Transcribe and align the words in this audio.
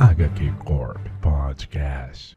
HQ 0.00 0.64
Corp 0.64 1.00
Podcast. 1.20 2.36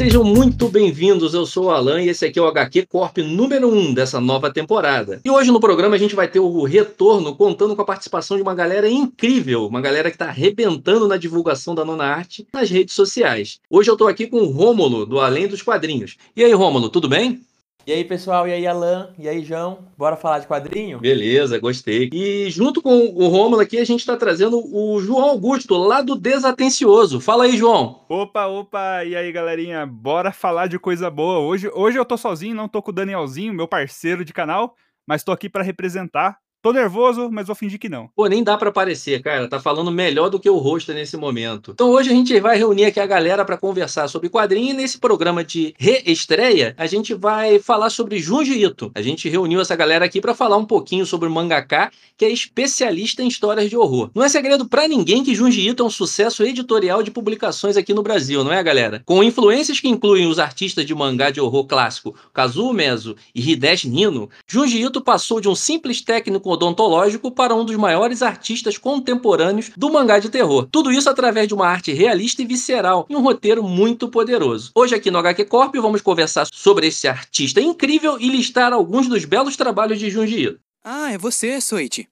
Sejam 0.00 0.24
muito 0.24 0.66
bem-vindos. 0.66 1.34
Eu 1.34 1.44
sou 1.44 1.66
o 1.66 1.70
Alan 1.70 2.00
e 2.00 2.08
esse 2.08 2.24
aqui 2.24 2.38
é 2.38 2.42
o 2.42 2.46
HQ 2.46 2.86
Corp 2.86 3.18
número 3.18 3.68
1 3.68 3.92
dessa 3.92 4.18
nova 4.18 4.50
temporada. 4.50 5.20
E 5.22 5.30
hoje 5.30 5.50
no 5.50 5.60
programa 5.60 5.94
a 5.94 5.98
gente 5.98 6.16
vai 6.16 6.26
ter 6.26 6.40
o 6.40 6.62
retorno 6.62 7.36
contando 7.36 7.76
com 7.76 7.82
a 7.82 7.84
participação 7.84 8.38
de 8.38 8.42
uma 8.42 8.54
galera 8.54 8.88
incrível, 8.88 9.66
uma 9.66 9.82
galera 9.82 10.08
que 10.08 10.14
está 10.14 10.28
arrebentando 10.28 11.06
na 11.06 11.18
divulgação 11.18 11.74
da 11.74 11.84
nona 11.84 12.04
arte 12.04 12.46
nas 12.50 12.70
redes 12.70 12.94
sociais. 12.94 13.60
Hoje 13.68 13.90
eu 13.90 13.94
estou 13.94 14.08
aqui 14.08 14.26
com 14.26 14.38
o 14.38 14.50
Rômulo, 14.50 15.04
do 15.04 15.20
Além 15.20 15.46
dos 15.46 15.60
Quadrinhos. 15.60 16.16
E 16.34 16.42
aí, 16.42 16.52
Rômulo, 16.54 16.88
tudo 16.88 17.06
bem? 17.06 17.42
E 17.86 17.92
aí, 17.92 18.04
pessoal? 18.04 18.46
E 18.46 18.52
aí, 18.52 18.66
Alan? 18.66 19.08
E 19.18 19.26
aí, 19.26 19.42
João? 19.42 19.78
Bora 19.96 20.14
falar 20.14 20.38
de 20.38 20.46
quadrinho? 20.46 21.00
Beleza, 21.00 21.58
gostei. 21.58 22.10
E 22.12 22.50
junto 22.50 22.82
com 22.82 23.06
o 23.06 23.26
Rômulo 23.28 23.60
aqui, 23.60 23.78
a 23.78 23.84
gente 23.84 24.00
está 24.00 24.16
trazendo 24.16 24.62
o 24.62 25.00
João 25.00 25.30
Augusto, 25.30 25.74
lá 25.76 26.02
do 26.02 26.14
Desatencioso. 26.14 27.20
Fala 27.20 27.44
aí, 27.44 27.56
João. 27.56 28.04
Opa, 28.08 28.46
opa, 28.46 29.04
e 29.04 29.16
aí 29.16 29.32
galerinha, 29.32 29.86
bora 29.86 30.30
falar 30.30 30.66
de 30.66 30.78
coisa 30.78 31.10
boa. 31.10 31.38
Hoje, 31.38 31.70
hoje 31.74 31.98
eu 31.98 32.04
tô 32.04 32.18
sozinho, 32.18 32.54
não 32.54 32.68
tô 32.68 32.82
com 32.82 32.90
o 32.90 32.94
Danielzinho, 32.94 33.54
meu 33.54 33.66
parceiro 33.66 34.24
de 34.26 34.32
canal, 34.32 34.76
mas 35.06 35.24
tô 35.24 35.32
aqui 35.32 35.48
para 35.48 35.64
representar. 35.64 36.38
Tô 36.62 36.74
nervoso, 36.74 37.30
mas 37.32 37.46
vou 37.46 37.56
fingir 37.56 37.78
que 37.80 37.88
não. 37.88 38.08
Pô, 38.14 38.26
nem 38.26 38.44
dá 38.44 38.54
pra 38.58 38.68
aparecer, 38.68 39.22
cara. 39.22 39.48
Tá 39.48 39.58
falando 39.58 39.90
melhor 39.90 40.28
do 40.28 40.38
que 40.38 40.50
o 40.50 40.58
rosto 40.58 40.92
nesse 40.92 41.16
momento. 41.16 41.70
Então 41.70 41.88
hoje 41.88 42.10
a 42.10 42.12
gente 42.12 42.38
vai 42.38 42.58
reunir 42.58 42.84
aqui 42.84 43.00
a 43.00 43.06
galera 43.06 43.46
para 43.46 43.56
conversar 43.56 44.08
sobre 44.08 44.28
quadrinho 44.28 44.72
e 44.72 44.74
nesse 44.74 44.98
programa 44.98 45.42
de 45.42 45.74
reestreia 45.78 46.74
a 46.76 46.84
gente 46.84 47.14
vai 47.14 47.58
falar 47.60 47.88
sobre 47.88 48.18
Junji 48.18 48.62
Ito. 48.62 48.92
A 48.94 49.00
gente 49.00 49.26
reuniu 49.26 49.58
essa 49.58 49.74
galera 49.74 50.04
aqui 50.04 50.20
para 50.20 50.34
falar 50.34 50.58
um 50.58 50.66
pouquinho 50.66 51.06
sobre 51.06 51.30
o 51.30 51.32
mangaka, 51.32 51.90
que 52.14 52.26
é 52.26 52.30
especialista 52.30 53.22
em 53.22 53.28
histórias 53.28 53.70
de 53.70 53.76
horror. 53.78 54.10
Não 54.14 54.22
é 54.22 54.28
segredo 54.28 54.68
para 54.68 54.86
ninguém 54.86 55.24
que 55.24 55.34
Junji 55.34 55.66
Ito 55.66 55.82
é 55.82 55.86
um 55.86 55.90
sucesso 55.90 56.44
editorial 56.44 57.02
de 57.02 57.10
publicações 57.10 57.78
aqui 57.78 57.94
no 57.94 58.02
Brasil, 58.02 58.44
não 58.44 58.52
é, 58.52 58.62
galera? 58.62 59.02
Com 59.06 59.24
influências 59.24 59.80
que 59.80 59.88
incluem 59.88 60.26
os 60.26 60.38
artistas 60.38 60.84
de 60.84 60.94
mangá 60.94 61.30
de 61.30 61.40
horror 61.40 61.64
clássico 61.64 62.14
Kazuo 62.34 62.74
Mezo 62.74 63.16
e 63.34 63.50
Hideshi 63.50 63.88
Nino, 63.88 64.28
Junji 64.46 64.82
Ito 64.82 65.00
passou 65.00 65.40
de 65.40 65.48
um 65.48 65.54
simples 65.54 66.02
técnico 66.02 66.49
odontológico 66.50 67.30
para 67.30 67.54
um 67.54 67.64
dos 67.64 67.76
maiores 67.76 68.22
artistas 68.22 68.76
contemporâneos 68.76 69.70
do 69.76 69.92
mangá 69.92 70.18
de 70.18 70.28
terror. 70.28 70.68
Tudo 70.70 70.92
isso 70.92 71.08
através 71.08 71.48
de 71.48 71.54
uma 71.54 71.66
arte 71.66 71.92
realista 71.92 72.42
e 72.42 72.46
visceral 72.46 73.06
e 73.08 73.16
um 73.16 73.22
roteiro 73.22 73.62
muito 73.62 74.08
poderoso. 74.08 74.70
Hoje 74.74 74.94
aqui 74.94 75.10
no 75.10 75.18
HQ 75.18 75.44
Corp 75.46 75.74
vamos 75.76 76.00
conversar 76.00 76.46
sobre 76.52 76.86
esse 76.88 77.08
artista 77.08 77.60
incrível 77.60 78.18
e 78.20 78.28
listar 78.28 78.72
alguns 78.72 79.08
dos 79.08 79.24
belos 79.24 79.56
trabalhos 79.56 79.98
de 79.98 80.10
Junji 80.10 80.44
Ito. 80.44 80.60
Ah, 80.84 81.12
é 81.12 81.18
você, 81.18 81.60
Soichi. 81.60 82.08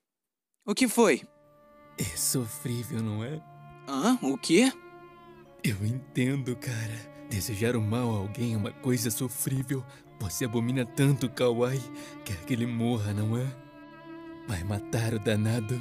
O 0.66 0.75
que 0.75 0.86
foi? 0.86 1.22
É 1.98 2.16
sofrível, 2.16 3.03
não 3.03 3.25
é? 3.25 3.41
Hã? 3.89 4.19
O 4.22 4.36
quê? 4.36 4.70
Eu 5.64 5.77
entendo, 5.84 6.55
cara. 6.56 7.19
Desejar 7.31 7.77
o 7.77 7.81
mal 7.81 8.11
a 8.11 8.19
alguém 8.19 8.55
é 8.55 8.56
uma 8.56 8.70
coisa 8.70 9.11
sofrível. 9.11 9.84
Você 10.20 10.44
abomina 10.44 10.84
tanto 10.84 11.27
o 11.27 11.31
Kawaii, 11.31 11.83
quer 12.25 12.36
que 12.44 12.53
ele 12.53 12.66
morra, 12.66 13.12
não 13.12 13.36
é? 13.36 13.47
Vai 14.48 14.64
matar 14.64 15.12
o 15.12 15.18
danado? 15.18 15.78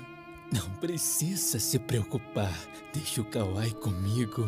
Não 0.52 0.70
precisa 0.82 1.58
se 1.58 1.80
preocupar. 1.80 2.54
Deixa 2.94 3.22
o 3.22 3.26
Kawaii 3.26 3.74
comigo. 3.76 4.44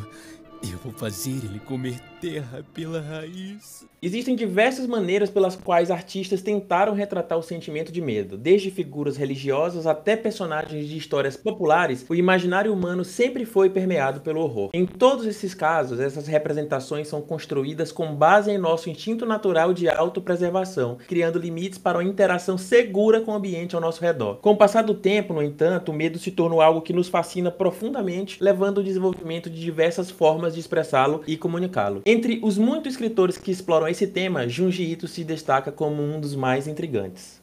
Eu 0.61 0.77
vou 0.79 0.91
fazer 0.91 1.45
ele 1.45 1.57
comer 1.61 1.97
terra 2.19 2.61
pela 2.73 2.99
raiz. 2.99 3.87
Existem 4.01 4.33
diversas 4.33 4.87
maneiras 4.87 5.29
pelas 5.29 5.57
quais 5.57 5.91
artistas 5.91 6.41
tentaram 6.41 6.93
retratar 6.93 7.37
o 7.37 7.43
sentimento 7.43 7.91
de 7.91 7.99
medo. 7.99 8.37
Desde 8.37 8.71
figuras 8.71 9.17
religiosas 9.17 9.85
até 9.85 10.15
personagens 10.15 10.87
de 10.87 10.97
histórias 10.97 11.35
populares, 11.35 12.05
o 12.07 12.15
imaginário 12.15 12.71
humano 12.71 13.03
sempre 13.03 13.43
foi 13.43 13.69
permeado 13.69 14.21
pelo 14.21 14.39
horror. 14.39 14.69
Em 14.73 14.85
todos 14.85 15.25
esses 15.25 15.53
casos, 15.53 15.99
essas 15.99 16.27
representações 16.27 17.09
são 17.09 17.21
construídas 17.21 17.91
com 17.91 18.15
base 18.15 18.49
em 18.49 18.57
nosso 18.57 18.89
instinto 18.89 19.25
natural 19.25 19.73
de 19.73 19.89
autopreservação, 19.89 20.97
criando 21.05 21.37
limites 21.37 21.77
para 21.77 21.97
uma 21.97 22.09
interação 22.09 22.57
segura 22.57 23.19
com 23.19 23.31
o 23.31 23.35
ambiente 23.35 23.75
ao 23.75 23.81
nosso 23.81 24.01
redor. 24.01 24.37
Com 24.37 24.51
o 24.51 24.57
passar 24.57 24.83
do 24.83 24.93
tempo, 24.93 25.33
no 25.33 25.43
entanto, 25.43 25.91
o 25.91 25.95
medo 25.95 26.17
se 26.17 26.31
tornou 26.31 26.61
algo 26.61 26.81
que 26.81 26.93
nos 26.93 27.09
fascina 27.09 27.51
profundamente, 27.51 28.41
levando 28.41 28.77
ao 28.77 28.83
desenvolvimento 28.83 29.49
de 29.49 29.59
diversas 29.59 30.09
formas 30.09 30.53
de 30.53 30.61
expressá-lo 30.61 31.21
e 31.27 31.35
comunicá-lo. 31.35 32.01
Entre 32.05 32.39
os 32.41 32.57
muitos 32.57 32.93
escritores 32.93 33.37
que 33.37 33.51
exploram 33.51 33.88
esse 33.89 34.07
tema, 34.07 34.47
Junji 34.47 34.83
Ito 34.83 35.07
se 35.07 35.23
destaca 35.23 35.71
como 35.71 36.01
um 36.01 36.19
dos 36.19 36.35
mais 36.35 36.67
intrigantes. 36.67 37.38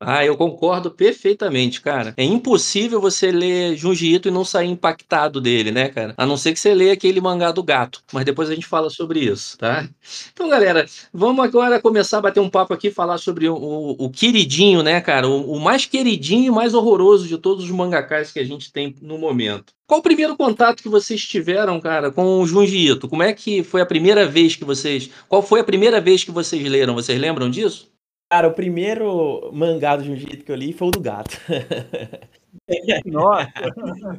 Ah, 0.00 0.24
eu 0.24 0.36
concordo 0.36 0.90
perfeitamente, 0.90 1.80
cara. 1.80 2.14
É 2.16 2.24
impossível 2.24 3.00
você 3.00 3.30
ler 3.30 3.76
Junji 3.76 4.14
Ito 4.14 4.28
e 4.28 4.30
não 4.30 4.44
sair 4.44 4.68
impactado 4.68 5.40
dele, 5.40 5.70
né, 5.70 5.88
cara? 5.88 6.14
A 6.16 6.26
não 6.26 6.36
ser 6.36 6.52
que 6.52 6.60
você 6.60 6.74
leia 6.74 6.92
aquele 6.92 7.20
mangá 7.20 7.50
do 7.52 7.62
gato. 7.62 8.02
Mas 8.12 8.24
depois 8.24 8.50
a 8.50 8.54
gente 8.54 8.66
fala 8.66 8.90
sobre 8.90 9.20
isso, 9.20 9.58
tá? 9.58 9.88
Então, 10.32 10.48
galera, 10.48 10.86
vamos 11.12 11.44
agora 11.44 11.80
começar 11.80 12.18
a 12.18 12.22
bater 12.22 12.40
um 12.40 12.50
papo 12.50 12.74
aqui, 12.74 12.90
falar 12.90 13.18
sobre 13.18 13.48
o, 13.48 13.54
o, 13.54 14.06
o 14.06 14.10
queridinho, 14.10 14.82
né, 14.82 15.00
cara? 15.00 15.28
O, 15.28 15.52
o, 15.52 15.60
mais 15.60 15.86
queridinho 15.86 16.46
e 16.46 16.54
mais 16.54 16.74
horroroso 16.74 17.26
de 17.26 17.38
todos 17.38 17.64
os 17.64 17.70
mangakás 17.70 18.32
que 18.32 18.38
a 18.38 18.44
gente 18.44 18.72
tem 18.72 18.94
no 19.02 19.18
momento. 19.18 19.72
Qual 19.86 20.00
o 20.00 20.02
primeiro 20.02 20.36
contato 20.36 20.82
que 20.82 20.88
vocês 20.88 21.22
tiveram, 21.22 21.80
cara, 21.80 22.10
com 22.10 22.40
o 22.40 22.46
Junji 22.46 22.90
Ito? 22.90 23.08
Como 23.08 23.22
é 23.22 23.32
que 23.32 23.62
foi 23.62 23.80
a 23.80 23.86
primeira 23.86 24.26
vez 24.26 24.54
que 24.54 24.64
vocês... 24.64 25.10
Qual 25.28 25.42
foi 25.42 25.60
a 25.60 25.64
primeira 25.64 26.00
vez 26.00 26.22
que 26.22 26.30
vocês 26.30 26.62
leram? 26.62 26.94
Vocês 26.94 27.18
lembram 27.18 27.48
disso? 27.48 27.90
Cara, 28.30 28.46
o 28.48 28.52
primeiro 28.52 29.50
mangá 29.54 29.96
do 29.96 30.04
Jiu-Jitsu 30.04 30.44
que 30.44 30.52
eu 30.52 30.56
li 30.56 30.74
foi 30.74 30.88
o 30.88 30.90
do 30.90 31.00
gato. 31.00 31.40
Nossa! 33.06 33.48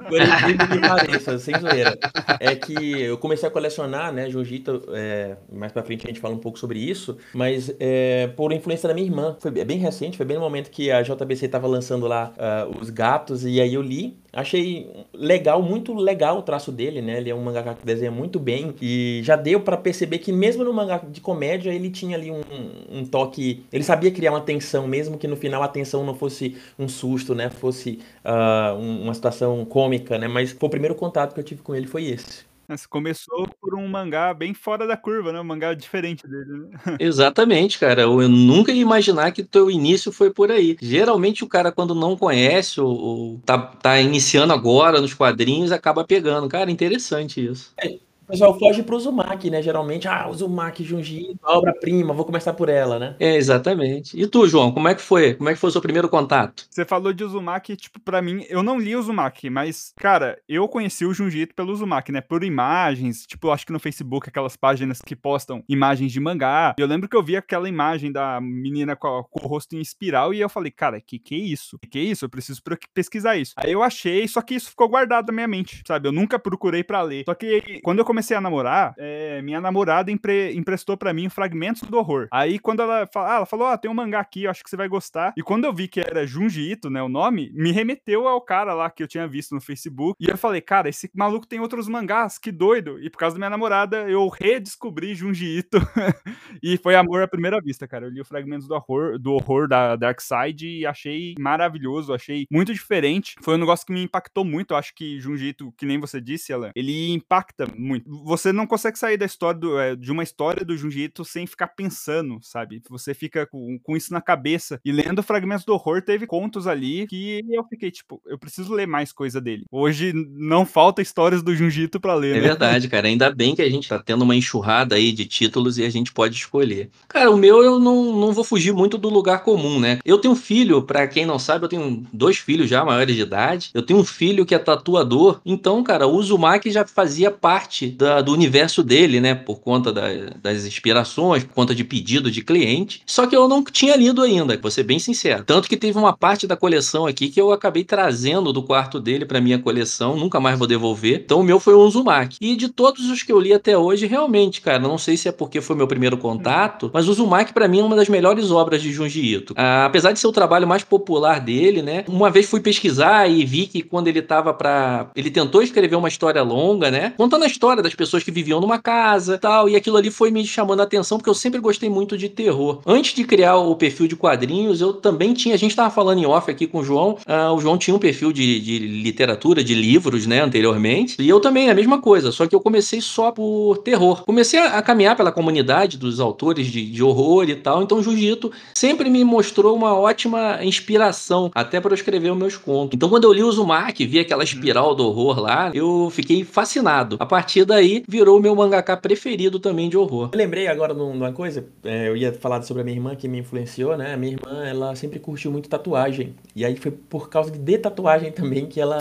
Por 0.08 0.22
incrível 0.22 0.68
que 0.68 0.80
pareça, 0.80 1.38
sem 1.38 1.60
zoeira. 1.60 1.98
É 2.40 2.56
que 2.56 3.02
eu 3.02 3.18
comecei 3.18 3.48
a 3.48 3.52
colecionar, 3.52 4.12
né, 4.12 4.30
Jiu-Jitsu, 4.30 4.82
é, 4.94 5.38
mais 5.52 5.72
pra 5.72 5.84
frente 5.84 6.06
a 6.06 6.08
gente 6.08 6.20
fala 6.20 6.34
um 6.34 6.40
pouco 6.40 6.58
sobre 6.58 6.80
isso, 6.80 7.18
mas 7.34 7.74
é, 7.80 8.28
por 8.36 8.52
influência 8.52 8.88
da 8.88 8.94
minha 8.96 9.06
irmã. 9.06 9.36
Foi 9.40 9.52
bem 9.52 9.78
recente, 9.78 10.18
foi 10.18 10.26
bem 10.26 10.38
no 10.38 10.42
momento 10.44 10.72
que 10.72 10.90
a 10.90 11.02
JBC 11.04 11.48
tava 11.48 11.68
lançando 11.68 12.08
lá 12.08 12.34
uh, 12.38 12.80
os 12.82 12.90
gatos, 12.90 13.46
e 13.46 13.62
aí 13.62 13.74
eu 13.74 13.82
li. 13.82 14.18
Achei 14.32 14.90
legal, 15.14 15.62
muito 15.62 15.94
legal 15.94 16.38
o 16.38 16.42
traço 16.44 16.72
dele, 16.72 17.02
né? 17.02 17.18
Ele 17.18 17.32
é 17.32 17.36
um 17.36 17.42
mangá 17.42 17.74
que 17.74 17.86
desenha 17.86 18.12
muito 18.12 18.40
bem, 18.40 18.76
e 18.82 19.22
já 19.24 19.36
deu 19.36 19.62
para 19.62 19.76
perceber 19.78 20.20
que 20.20 20.32
mesmo 20.32 20.64
no 20.64 20.74
mangá 20.74 20.98
de 20.98 21.20
comédia, 21.20 21.72
ele 21.72 21.90
tinha 21.90 22.16
ali 22.18 22.32
um, 22.32 22.42
um 22.90 23.06
toque... 23.06 23.66
Ele 23.72 23.84
sabia 23.84 23.99
criar 24.12 24.32
uma 24.32 24.42
tensão, 24.42 24.88
mesmo 24.88 25.18
que 25.18 25.28
no 25.28 25.36
final 25.36 25.62
a 25.64 25.68
tensão 25.68 26.06
não 26.06 26.16
fosse 26.16 26.58
um 26.78 26.88
susto, 26.88 27.36
né? 27.36 27.50
Fosse... 27.50 28.00
Uh, 28.24 29.00
uma 29.00 29.14
situação 29.14 29.64
cômica, 29.66 30.18
né? 30.18 30.28
Mas 30.28 30.52
foi 30.52 30.68
o 30.68 30.70
primeiro 30.70 30.96
contato 30.96 31.34
que 31.34 31.40
eu 31.40 31.44
tive 31.44 31.62
com 31.62 31.76
ele 31.76 31.88
foi 31.88 32.06
esse. 32.06 32.48
Você 32.68 32.88
começou 32.88 33.48
por 33.60 33.74
um 33.74 33.88
mangá 33.88 34.32
bem 34.32 34.54
fora 34.54 34.86
da 34.86 34.96
curva, 34.96 35.34
né? 35.34 35.40
Um 35.42 35.44
mangá 35.44 35.74
diferente 35.74 36.28
dele, 36.28 36.68
né? 36.70 36.78
Exatamente, 37.00 37.80
cara. 37.80 38.04
Eu 38.04 38.30
nunca 38.30 38.72
ia 38.72 38.82
imaginar 38.82 39.32
que 39.32 39.42
o 39.42 39.48
teu 39.48 39.72
início 39.72 40.12
foi 40.12 40.32
por 40.32 40.52
aí. 40.52 40.78
Geralmente 40.80 41.44
o 41.44 41.48
cara, 41.48 41.72
quando 41.72 41.96
não 41.96 42.16
conhece 42.16 42.80
ou, 42.80 42.96
ou 42.96 43.40
tá, 43.40 43.58
tá 43.58 44.00
iniciando 44.00 44.54
agora 44.54 45.02
nos 45.02 45.16
quadrinhos, 45.16 45.72
acaba 45.72 46.04
pegando. 46.04 46.48
Cara, 46.48 46.70
interessante 46.70 47.44
isso. 47.44 47.74
É. 47.82 47.98
O 48.30 48.32
pessoal 48.32 48.60
foge 48.60 48.84
pro 48.84 48.96
Uzumaki, 48.96 49.50
né? 49.50 49.60
Geralmente, 49.60 50.08
ah, 50.08 50.30
Uzumaki, 50.30 50.84
Junji, 50.84 51.36
obra-prima, 51.44 52.14
vou 52.14 52.24
começar 52.24 52.54
por 52.54 52.70
ela, 52.70 53.00
né? 53.00 53.16
É, 53.20 53.36
exatamente. 53.36 54.16
E 54.16 54.28
tu, 54.28 54.48
João, 54.48 54.72
como 54.72 54.88
é 54.88 54.94
que 54.94 55.02
foi? 55.02 55.34
Como 55.34 55.50
é 55.50 55.54
que 55.54 55.60
foi 55.60 55.70
o 55.70 55.72
seu 55.72 55.82
primeiro 55.82 56.08
contato? 56.08 56.68
Você 56.70 56.86
falou 56.86 57.12
de 57.12 57.24
Uzumaki, 57.24 57.76
tipo, 57.76 58.00
pra 58.00 58.22
mim, 58.22 58.46
eu 58.48 58.62
não 58.62 58.78
li 58.78 58.96
Uzumaki, 58.96 59.50
mas, 59.50 59.94
cara, 59.98 60.40
eu 60.48 60.68
conheci 60.68 61.08
o 61.08 61.14
Junji 61.14 61.48
pelo 61.48 61.74
Uzumaki, 61.74 62.12
né? 62.12 62.22
Por 62.22 62.44
imagens, 62.44 63.26
tipo, 63.26 63.50
acho 63.50 63.66
que 63.66 63.74
no 63.74 63.80
Facebook, 63.80 64.30
aquelas 64.30 64.56
páginas 64.56 65.02
que 65.02 65.16
postam 65.16 65.64
imagens 65.68 66.12
de 66.12 66.20
mangá. 66.20 66.76
Eu 66.78 66.86
lembro 66.86 67.10
que 67.10 67.16
eu 67.16 67.24
vi 67.24 67.36
aquela 67.36 67.68
imagem 67.68 68.12
da 68.12 68.40
menina 68.40 68.96
com, 68.96 69.24
com 69.24 69.44
o 69.44 69.48
rosto 69.50 69.76
em 69.76 69.82
espiral 69.82 70.36
e 70.36 70.40
eu 70.40 70.50
falei, 70.50 70.70
cara, 70.70 71.02
que 71.02 71.18
que 71.18 71.34
é 71.34 71.40
isso? 71.40 71.80
Que 71.80 71.88
que 71.88 71.98
é 71.98 72.04
isso? 72.04 72.26
Eu 72.26 72.30
preciso 72.30 72.62
pesquisar 72.94 73.38
isso. 73.38 73.56
Aí 73.58 73.72
eu 73.72 73.82
achei, 73.82 74.28
só 74.28 74.40
que 74.40 74.54
isso 74.54 74.70
ficou 74.70 74.88
guardado 74.88 75.30
na 75.30 75.34
minha 75.34 75.48
mente, 75.48 75.82
sabe? 75.88 76.08
Eu 76.08 76.12
nunca 76.12 76.38
procurei 76.38 76.84
para 76.84 77.02
ler. 77.02 77.24
Só 77.26 77.34
que 77.34 77.82
quando 77.82 77.98
eu 77.98 78.06
comecei 78.06 78.19
comecei 78.20 78.36
a 78.36 78.42
namorar, 78.42 78.94
é, 78.98 79.42
minha 79.42 79.62
namorada 79.62 80.12
empre, 80.12 80.54
emprestou 80.54 80.98
para 80.98 81.14
mim 81.14 81.30
fragmentos 81.30 81.84
do 81.84 81.98
horror. 81.98 82.28
Aí 82.32 82.60
quando 82.60 82.82
ela, 82.82 83.08
fala, 83.08 83.32
ah, 83.32 83.36
ela 83.38 83.46
falou, 83.46 83.68
ah, 83.68 83.78
tem 83.78 83.90
um 83.90 83.94
mangá 83.94 84.20
aqui, 84.20 84.44
eu 84.44 84.52
acho 84.52 84.62
que 84.62 84.70
você 84.70 84.76
vai 84.76 84.90
gostar. 84.90 85.34
E 85.38 85.42
quando 85.42 85.64
eu 85.64 85.74
vi 85.74 85.88
que 85.88 86.02
era 86.02 86.28
Junji 86.28 86.70
Ito, 86.70 86.90
né, 86.90 87.02
o 87.02 87.08
nome, 87.08 87.50
me 87.54 87.72
remeteu 87.72 88.28
ao 88.28 88.42
cara 88.42 88.74
lá 88.74 88.90
que 88.90 89.02
eu 89.02 89.08
tinha 89.08 89.26
visto 89.26 89.56
no 89.56 89.62
Facebook. 89.62 90.18
E 90.20 90.30
eu 90.30 90.38
falei, 90.38 90.60
cara, 90.60 90.90
esse 90.90 91.10
maluco 91.16 91.48
tem 91.48 91.62
outros 91.62 91.88
mangás, 91.88 92.38
que 92.38 92.52
doido. 92.52 93.02
E 93.02 93.10
por 93.10 93.20
causa 93.20 93.36
da 93.36 93.40
minha 93.40 93.50
namorada, 93.50 94.10
eu 94.10 94.28
redescobri 94.28 95.16
Junji 95.16 95.60
Ito. 95.60 95.78
e 96.62 96.78
foi 96.78 96.96
amor 96.96 97.24
à 97.24 97.28
primeira 97.28 97.62
vista, 97.62 97.88
cara. 97.88 98.06
Eu 98.06 98.10
li 98.10 98.20
os 98.20 98.28
fragmentos 98.28 98.68
do 98.68 98.74
horror, 98.74 99.18
do 99.18 99.32
horror 99.34 99.68
da 99.70 99.96
Dark 99.96 100.20
Side 100.20 100.68
e 100.68 100.86
achei 100.86 101.36
maravilhoso, 101.40 102.14
achei 102.14 102.46
muito 102.52 102.74
diferente. 102.74 103.36
Foi 103.42 103.56
um 103.56 103.60
negócio 103.60 103.86
que 103.86 103.94
me 103.94 104.04
impactou 104.04 104.44
muito. 104.44 104.74
Eu 104.74 104.78
acho 104.78 104.94
que 104.94 105.22
Junji 105.22 105.50
Ito, 105.50 105.74
que 105.78 105.86
nem 105.86 105.98
você 106.00 106.20
disse, 106.20 106.52
ela, 106.52 106.72
ele 106.76 107.12
impacta 107.14 107.66
muito 107.78 108.09
você 108.10 108.52
não 108.52 108.66
consegue 108.66 108.98
sair 108.98 109.18
da 109.18 109.26
história 109.26 109.60
do, 109.60 109.80
é, 109.80 109.96
de 109.96 110.12
uma 110.12 110.24
história 110.24 110.66
do 110.66 110.74
Ito 110.76 111.24
sem 111.24 111.46
ficar 111.46 111.68
pensando, 111.68 112.40
sabe? 112.42 112.82
Você 112.90 113.14
fica 113.14 113.46
com, 113.46 113.80
com 113.82 113.96
isso 113.96 114.12
na 114.12 114.22
cabeça. 114.22 114.80
E 114.84 114.92
lendo 114.92 115.22
Fragmentos 115.22 115.66
do 115.66 115.74
Horror, 115.74 116.02
teve 116.02 116.26
contos 116.26 116.66
ali 116.66 117.06
que 117.08 117.42
eu 117.52 117.64
fiquei, 117.66 117.92
tipo, 117.92 118.22
eu 118.26 118.38
preciso 118.40 118.74
ler 118.74 118.88
mais 118.88 119.12
coisa 119.12 119.40
dele. 119.40 119.66
Hoje 119.72 120.14
não 120.32 120.66
falta 120.66 121.02
histórias 121.02 121.44
do 121.44 121.56
Junji 121.56 121.84
Ito 121.84 122.00
pra 122.00 122.16
ler, 122.16 122.38
É 122.38 122.42
né? 122.42 122.48
verdade, 122.48 122.88
cara. 122.88 123.08
Ainda 123.08 123.30
bem 123.34 123.56
que 123.56 123.62
a 123.62 123.70
gente 123.70 123.88
tá 123.88 124.00
tendo 124.00 124.24
uma 124.24 124.36
enxurrada 124.36 124.96
aí 124.96 125.12
de 125.12 125.26
títulos 125.26 125.78
e 125.78 125.84
a 125.86 125.90
gente 125.90 126.12
pode 126.12 126.36
escolher. 126.36 126.90
Cara, 127.08 127.30
o 127.30 127.38
meu 127.38 127.64
eu 127.64 127.80
não, 127.80 128.18
não 128.18 128.32
vou 128.34 128.44
fugir 128.44 128.74
muito 128.74 128.98
do 128.98 129.10
lugar 129.10 129.44
comum, 129.44 129.80
né? 129.80 130.00
Eu 130.04 130.18
tenho 130.18 130.34
um 130.34 130.38
filho, 130.38 130.82
pra 130.82 131.08
quem 131.08 131.26
não 131.26 131.38
sabe, 131.38 131.66
eu 131.66 131.70
tenho 131.70 132.06
dois 132.12 132.38
filhos 132.38 132.70
já 132.70 132.84
maiores 132.84 133.16
de 133.16 133.22
idade. 133.22 133.70
Eu 133.74 133.84
tenho 133.84 134.00
um 134.00 134.06
filho 134.06 134.46
que 134.46 134.56
é 134.56 134.60
tatuador. 134.60 135.42
Então, 135.46 135.84
cara, 135.84 136.08
o 136.08 136.16
Uzumaki 136.16 136.72
já 136.72 136.86
fazia 136.86 137.30
parte 137.30 137.99
da- 138.00 138.22
do 138.22 138.32
universo 138.32 138.82
dele, 138.82 139.20
né? 139.20 139.36
Por 139.36 139.60
conta 139.60 139.92
da- 139.92 140.08
das 140.42 140.66
inspirações, 140.66 141.44
por 141.44 141.54
conta 141.54 141.76
de 141.76 141.84
pedido 141.84 142.32
de 142.32 142.42
cliente. 142.42 143.02
Só 143.06 143.28
que 143.28 143.36
eu 143.36 143.48
não 143.48 143.62
tinha 143.64 143.96
lido 143.98 144.22
ainda, 144.22 144.58
vou 144.58 144.72
ser 144.72 144.84
bem 144.84 144.98
sincero. 145.00 145.44
Tanto 145.46 145.68
que 145.68 145.76
teve 145.76 145.98
uma 145.98 146.16
parte 146.16 146.48
da 146.48 146.56
coleção 146.56 147.06
aqui 147.06 147.28
que 147.28 147.40
eu 147.40 147.52
acabei 147.52 147.84
trazendo 147.84 148.54
do 148.54 148.64
quarto 148.64 149.00
dele 149.00 149.26
pra 149.26 149.42
minha 149.42 149.60
coleção. 149.60 150.16
Nunca 150.16 150.40
mais 150.40 150.58
vou 150.58 150.68
devolver. 150.68 151.22
Então, 151.26 151.42
o 151.42 151.44
meu 151.44 151.60
foi 151.60 151.74
o 151.74 151.82
Uzumaki. 151.82 152.38
E 152.40 152.56
de 152.56 152.70
todos 152.70 153.10
os 153.10 153.22
que 153.22 153.32
eu 153.32 153.40
li 153.40 153.54
até 153.54 153.78
hoje, 153.78 154.06
realmente, 154.08 154.62
cara, 154.62 154.80
não 154.80 154.98
sei 154.98 155.18
se 155.18 155.28
é 155.28 155.32
porque 155.32 155.60
foi 155.60 155.76
meu 155.76 155.88
primeiro 155.88 156.18
contato, 156.18 156.90
mas 156.94 157.08
o 157.08 157.12
Uzumaki 157.12 157.54
pra 157.54 157.68
mim 157.68 157.80
é 157.80 157.84
uma 157.84 157.96
das 157.96 158.08
melhores 158.08 158.50
obras 158.52 158.82
de 158.82 158.92
Junji 158.94 159.36
Ito. 159.36 159.54
Ah, 159.58 159.86
apesar 159.86 160.12
de 160.14 160.20
ser 160.20 160.28
o 160.28 160.32
trabalho 160.32 160.68
mais 160.68 160.84
popular 160.84 161.40
dele, 161.40 161.82
né? 161.82 162.06
Uma 162.08 162.30
vez 162.30 162.46
fui 162.50 162.62
pesquisar 162.62 163.30
e 163.30 163.44
vi 163.46 163.68
que 163.68 163.82
quando 163.82 164.08
ele 164.08 164.22
tava 164.22 164.54
pra. 164.54 165.10
Ele 165.16 165.30
tentou 165.30 165.62
escrever 165.62 165.96
uma 165.96 166.08
história 166.08 166.42
longa, 166.42 166.90
né? 166.90 167.14
Contando 167.18 167.44
a 167.44 167.48
história 167.48 167.79
das 167.82 167.96
pessoas 167.96 168.24
que 168.24 168.32
viviam 168.32 168.60
numa 168.60 168.80
casa 168.80 169.38
tal. 169.38 169.70
E 169.70 169.76
aquilo 169.76 169.98
ali 169.98 170.12
foi 170.12 170.32
me 170.32 170.46
chamando 170.46 170.80
a 170.82 170.84
atenção, 170.84 171.18
porque 171.18 171.30
eu 171.30 171.34
sempre 171.34 171.60
gostei 171.60 171.90
muito 171.90 172.18
de 172.18 172.30
terror. 172.30 172.82
Antes 172.86 173.14
de 173.14 173.24
criar 173.24 173.58
o 173.58 173.76
perfil 173.76 174.08
de 174.08 174.16
quadrinhos, 174.16 174.82
eu 174.82 174.94
também 174.94 175.34
tinha. 175.34 175.56
A 175.56 175.58
gente 175.58 175.76
tava 175.76 175.90
falando 175.90 176.20
em 176.20 176.26
off 176.26 176.50
aqui 176.50 176.68
com 176.68 176.80
o 176.80 176.84
João. 176.84 177.18
ah, 177.26 177.52
o 177.52 177.60
João 177.60 177.78
tinha 177.78 177.96
um 177.96 178.00
perfil 178.00 178.32
de, 178.32 178.60
de 178.60 178.80
literatura, 178.80 179.64
de 179.64 179.74
livros, 179.74 180.26
né? 180.26 180.42
Anteriormente. 180.42 181.22
E 181.22 181.28
eu 181.28 181.40
também, 181.40 181.70
a 181.70 181.76
mesma 181.76 182.02
coisa. 182.02 182.32
Só 182.32 182.48
que 182.48 182.56
eu 182.56 182.60
comecei 182.60 183.02
só 183.02 183.32
por 183.32 183.78
terror. 183.80 184.24
Comecei 184.26 184.60
a, 184.60 184.78
a 184.78 184.82
caminhar 184.82 185.16
pela 185.16 185.32
comunidade 185.32 185.98
dos 185.98 186.20
autores 186.20 186.68
de, 186.68 186.86
de 186.86 187.04
horror 187.04 187.50
e 187.50 187.56
tal. 187.56 187.84
Então, 187.84 188.02
Jiu-Jitsu 188.02 188.52
sempre 188.74 189.10
me 189.10 189.24
mostrou 189.24 189.76
uma 189.76 189.94
ótima 189.94 190.60
inspiração, 190.64 191.52
até 191.54 191.80
para 191.80 191.92
eu 191.92 191.96
escrever 191.96 192.32
os 192.32 192.38
meus 192.38 192.58
contos. 192.58 192.96
Então, 192.96 193.10
quando 193.10 193.24
eu 193.26 193.34
li 193.34 193.44
o 193.44 193.48
Uzumaki, 193.48 194.06
vi 194.06 194.20
aquela 194.20 194.44
espiral 194.44 194.96
do 194.96 195.06
horror 195.06 195.40
lá, 195.40 195.72
eu 195.74 196.10
fiquei 196.12 196.44
fascinado. 196.44 197.18
A 197.20 197.26
partir 197.26 197.66
daí, 197.70 198.04
virou 198.08 198.38
o 198.38 198.42
meu 198.42 198.56
mangaka 198.56 198.98
preferido 198.98 199.60
também 199.60 199.90
de 199.90 199.98
horror. 199.98 200.30
Eu 200.34 200.38
lembrei 200.38 200.68
agora 200.68 200.94
de 200.94 201.02
uma 201.02 201.32
coisa, 201.32 201.66
é, 201.84 202.10
eu 202.10 202.18
ia 202.18 202.34
falar 202.34 202.62
sobre 202.64 202.82
a 202.82 202.84
minha 202.84 202.98
irmã 202.98 203.16
que 203.16 203.28
me 203.28 203.40
influenciou, 203.40 203.96
né? 203.96 204.14
A 204.14 204.18
minha 204.18 204.34
irmã, 204.34 204.66
ela 204.66 204.96
sempre 204.96 205.20
curtiu 205.20 205.52
muito 205.52 205.70
tatuagem. 205.70 206.36
E 206.56 206.66
aí 206.66 206.76
foi 206.76 206.92
por 206.92 207.30
causa 207.30 207.52
de 207.52 207.78
tatuagem 207.78 208.32
também 208.32 208.66
que 208.66 208.82
ela 208.82 209.00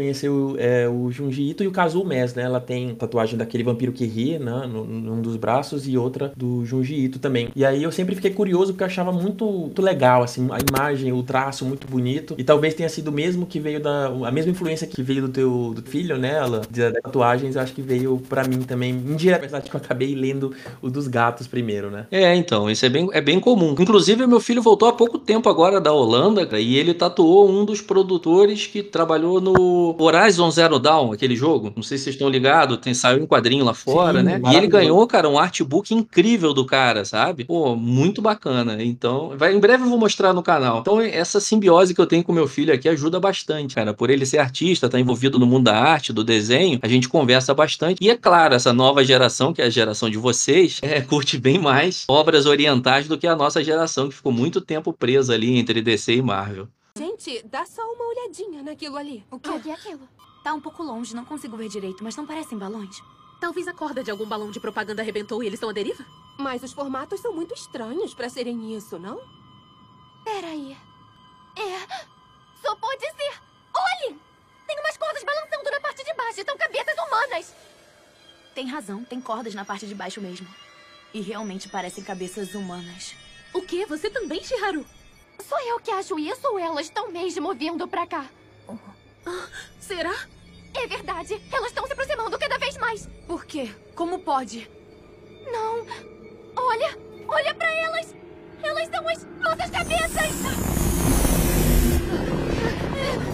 conheceu 0.00 0.56
é, 0.58 0.88
o 0.88 1.10
Junji 1.10 1.50
Ito 1.50 1.62
e 1.62 1.66
o 1.66 1.70
Kazuo 1.70 2.06
Mes, 2.06 2.34
né? 2.34 2.44
Ela 2.44 2.58
tem 2.58 2.94
tatuagem 2.94 3.36
daquele 3.36 3.62
vampiro 3.62 3.92
que 3.92 4.06
ri, 4.06 4.38
né? 4.38 4.66
Num 4.66 5.20
dos 5.20 5.36
braços 5.36 5.86
e 5.86 5.98
outra 5.98 6.32
do 6.34 6.64
Junji 6.64 6.94
Ito 6.94 7.18
também. 7.18 7.48
E 7.54 7.66
aí 7.66 7.82
eu 7.82 7.92
sempre 7.92 8.14
fiquei 8.14 8.30
curioso 8.30 8.72
porque 8.72 8.82
eu 8.82 8.86
achava 8.86 9.12
muito, 9.12 9.44
muito 9.44 9.82
legal, 9.82 10.22
assim, 10.22 10.48
a 10.50 10.58
imagem, 10.58 11.12
o 11.12 11.22
traço 11.22 11.66
muito 11.66 11.86
bonito. 11.86 12.34
E 12.38 12.42
talvez 12.42 12.72
tenha 12.72 12.88
sido 12.88 13.08
o 13.08 13.12
mesmo 13.12 13.44
que 13.44 13.60
veio 13.60 13.78
da... 13.78 14.06
a 14.06 14.30
mesma 14.30 14.50
influência 14.50 14.86
que 14.86 15.02
veio 15.02 15.22
do 15.22 15.28
teu 15.28 15.74
do 15.74 15.82
filho, 15.82 16.16
né? 16.16 16.36
Ela, 16.36 16.62
de 16.70 16.90
tatuagens, 16.92 17.56
acho 17.56 17.74
que 17.74 17.82
veio 17.82 18.22
pra 18.26 18.44
mim 18.44 18.62
também, 18.62 18.92
indiretamente, 18.92 19.68
que 19.68 19.76
eu 19.76 19.80
acabei 19.80 20.14
lendo 20.14 20.54
o 20.80 20.88
dos 20.88 21.08
gatos 21.08 21.46
primeiro, 21.46 21.90
né? 21.90 22.06
É, 22.10 22.34
então, 22.34 22.70
isso 22.70 22.86
é 22.86 22.88
bem, 22.88 23.08
é 23.12 23.20
bem 23.20 23.38
comum. 23.38 23.74
Inclusive, 23.78 24.26
meu 24.26 24.40
filho 24.40 24.62
voltou 24.62 24.88
há 24.88 24.92
pouco 24.92 25.18
tempo 25.18 25.48
agora 25.48 25.78
da 25.78 25.92
Holanda 25.92 26.58
e 26.58 26.76
ele 26.76 26.94
tatuou 26.94 27.50
um 27.50 27.66
dos 27.66 27.82
produtores 27.82 28.66
que 28.66 28.82
trabalhou 28.82 29.40
no 29.40 29.89
Horizon 29.98 30.50
Zero 30.50 30.78
Dawn, 30.78 31.12
aquele 31.12 31.36
jogo. 31.36 31.72
Não 31.74 31.82
sei 31.82 31.98
se 31.98 32.04
vocês 32.04 32.14
estão 32.14 32.28
ligados, 32.28 32.78
tem, 32.78 32.94
saiu 32.94 33.22
em 33.22 33.26
quadrinho 33.26 33.64
lá 33.64 33.74
fora, 33.74 34.20
Sim, 34.20 34.24
né? 34.24 34.40
E 34.50 34.56
ele 34.56 34.66
ganhou, 34.66 35.06
cara, 35.06 35.28
um 35.28 35.38
artbook 35.38 35.94
incrível 35.94 36.52
do 36.52 36.64
cara, 36.64 37.04
sabe? 37.04 37.44
Pô, 37.44 37.74
muito 37.76 38.20
bacana. 38.20 38.82
Então, 38.82 39.34
vai, 39.36 39.54
em 39.54 39.60
breve 39.60 39.84
eu 39.84 39.88
vou 39.88 39.98
mostrar 39.98 40.32
no 40.32 40.42
canal. 40.42 40.80
Então, 40.80 41.00
essa 41.00 41.40
simbiose 41.40 41.94
que 41.94 42.00
eu 42.00 42.06
tenho 42.06 42.24
com 42.24 42.32
meu 42.32 42.46
filho 42.46 42.72
aqui 42.72 42.88
ajuda 42.88 43.20
bastante, 43.20 43.74
cara. 43.74 43.94
Por 43.94 44.10
ele 44.10 44.26
ser 44.26 44.38
artista, 44.38 44.88
tá 44.88 44.98
envolvido 44.98 45.38
no 45.38 45.46
mundo 45.46 45.64
da 45.64 45.76
arte, 45.76 46.12
do 46.12 46.24
desenho, 46.24 46.78
a 46.82 46.88
gente 46.88 47.08
conversa 47.08 47.54
bastante. 47.54 47.98
E 48.00 48.10
é 48.10 48.16
claro, 48.16 48.54
essa 48.54 48.72
nova 48.72 49.04
geração, 49.04 49.52
que 49.52 49.62
é 49.62 49.66
a 49.66 49.70
geração 49.70 50.10
de 50.10 50.18
vocês, 50.18 50.78
é, 50.82 51.00
curte 51.00 51.38
bem 51.38 51.58
mais 51.58 52.04
obras 52.08 52.46
orientais 52.46 53.08
do 53.08 53.18
que 53.18 53.26
a 53.26 53.36
nossa 53.36 53.62
geração, 53.62 54.08
que 54.08 54.14
ficou 54.14 54.32
muito 54.32 54.60
tempo 54.60 54.92
presa 54.92 55.34
ali 55.34 55.58
entre 55.58 55.80
DC 55.80 56.14
e 56.14 56.22
Marvel. 56.22 56.68
Gente, 56.96 57.42
dá 57.44 57.64
só 57.64 57.82
uma 57.92 58.04
olhadinha 58.04 58.62
naquilo 58.62 58.96
ali. 58.96 59.24
O 59.30 59.38
que 59.38 59.70
é 59.70 59.72
aquilo? 59.72 60.08
Tá 60.42 60.54
um 60.54 60.60
pouco 60.60 60.82
longe, 60.82 61.14
não 61.14 61.24
consigo 61.24 61.56
ver 61.56 61.68
direito, 61.68 62.02
mas 62.02 62.16
não 62.16 62.26
parecem 62.26 62.58
balões. 62.58 62.96
Talvez 63.40 63.68
a 63.68 63.72
corda 63.72 64.02
de 64.02 64.10
algum 64.10 64.26
balão 64.26 64.50
de 64.50 64.60
propaganda 64.60 65.02
arrebentou 65.02 65.42
e 65.42 65.46
eles 65.46 65.56
estão 65.56 65.70
à 65.70 65.72
deriva? 65.72 66.04
Mas 66.38 66.62
os 66.62 66.72
formatos 66.72 67.20
são 67.20 67.32
muito 67.34 67.54
estranhos 67.54 68.14
pra 68.14 68.28
serem 68.28 68.74
isso, 68.74 68.98
não? 68.98 69.20
Peraí. 70.24 70.76
É. 71.56 72.06
Só 72.60 72.74
pode 72.76 73.00
ser. 73.00 73.40
Olhem! 73.74 74.18
Tem 74.66 74.78
umas 74.78 74.96
cordas 74.96 75.24
balançando 75.24 75.70
na 75.70 75.80
parte 75.80 76.04
de 76.04 76.14
baixo. 76.14 76.44
São 76.44 76.56
cabeças 76.56 76.94
humanas. 76.98 77.54
Tem 78.54 78.66
razão, 78.66 79.04
tem 79.04 79.20
cordas 79.20 79.54
na 79.54 79.64
parte 79.64 79.86
de 79.86 79.94
baixo 79.94 80.20
mesmo. 80.20 80.46
E 81.12 81.20
realmente 81.20 81.68
parecem 81.68 82.04
cabeças 82.04 82.54
humanas. 82.54 83.14
O 83.52 83.62
quê? 83.62 83.84
Você 83.86 84.10
também, 84.10 84.42
Shiharu? 84.44 84.86
Sou 85.42 85.58
eu 85.60 85.80
que 85.80 85.90
acho 85.90 86.18
isso 86.18 86.46
ou 86.48 86.58
elas 86.58 86.86
estão 86.86 87.10
mesmo 87.10 87.54
vindo 87.54 87.86
pra 87.88 88.06
cá? 88.06 88.26
Será? 89.80 90.14
É 90.74 90.86
verdade. 90.86 91.40
Elas 91.52 91.68
estão 91.68 91.86
se 91.86 91.92
aproximando 91.92 92.38
cada 92.38 92.58
vez 92.58 92.76
mais. 92.76 93.06
Por 93.26 93.44
quê? 93.44 93.74
Como 93.94 94.18
pode? 94.20 94.70
Não. 95.50 95.86
Olha. 96.56 96.96
Olha 97.26 97.54
pra 97.54 97.72
elas. 97.74 98.14
Elas 98.62 98.88
são 98.88 99.08
as 99.08 99.24
nossas 99.40 99.70
cabeças. 99.70 100.89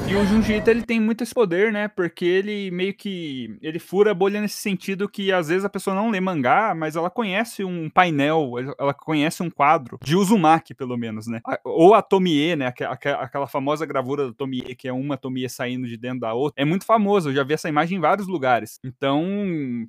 E 0.09 0.15
o 0.15 0.25
Junji 0.25 0.55
Ito, 0.55 0.71
ele 0.71 0.83
tem 0.85 1.01
muito 1.01 1.25
esse 1.25 1.35
poder, 1.35 1.73
né? 1.73 1.89
Porque 1.89 2.25
ele 2.25 2.71
meio 2.71 2.95
que. 2.95 3.59
Ele 3.61 3.81
fura 3.81 4.13
a 4.13 4.15
bolha 4.15 4.41
nesse 4.41 4.57
sentido 4.59 5.09
que 5.09 5.33
às 5.33 5.49
vezes 5.49 5.65
a 5.65 5.69
pessoa 5.69 5.97
não 5.97 6.11
lê 6.11 6.21
mangá, 6.21 6.75
mas 6.77 6.95
ela 6.95 7.11
conhece 7.11 7.65
um 7.65 7.91
painel, 7.91 8.53
ela 8.79 8.95
conhece 8.95 9.43
um 9.43 9.51
quadro, 9.51 9.99
de 10.05 10.15
Uzumaki, 10.15 10.75
pelo 10.75 10.97
menos, 10.97 11.27
né? 11.27 11.41
Ou 11.65 11.93
a 11.93 12.01
Tomie, 12.03 12.55
né? 12.55 12.67
Aque- 12.69 12.85
aque- 12.85 13.09
Aquela 13.09 13.49
famosa 13.49 13.85
gravura 13.85 14.29
da 14.29 14.33
Tomie, 14.33 14.77
que 14.77 14.87
é 14.87 14.93
uma 14.93 15.17
Tomie 15.17 15.49
saindo 15.51 15.89
de 15.89 15.97
dentro 15.97 16.21
da 16.21 16.33
outra. 16.35 16.63
É 16.63 16.65
muito 16.65 16.85
famosa, 16.87 17.31
eu 17.31 17.35
já 17.35 17.43
vi 17.43 17.55
essa 17.55 17.69
imagem 17.69 17.99
em 17.99 18.01
vários 18.01 18.29
lugares. 18.29 18.79
Então, 18.85 19.27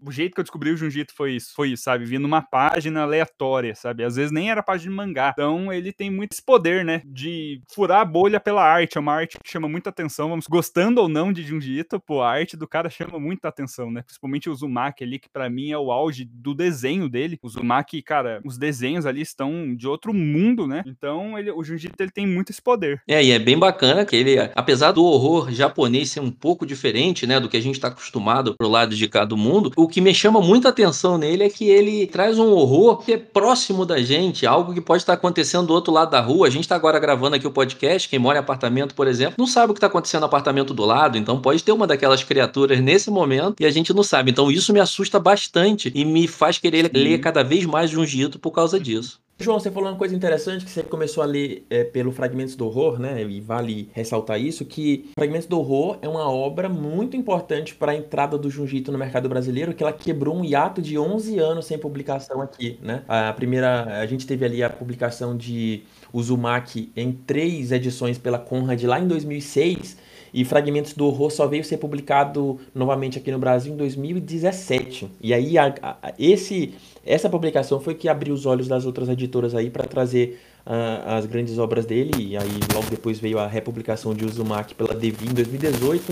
o 0.04 0.12
jeito 0.12 0.34
que 0.34 0.40
eu 0.40 0.44
descobri 0.44 0.72
o 0.72 0.78
Junji 0.78 1.02
Ito 1.02 1.14
foi 1.16 1.34
isso, 1.34 1.54
foi 1.56 1.70
isso, 1.74 1.84
sabe? 1.84 2.06
Vindo 2.06 2.24
numa 2.24 2.42
página 2.42 3.04
aleatória, 3.04 3.76
sabe? 3.76 4.04
Às 4.04 4.16
vezes 4.16 4.32
nem 4.32 4.50
era 4.50 4.64
página 4.64 4.90
de 4.90 4.96
mangá. 4.98 5.30
Então, 5.34 5.72
ele 5.72 5.94
tem 5.94 6.10
muito 6.10 6.34
esse 6.34 6.44
poder, 6.44 6.84
né? 6.84 7.04
De 7.06 7.62
furar 7.72 8.02
a 8.02 8.06
bolha 8.06 8.40
pela 8.40 8.64
arte. 8.64 8.98
É 8.98 9.00
uma 9.02 9.14
arte 9.14 9.38
que 9.44 9.50
chama 9.52 9.70
muita 9.70 9.92
atenção. 9.92 10.07
Vamos, 10.16 10.48
gostando 10.48 11.02
ou 11.02 11.10
não 11.10 11.34
de 11.34 11.44
Junji 11.44 11.80
Ito, 11.80 12.00
pô, 12.00 12.22
a 12.22 12.30
arte 12.30 12.56
do 12.56 12.68
cara 12.68 12.90
chama 12.90 13.20
muita 13.20 13.48
atenção, 13.48 13.92
né? 13.92 14.02
Principalmente 14.02 14.50
o 14.50 14.52
Uzumaki 14.52 15.04
ali, 15.04 15.20
que 15.20 15.30
pra 15.30 15.50
mim 15.50 15.72
é 15.72 15.78
o 15.78 15.92
auge 15.92 16.26
do 16.26 16.54
desenho 16.54 17.10
dele. 17.10 17.40
O 17.42 17.48
Uzumaki, 17.48 18.02
cara, 18.02 18.42
os 18.46 18.58
desenhos 18.58 19.06
ali 19.06 19.22
estão 19.22 19.76
de 19.76 19.88
outro 19.88 20.14
mundo, 20.14 20.68
né? 20.68 20.84
Então, 20.86 21.38
ele, 21.38 21.52
o 21.52 21.64
Junji 21.64 21.88
Ito, 21.88 22.02
ele 22.02 22.12
tem 22.12 22.28
muito 22.28 22.52
esse 22.52 22.62
poder. 22.62 23.02
É, 23.08 23.24
e 23.24 23.32
é 23.32 23.40
bem 23.40 23.58
bacana 23.58 24.06
que 24.06 24.16
ele, 24.16 24.36
apesar 24.56 24.92
do 24.92 25.04
horror 25.04 25.52
japonês 25.52 26.12
ser 26.12 26.20
um 26.20 26.32
pouco 26.32 26.66
diferente, 26.66 27.26
né, 27.26 27.40
do 27.40 27.50
que 27.50 27.58
a 27.58 27.62
gente 27.62 27.76
está 27.76 27.88
acostumado 27.88 28.56
pro 28.58 28.68
lado 28.68 28.96
de 28.96 29.08
cá 29.08 29.26
do 29.26 29.38
mundo, 29.38 29.72
o 29.76 29.88
que 29.88 30.02
me 30.02 30.14
chama 30.14 30.42
muita 30.42 30.70
atenção 30.70 31.18
nele 31.18 31.44
é 31.44 31.50
que 31.50 31.70
ele 31.70 32.08
traz 32.08 32.38
um 32.38 32.52
horror 32.52 32.98
que 32.98 33.14
é 33.14 33.18
próximo 33.18 33.86
da 33.86 34.02
gente, 34.02 34.46
algo 34.46 34.74
que 34.74 34.82
pode 34.82 35.04
estar 35.04 35.14
acontecendo 35.14 35.68
do 35.68 35.74
outro 35.74 35.94
lado 35.94 36.12
da 36.12 36.22
rua. 36.22 36.48
A 36.48 36.50
gente 36.50 36.64
está 36.64 36.76
agora 36.76 37.00
gravando 37.00 37.36
aqui 37.36 37.48
o 37.48 37.52
podcast, 37.52 38.08
quem 38.08 38.20
mora 38.20 38.38
em 38.38 38.42
apartamento, 38.42 38.96
por 38.96 39.08
exemplo, 39.08 39.36
não 39.38 39.48
sabe 39.48 39.72
o 39.72 39.74
que 39.74 39.78
está 39.78 39.88
acontecendo 39.88 39.97
no 40.20 40.26
apartamento 40.26 40.74
do 40.74 40.86
lado, 40.86 41.18
então 41.18 41.42
pode 41.42 41.64
ter 41.64 41.72
uma 41.72 41.88
daquelas 41.88 42.24
criaturas 42.24 42.80
nesse 42.80 43.10
momento 43.10 43.56
e 43.60 43.66
a 43.66 43.72
gente 43.72 43.94
não 43.94 44.04
sabe. 44.04 44.32
Então 44.32 44.52
isso 44.52 44.74
me 44.74 44.80
assusta 44.80 45.20
bastante 45.20 45.92
e 45.94 46.06
me 46.06 46.28
faz 46.28 46.58
querer 46.58 46.90
ler 46.94 47.20
cada 47.20 47.44
vez 47.44 47.66
mais 47.66 47.90
Junji 47.90 48.24
Ito 48.24 48.40
por 48.40 48.52
causa 48.52 48.80
disso. 48.80 49.20
João, 49.40 49.60
você 49.60 49.70
falou 49.70 49.90
uma 49.90 49.98
coisa 49.98 50.16
interessante 50.16 50.66
que 50.66 50.72
você 50.72 50.82
começou 50.82 51.22
a 51.22 51.26
ler 51.28 51.64
é, 51.70 51.84
pelo 51.84 52.12
Fragmentos 52.12 52.56
do 52.56 52.66
Horror, 52.66 53.00
né? 53.00 53.22
E 53.22 53.40
vale 53.40 53.88
ressaltar 53.94 54.42
isso, 54.42 54.66
que 54.66 55.12
Fragmentos 55.14 55.48
do 55.48 55.60
Horror 55.60 56.00
é 56.02 56.10
uma 56.10 56.28
obra 56.28 56.68
muito 56.68 57.16
importante 57.16 57.76
para 57.76 57.92
a 57.92 57.96
entrada 57.96 58.36
do 58.36 58.50
Junjito 58.50 58.92
no 58.92 58.98
mercado 58.98 59.30
brasileiro, 59.30 59.76
que 59.76 59.84
ela 59.84 59.94
quebrou 59.94 60.36
um 60.36 60.44
hiato 60.44 60.82
de 60.82 60.98
11 60.98 61.38
anos 61.38 61.66
sem 61.68 61.78
publicação 61.78 62.42
aqui, 62.42 62.80
né? 62.82 63.04
A 63.08 63.32
primeira, 63.32 64.02
a 64.02 64.06
gente 64.08 64.26
teve 64.26 64.44
ali 64.44 64.64
a 64.64 64.72
publicação 64.72 65.38
de 65.38 65.84
Uzumaki 66.12 66.92
em 66.96 67.12
três 67.12 67.72
edições 67.72 68.18
pela 68.18 68.40
Conrad 68.40 68.82
lá 68.86 69.00
em 69.00 69.08
2006, 69.08 69.98
E 70.34 70.44
Fragmentos 70.44 70.94
do 70.94 71.06
Horror 71.06 71.32
só 71.32 71.48
veio 71.48 71.64
ser 71.64 71.78
publicado 71.78 72.60
novamente 72.74 73.18
aqui 73.18 73.32
no 73.32 73.40
Brasil 73.40 73.74
em 73.74 73.78
2017. 73.78 75.10
E 75.22 75.34
aí 75.34 75.58
a, 75.58 75.74
a, 75.82 76.14
esse, 76.20 76.74
essa 77.08 77.30
publicação 77.30 77.80
foi 77.80 77.96
que 77.96 78.10
abriu 78.10 78.34
os 78.34 78.46
olhos 78.46 78.68
das 78.68 78.86
outras 78.86 79.08
editoras 79.10 79.56
aí 79.56 79.70
para 79.70 79.86
trazer 79.86 80.40
uh, 80.66 81.10
as 81.18 81.26
grandes 81.26 81.58
obras 81.58 81.86
dele. 81.86 82.12
E 82.18 82.38
aí 82.38 82.60
logo 82.74 82.90
depois 82.90 83.20
veio 83.20 83.40
a 83.40 83.48
republicação 83.48 84.14
de 84.14 84.26
Uzumaki 84.26 84.76
pela 84.76 84.94
Devi 84.94 85.28
em 85.28 85.34
2018. 85.34 86.12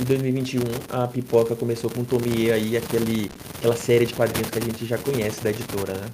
Em 0.00 0.04
2021 0.04 0.62
a 0.90 1.08
Pipoca 1.08 1.56
começou 1.56 1.90
com 1.90 2.04
Tomie 2.04 2.52
aí, 2.52 2.76
aquele, 2.76 3.30
aquela 3.58 3.76
série 3.76 4.06
de 4.06 4.14
quadrinhos 4.14 4.50
que 4.50 4.58
a 4.58 4.62
gente 4.62 4.86
já 4.86 4.98
conhece 4.98 5.42
da 5.42 5.50
editora, 5.50 5.94
né? 5.94 6.06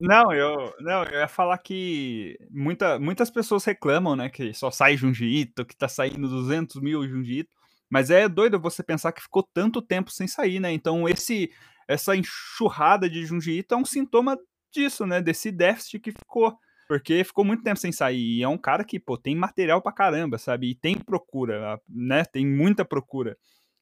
Não, 0.00 0.32
eu, 0.32 0.72
não, 0.80 1.04
eu 1.04 1.20
ia 1.20 1.28
falar 1.28 1.58
que 1.58 2.38
muita, 2.50 2.98
muitas 2.98 3.28
pessoas 3.28 3.64
reclamam, 3.64 4.16
né, 4.16 4.30
que 4.30 4.54
só 4.54 4.70
sai 4.70 4.96
Junji 4.96 5.26
Ito, 5.26 5.66
que 5.66 5.76
tá 5.76 5.88
saindo 5.88 6.26
200 6.26 6.80
mil 6.80 7.06
Junji 7.06 7.40
Ito, 7.40 7.50
mas 7.90 8.10
é 8.10 8.26
doido 8.26 8.58
você 8.58 8.82
pensar 8.82 9.12
que 9.12 9.20
ficou 9.20 9.46
tanto 9.52 9.82
tempo 9.82 10.10
sem 10.10 10.26
sair, 10.26 10.58
né, 10.58 10.72
então 10.72 11.06
esse, 11.06 11.50
essa 11.90 12.14
enxurrada 12.14 13.10
de 13.10 13.24
Junji 13.26 13.58
Ito 13.58 13.74
é 13.74 13.78
um 13.78 13.84
sintoma 13.84 14.38
disso, 14.72 15.04
né, 15.04 15.20
desse 15.20 15.50
déficit 15.50 15.98
que 15.98 16.12
ficou, 16.12 16.56
porque 16.86 17.24
ficou 17.24 17.44
muito 17.44 17.64
tempo 17.64 17.80
sem 17.80 17.90
sair, 17.90 18.38
e 18.38 18.42
é 18.44 18.48
um 18.48 18.56
cara 18.56 18.84
que, 18.84 19.00
pô, 19.00 19.18
tem 19.18 19.34
material 19.34 19.82
pra 19.82 19.90
caramba, 19.90 20.38
sabe, 20.38 20.70
e 20.70 20.74
tem 20.76 20.96
procura, 20.96 21.80
né, 21.88 22.24
tem 22.24 22.46
muita 22.46 22.84
procura. 22.84 23.36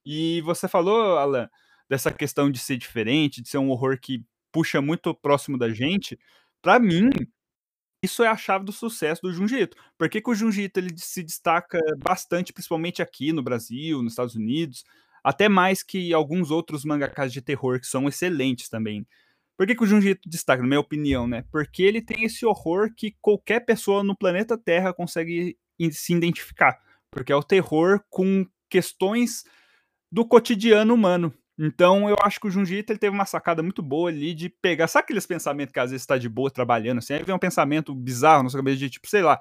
E 0.06 0.40
você 0.40 0.66
falou, 0.66 1.18
Alan, 1.18 1.50
dessa 1.86 2.10
questão 2.10 2.50
de 2.50 2.58
ser 2.58 2.78
diferente, 2.78 3.42
de 3.42 3.48
ser 3.50 3.58
um 3.58 3.68
horror 3.68 3.98
que 4.00 4.24
puxa 4.50 4.80
muito 4.80 5.14
próximo 5.14 5.58
da 5.58 5.68
gente, 5.68 6.18
para 6.62 6.78
mim, 6.78 7.10
isso 8.02 8.22
é 8.22 8.28
a 8.28 8.36
chave 8.38 8.64
do 8.64 8.72
sucesso 8.72 9.20
do 9.20 9.32
Junji 9.34 9.56
Ito. 9.60 9.76
Por 9.98 10.08
que, 10.08 10.22
que 10.22 10.30
o 10.30 10.34
Junji 10.34 10.62
Ito 10.62 10.80
ele 10.80 10.94
se 10.96 11.22
destaca 11.22 11.78
bastante, 11.98 12.54
principalmente 12.54 13.02
aqui 13.02 13.34
no 13.34 13.42
Brasil, 13.42 14.02
nos 14.02 14.14
Estados 14.14 14.34
Unidos, 14.34 14.82
até 15.22 15.48
mais 15.48 15.82
que 15.82 16.12
alguns 16.12 16.50
outros 16.50 16.84
mangakas 16.84 17.32
de 17.32 17.40
terror 17.40 17.80
que 17.80 17.86
são 17.86 18.08
excelentes 18.08 18.68
também. 18.68 19.06
Por 19.56 19.66
que, 19.66 19.74
que 19.74 19.82
o 19.82 19.86
Junji 19.86 20.18
destaca, 20.24 20.62
na 20.62 20.68
minha 20.68 20.80
opinião, 20.80 21.26
né? 21.26 21.44
Porque 21.50 21.82
ele 21.82 22.00
tem 22.00 22.24
esse 22.24 22.46
horror 22.46 22.90
que 22.96 23.16
qualquer 23.20 23.60
pessoa 23.60 24.04
no 24.04 24.16
planeta 24.16 24.56
Terra 24.56 24.92
consegue 24.92 25.58
se 25.90 26.14
identificar. 26.14 26.78
Porque 27.10 27.32
é 27.32 27.36
o 27.36 27.42
terror 27.42 28.00
com 28.08 28.46
questões 28.70 29.44
do 30.12 30.24
cotidiano 30.24 30.94
humano. 30.94 31.34
Então, 31.58 32.08
eu 32.08 32.16
acho 32.22 32.38
que 32.38 32.46
o 32.46 32.50
Junji 32.50 32.84
teve 32.84 33.08
uma 33.08 33.24
sacada 33.24 33.60
muito 33.60 33.82
boa 33.82 34.10
ali 34.10 34.32
de 34.32 34.48
pegar. 34.48 34.86
Sabe 34.86 35.04
aqueles 35.04 35.26
pensamentos 35.26 35.72
que 35.72 35.80
às 35.80 35.90
vezes 35.90 36.02
está 36.02 36.16
de 36.16 36.28
boa 36.28 36.50
trabalhando 36.50 36.98
assim? 36.98 37.14
Aí 37.14 37.24
vem 37.24 37.34
um 37.34 37.38
pensamento 37.38 37.92
bizarro 37.92 38.44
na 38.44 38.48
sua 38.48 38.60
cabeça 38.60 38.76
de 38.76 38.90
tipo, 38.90 39.08
sei 39.08 39.22
lá. 39.22 39.40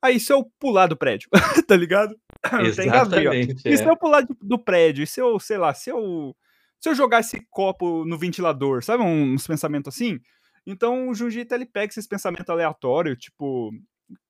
Aí 0.00 0.20
se 0.20 0.32
eu 0.32 0.48
pular 0.60 0.86
do 0.86 0.96
prédio, 0.96 1.28
tá 1.66 1.74
ligado? 1.74 2.16
Exatamente. 2.64 3.62
Tem 3.62 3.72
E 3.72 3.76
se 3.76 3.84
é. 3.84 3.88
eu 3.88 3.96
pular 3.96 4.26
do 4.40 4.58
prédio? 4.58 5.02
E 5.02 5.06
se 5.06 5.20
eu, 5.20 5.38
sei 5.38 5.58
lá, 5.58 5.72
se 5.74 5.90
eu. 5.90 6.34
Se 6.78 6.90
eu 6.90 6.94
jogar 6.94 7.20
esse 7.20 7.40
copo 7.50 8.04
no 8.04 8.18
ventilador, 8.18 8.84
sabe? 8.84 9.02
Uns 9.02 9.46
pensamentos 9.46 9.94
assim? 9.94 10.20
Então 10.66 11.08
o 11.08 11.14
Junji 11.14 11.40
Ito, 11.40 11.54
ele 11.54 11.66
pega 11.66 11.90
esses 11.90 12.06
pensamentos 12.06 12.50
aleatórios, 12.50 13.16
tipo, 13.18 13.72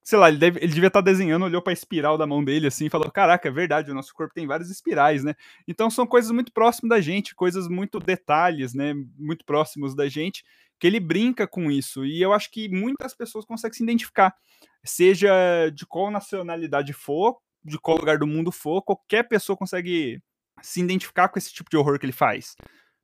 sei 0.02 0.18
lá, 0.18 0.28
ele, 0.28 0.38
deve, 0.38 0.58
ele 0.60 0.72
devia 0.72 0.86
estar 0.86 1.02
tá 1.02 1.10
desenhando, 1.10 1.44
olhou 1.44 1.60
para 1.62 1.72
a 1.72 1.74
espiral 1.74 2.16
da 2.16 2.26
mão 2.26 2.44
dele 2.44 2.66
assim 2.66 2.86
e 2.86 2.90
falou: 2.90 3.10
Caraca, 3.10 3.48
é 3.48 3.50
verdade, 3.50 3.90
o 3.90 3.94
nosso 3.94 4.14
corpo 4.14 4.34
tem 4.34 4.46
várias 4.46 4.70
espirais, 4.70 5.24
né? 5.24 5.34
Então 5.66 5.90
são 5.90 6.06
coisas 6.06 6.30
muito 6.30 6.52
próximas 6.52 6.90
da 6.90 7.00
gente, 7.00 7.34
coisas 7.34 7.68
muito 7.68 7.98
detalhes, 7.98 8.74
né? 8.74 8.94
Muito 9.18 9.44
próximos 9.44 9.94
da 9.94 10.08
gente, 10.08 10.44
que 10.78 10.86
ele 10.86 11.00
brinca 11.00 11.46
com 11.46 11.70
isso. 11.70 12.04
E 12.04 12.22
eu 12.22 12.32
acho 12.32 12.50
que 12.50 12.68
muitas 12.68 13.14
pessoas 13.14 13.44
conseguem 13.44 13.76
se 13.76 13.82
identificar, 13.82 14.34
seja 14.84 15.32
de 15.74 15.86
qual 15.86 16.10
nacionalidade 16.10 16.92
for, 16.92 17.36
de 17.66 17.78
qual 17.78 17.98
lugar 17.98 18.18
do 18.18 18.26
mundo 18.26 18.52
for, 18.52 18.82
qualquer 18.82 19.24
pessoa 19.28 19.56
consegue 19.56 20.20
se 20.62 20.80
identificar 20.80 21.28
com 21.28 21.38
esse 21.38 21.52
tipo 21.52 21.70
de 21.70 21.76
horror 21.76 21.98
que 21.98 22.06
ele 22.06 22.12
faz. 22.12 22.56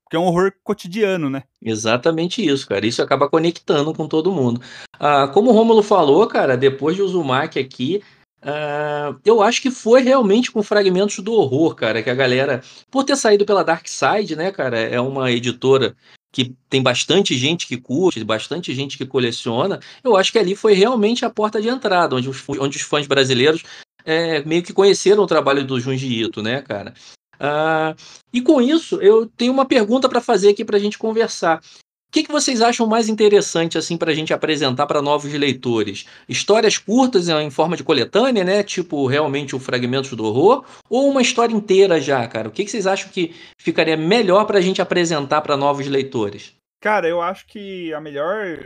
Porque 0.05 0.17
é 0.17 0.19
um 0.19 0.25
horror 0.25 0.53
cotidiano, 0.63 1.31
né? 1.31 1.43
Exatamente 1.61 2.47
isso, 2.47 2.69
cara. 2.69 2.87
Isso 2.87 3.03
acaba 3.03 3.29
conectando 3.29 3.95
com 3.95 4.07
todo 4.07 4.33
mundo. 4.33 4.61
Ah, 4.99 5.29
como 5.29 5.51
o 5.51 5.55
Rômulo 5.55 5.83
falou, 5.83 6.27
cara, 6.27 6.57
depois 6.57 6.97
de 6.97 7.03
Uzumaki 7.03 7.59
aqui, 7.59 8.03
ah, 8.43 9.15
eu 9.25 9.41
acho 9.41 9.63
que 9.63 9.71
foi 9.71 10.03
realmente 10.03 10.51
com 10.51 10.63
fragmentos 10.63 11.19
do 11.21 11.33
horror, 11.33 11.75
cara, 11.75 12.03
que 12.03 12.11
a 12.11 12.15
galera, 12.15 12.61
por 12.91 13.05
ter 13.05 13.17
saído 13.17 13.47
pela 13.47 13.63
Dark 13.63 13.87
Side, 13.87 14.37
né, 14.37 14.51
cara, 14.51 14.79
é 14.79 15.01
uma 15.01 15.31
editora 15.31 15.97
que 16.33 16.57
tem 16.69 16.83
bastante 16.83 17.37
gente 17.37 17.67
que 17.67 17.77
curte, 17.77 18.25
bastante 18.25 18.75
gente 18.75 18.97
que 18.99 19.07
coleciona, 19.07 19.79
eu 20.03 20.17
acho 20.17 20.33
que 20.33 20.39
ali 20.39 20.57
foi 20.57 20.73
realmente 20.73 21.25
a 21.25 21.31
porta 21.31 21.61
de 21.61 21.69
entrada, 21.69 22.17
onde 22.17 22.29
os, 22.29 22.43
onde 22.49 22.79
os 22.79 22.83
fãs 22.83 23.07
brasileiros 23.07 23.63
é, 24.05 24.43
meio 24.45 24.63
que 24.63 24.73
conheceram 24.73 25.23
o 25.23 25.27
trabalho 25.27 25.65
do 25.65 25.79
Junji 25.81 26.23
Ito, 26.23 26.43
né, 26.43 26.63
cara? 26.63 26.95
Uh, 27.43 27.97
e 28.33 28.41
com 28.41 28.63
isso, 28.63 29.01
eu 29.03 29.27
tenho 29.27 29.53
uma 29.53 29.67
pergunta 29.67 30.09
para 30.09 30.21
fazer 30.21 30.51
aqui 30.51 30.65
para 30.65 30.77
a 30.77 30.81
gente 30.81 30.97
conversar. 30.97 31.59
O 31.59 32.13
que, 32.13 32.25
que, 32.25 32.31
vocês 32.31 32.61
acham 32.61 32.87
mais 32.87 33.09
interessante 33.09 33.79
assim 33.79 33.97
para 33.97 34.13
a 34.13 34.15
gente 34.15 34.35
apresentar 34.35 34.87
para 34.87 35.01
novos 35.01 35.33
leitores? 35.33 36.05
Histórias 36.29 36.77
curtas 36.77 37.27
em 37.29 37.51
forma 37.51 37.75
de 37.75 37.83
coletânea, 37.83 38.45
né? 38.45 38.63
Tipo 38.63 39.07
realmente 39.07 39.57
o 39.57 39.59
Fragmentos 39.59 40.13
do 40.13 40.25
Horror, 40.25 40.63
ou 40.91 41.11
uma 41.11 41.23
história 41.23 41.55
inteira 41.55 41.99
já, 41.99 42.29
cara? 42.29 42.49
O 42.49 42.53
que, 42.53 42.67
que 42.67 42.71
vocês 42.71 42.87
acham 42.87 43.11
que 43.11 43.35
ficaria 43.59 43.97
melhor 43.97 44.45
para 44.45 44.59
a 44.59 44.61
gente 44.61 44.83
apresentar 44.83 45.41
para 45.41 45.57
novos 45.57 45.87
leitores? 45.87 46.55
Cara, 46.83 47.09
eu 47.09 47.23
acho 47.23 47.47
que 47.47 47.95
a 47.95 48.01
melhor 48.01 48.59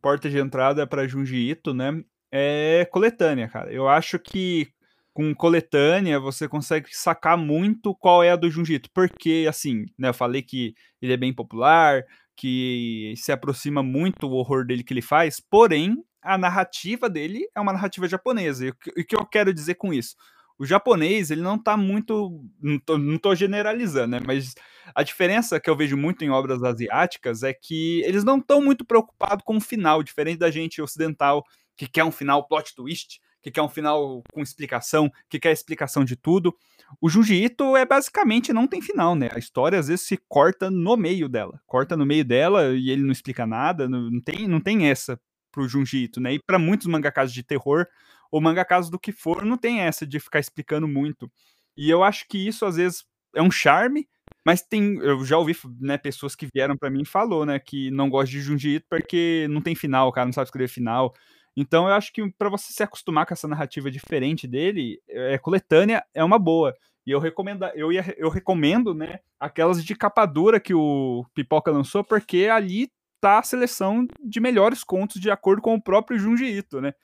porta 0.00 0.30
de 0.30 0.38
entrada 0.38 0.86
para 0.86 1.06
Junji 1.06 1.50
Ito, 1.50 1.74
né, 1.74 2.02
é 2.32 2.86
coletânea, 2.90 3.48
cara. 3.48 3.72
Eu 3.72 3.88
acho 3.88 4.18
que 4.18 4.68
com 5.12 5.34
coletânea, 5.34 6.20
você 6.20 6.48
consegue 6.48 6.88
sacar 6.92 7.36
muito 7.36 7.94
qual 7.94 8.22
é 8.22 8.30
a 8.30 8.36
do 8.36 8.50
Junjito. 8.50 8.88
Porque, 8.94 9.46
assim, 9.48 9.84
né, 9.98 10.08
eu 10.08 10.14
falei 10.14 10.42
que 10.42 10.74
ele 11.02 11.12
é 11.12 11.16
bem 11.16 11.32
popular, 11.32 12.04
que 12.36 13.12
se 13.16 13.32
aproxima 13.32 13.82
muito 13.82 14.26
o 14.26 14.32
horror 14.32 14.64
dele 14.64 14.84
que 14.84 14.94
ele 14.94 15.02
faz, 15.02 15.40
porém, 15.40 16.02
a 16.22 16.38
narrativa 16.38 17.08
dele 17.08 17.46
é 17.54 17.60
uma 17.60 17.72
narrativa 17.72 18.08
japonesa. 18.08 18.66
E 18.66 18.70
o 18.70 18.74
que 19.04 19.16
eu 19.16 19.26
quero 19.26 19.52
dizer 19.52 19.74
com 19.74 19.92
isso? 19.92 20.14
O 20.58 20.66
japonês, 20.66 21.30
ele 21.30 21.40
não 21.40 21.58
tá 21.58 21.76
muito. 21.76 22.42
Não 22.60 22.78
tô, 22.78 22.98
não 22.98 23.18
tô 23.18 23.34
generalizando, 23.34 24.08
né? 24.08 24.20
Mas 24.26 24.54
a 24.94 25.02
diferença 25.02 25.58
que 25.58 25.70
eu 25.70 25.76
vejo 25.76 25.96
muito 25.96 26.22
em 26.22 26.30
obras 26.30 26.62
asiáticas 26.62 27.42
é 27.42 27.54
que 27.54 28.02
eles 28.04 28.24
não 28.24 28.38
estão 28.38 28.62
muito 28.62 28.84
preocupados 28.84 29.42
com 29.44 29.56
o 29.56 29.60
final, 29.60 30.02
diferente 30.02 30.38
da 30.38 30.50
gente 30.50 30.82
ocidental, 30.82 31.44
que 31.80 31.88
quer 31.88 32.04
um 32.04 32.12
final 32.12 32.46
plot 32.46 32.74
twist 32.74 33.20
que 33.42 33.50
quer 33.50 33.62
um 33.62 33.70
final 33.70 34.22
com 34.34 34.42
explicação, 34.42 35.10
que 35.26 35.40
quer 35.40 35.50
explicação 35.50 36.04
de 36.04 36.14
tudo. 36.14 36.54
O 37.00 37.08
Junji 37.08 37.42
Ito 37.42 37.74
é 37.74 37.86
basicamente 37.86 38.52
não 38.52 38.66
tem 38.66 38.82
final, 38.82 39.14
né? 39.14 39.30
A 39.32 39.38
história 39.38 39.78
às 39.78 39.88
vezes 39.88 40.06
se 40.06 40.18
corta 40.28 40.70
no 40.70 40.94
meio 40.94 41.26
dela. 41.26 41.58
Corta 41.66 41.96
no 41.96 42.04
meio 42.04 42.22
dela 42.22 42.74
e 42.76 42.90
ele 42.90 43.00
não 43.00 43.10
explica 43.12 43.46
nada, 43.46 43.88
não 43.88 44.20
tem, 44.20 44.46
não 44.46 44.60
tem 44.60 44.90
essa 44.90 45.18
pro 45.50 45.66
Junji 45.66 46.04
Ito, 46.04 46.20
né? 46.20 46.34
E 46.34 46.38
para 46.38 46.58
muitos 46.58 46.86
mangakas 46.86 47.32
de 47.32 47.42
terror 47.42 47.86
ou 48.30 48.42
mangakas 48.42 48.90
do 48.90 48.98
que 48.98 49.10
for, 49.10 49.42
não 49.42 49.56
tem 49.56 49.80
essa 49.80 50.06
de 50.06 50.20
ficar 50.20 50.38
explicando 50.38 50.86
muito. 50.86 51.32
E 51.74 51.88
eu 51.88 52.04
acho 52.04 52.28
que 52.28 52.46
isso 52.46 52.66
às 52.66 52.76
vezes 52.76 53.06
é 53.34 53.40
um 53.40 53.50
charme, 53.50 54.06
mas 54.44 54.60
tem, 54.60 54.98
eu 54.98 55.24
já 55.24 55.38
ouvi, 55.38 55.56
né, 55.80 55.96
pessoas 55.96 56.36
que 56.36 56.46
vieram 56.54 56.76
para 56.76 56.90
mim 56.90 57.02
e 57.02 57.06
falou, 57.06 57.46
né, 57.46 57.58
que 57.58 57.90
não 57.90 58.10
gosta 58.10 58.30
de 58.30 58.40
Junji 58.42 58.76
Ito 58.76 58.86
porque 58.90 59.46
não 59.48 59.62
tem 59.62 59.74
final, 59.74 60.08
o 60.08 60.12
cara 60.12 60.26
não 60.26 60.32
sabe 60.34 60.44
escrever 60.44 60.68
final. 60.68 61.14
Então 61.56 61.88
eu 61.88 61.94
acho 61.94 62.12
que 62.12 62.30
para 62.32 62.48
você 62.48 62.72
se 62.72 62.82
acostumar 62.82 63.26
com 63.26 63.34
essa 63.34 63.48
narrativa 63.48 63.90
diferente 63.90 64.46
dele, 64.46 65.00
é, 65.08 65.38
coletânea 65.38 66.04
é 66.14 66.22
uma 66.22 66.38
boa. 66.38 66.74
E 67.06 67.10
eu 67.10 67.18
recomendo, 67.18 67.64
eu, 67.74 67.90
ia, 67.90 68.14
eu 68.18 68.28
recomendo, 68.28 68.94
né, 68.94 69.18
aquelas 69.38 69.84
de 69.84 69.94
capa 69.96 70.26
dura 70.26 70.60
que 70.60 70.74
o 70.74 71.24
Pipoca 71.34 71.70
lançou, 71.70 72.04
porque 72.04 72.46
ali 72.46 72.90
tá 73.20 73.38
a 73.38 73.42
seleção 73.42 74.06
de 74.22 74.40
melhores 74.40 74.84
contos 74.84 75.20
de 75.20 75.30
acordo 75.30 75.62
com 75.62 75.74
o 75.74 75.82
próprio 75.82 76.18
Junji 76.18 76.46
Ito, 76.46 76.80
né? 76.80 76.94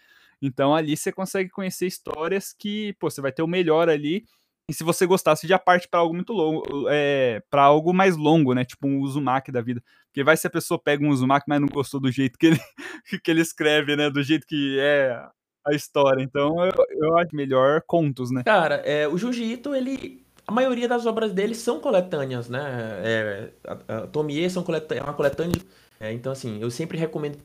Então 0.40 0.74
ali 0.74 0.96
você 0.96 1.10
consegue 1.10 1.50
conhecer 1.50 1.86
histórias 1.86 2.54
que, 2.56 2.94
pô, 3.00 3.10
você 3.10 3.20
vai 3.20 3.32
ter 3.32 3.42
o 3.42 3.48
melhor 3.48 3.88
ali 3.88 4.24
e 4.68 4.74
se 4.74 4.82
você 4.82 5.06
gostasse, 5.06 5.46
já 5.46 5.58
parte 5.58 5.86
para 5.86 6.00
algo 6.00 6.12
muito 6.12 6.32
longo, 6.32 6.88
é, 6.88 7.40
para 7.48 7.62
algo 7.62 7.92
mais 7.92 8.16
longo, 8.16 8.52
né? 8.52 8.64
Tipo 8.64 8.88
um 8.88 9.00
Uzumaki 9.00 9.52
da 9.52 9.60
vida. 9.60 9.80
Porque 10.06 10.24
vai 10.24 10.36
se 10.36 10.46
a 10.46 10.50
pessoa 10.50 10.78
pega 10.78 11.04
um 11.04 11.08
Uzumaki, 11.08 11.46
mas 11.48 11.60
não 11.60 11.68
gostou 11.68 12.00
do 12.00 12.10
jeito 12.10 12.36
que 12.36 12.46
ele, 12.46 12.60
que 13.22 13.30
ele 13.30 13.40
escreve, 13.40 13.94
né? 13.94 14.10
Do 14.10 14.22
jeito 14.24 14.44
que 14.44 14.76
é 14.80 15.24
a 15.64 15.72
história. 15.72 16.20
Então 16.20 16.64
eu, 16.64 16.72
eu 16.90 17.18
acho 17.18 17.34
melhor 17.34 17.80
contos, 17.86 18.32
né? 18.32 18.42
Cara, 18.42 18.76
é, 18.76 19.06
o 19.06 19.16
Junji 19.16 19.52
Ito, 19.52 19.74
ele. 19.74 20.24
A 20.44 20.52
maioria 20.52 20.88
das 20.88 21.06
obras 21.06 21.32
dele 21.32 21.54
são 21.54 21.80
coletâneas, 21.80 22.48
né? 22.48 22.60
É, 23.04 23.50
a, 23.66 23.98
a 23.98 24.06
Tomie 24.06 24.48
são 24.50 24.62
coletâneas, 24.62 25.04
é 25.04 25.08
uma 25.08 25.16
coletânea. 25.16 25.60
É, 25.98 26.12
então, 26.12 26.32
assim, 26.32 26.60
eu 26.60 26.70
sempre 26.70 26.98
recomendo 26.98 27.38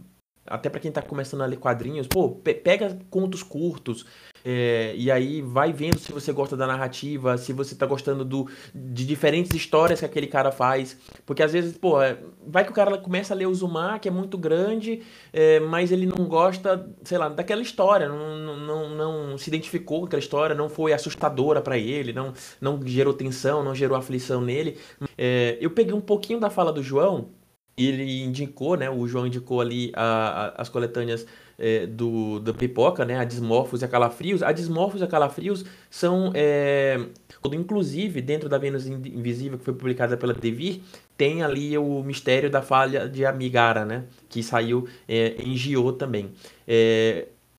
até 0.45 0.69
para 0.69 0.79
quem 0.79 0.91
tá 0.91 1.01
começando 1.01 1.41
a 1.41 1.45
ler 1.45 1.57
quadrinhos, 1.57 2.07
pô, 2.07 2.29
pe 2.29 2.53
pega 2.53 2.97
contos 3.09 3.43
curtos, 3.43 4.05
é, 4.43 4.93
e 4.95 5.11
aí 5.11 5.41
vai 5.41 5.71
vendo 5.71 5.99
se 5.99 6.11
você 6.11 6.31
gosta 6.31 6.57
da 6.57 6.65
narrativa, 6.65 7.37
se 7.37 7.53
você 7.53 7.75
tá 7.75 7.85
gostando 7.85 8.25
do, 8.25 8.47
de 8.73 9.05
diferentes 9.05 9.53
histórias 9.53 9.99
que 9.99 10.05
aquele 10.05 10.27
cara 10.27 10.51
faz. 10.51 10.97
Porque 11.25 11.43
às 11.43 11.53
vezes, 11.53 11.77
pô, 11.77 12.01
é, 12.01 12.17
vai 12.45 12.65
que 12.65 12.71
o 12.71 12.73
cara 12.73 12.97
começa 12.97 13.33
a 13.33 13.37
ler 13.37 13.47
o 13.47 13.53
Zumar, 13.53 13.99
que 13.99 14.07
é 14.07 14.11
muito 14.11 14.37
grande, 14.37 15.03
é, 15.31 15.59
mas 15.59 15.91
ele 15.91 16.05
não 16.05 16.25
gosta, 16.25 16.89
sei 17.03 17.17
lá, 17.17 17.29
daquela 17.29 17.61
história, 17.61 18.09
não, 18.09 18.57
não, 18.57 18.89
não 18.89 19.37
se 19.37 19.49
identificou 19.49 20.01
com 20.01 20.05
aquela 20.07 20.19
história, 20.19 20.55
não 20.55 20.69
foi 20.69 20.93
assustadora 20.93 21.61
para 21.61 21.77
ele, 21.77 22.13
não, 22.13 22.33
não 22.59 22.79
gerou 22.85 23.13
tensão, 23.13 23.63
não 23.63 23.75
gerou 23.75 23.97
aflição 23.97 24.41
nele. 24.41 24.77
É, 25.17 25.57
eu 25.61 25.69
peguei 25.69 25.93
um 25.93 26.01
pouquinho 26.01 26.39
da 26.39 26.49
fala 26.49 26.73
do 26.73 26.81
João, 26.81 27.29
ele 27.87 28.23
indicou, 28.23 28.75
né, 28.75 28.89
o 28.89 29.07
João 29.07 29.27
indicou 29.27 29.61
ali 29.61 29.91
a, 29.95 30.03
a, 30.57 30.61
as 30.61 30.69
coletâneas 30.69 31.25
é, 31.61 31.85
do, 31.85 32.39
do 32.39 32.55
Pipoca, 32.55 33.05
né? 33.05 33.19
A 33.19 33.23
Dismorphos 33.23 33.83
e 33.83 33.85
a 33.85 33.87
Calafrios. 33.87 34.41
A 34.41 34.51
Dismorphos 34.51 34.99
e 34.99 35.03
a 35.03 35.07
Calafrios 35.07 35.63
são. 35.91 36.31
É, 36.33 36.99
inclusive, 37.53 38.19
dentro 38.19 38.49
da 38.49 38.57
Vênus 38.57 38.87
Invisível, 38.87 39.59
que 39.59 39.65
foi 39.65 39.73
publicada 39.75 40.17
pela 40.17 40.33
Devir, 40.33 40.81
tem 41.15 41.43
ali 41.43 41.77
o 41.77 42.01
mistério 42.01 42.49
da 42.49 42.63
falha 42.63 43.07
de 43.07 43.23
Amigara, 43.25 43.85
né? 43.85 44.05
Que 44.27 44.41
saiu 44.41 44.87
é, 45.07 45.35
em 45.37 45.55
Gio 45.55 45.91
também. 45.93 46.31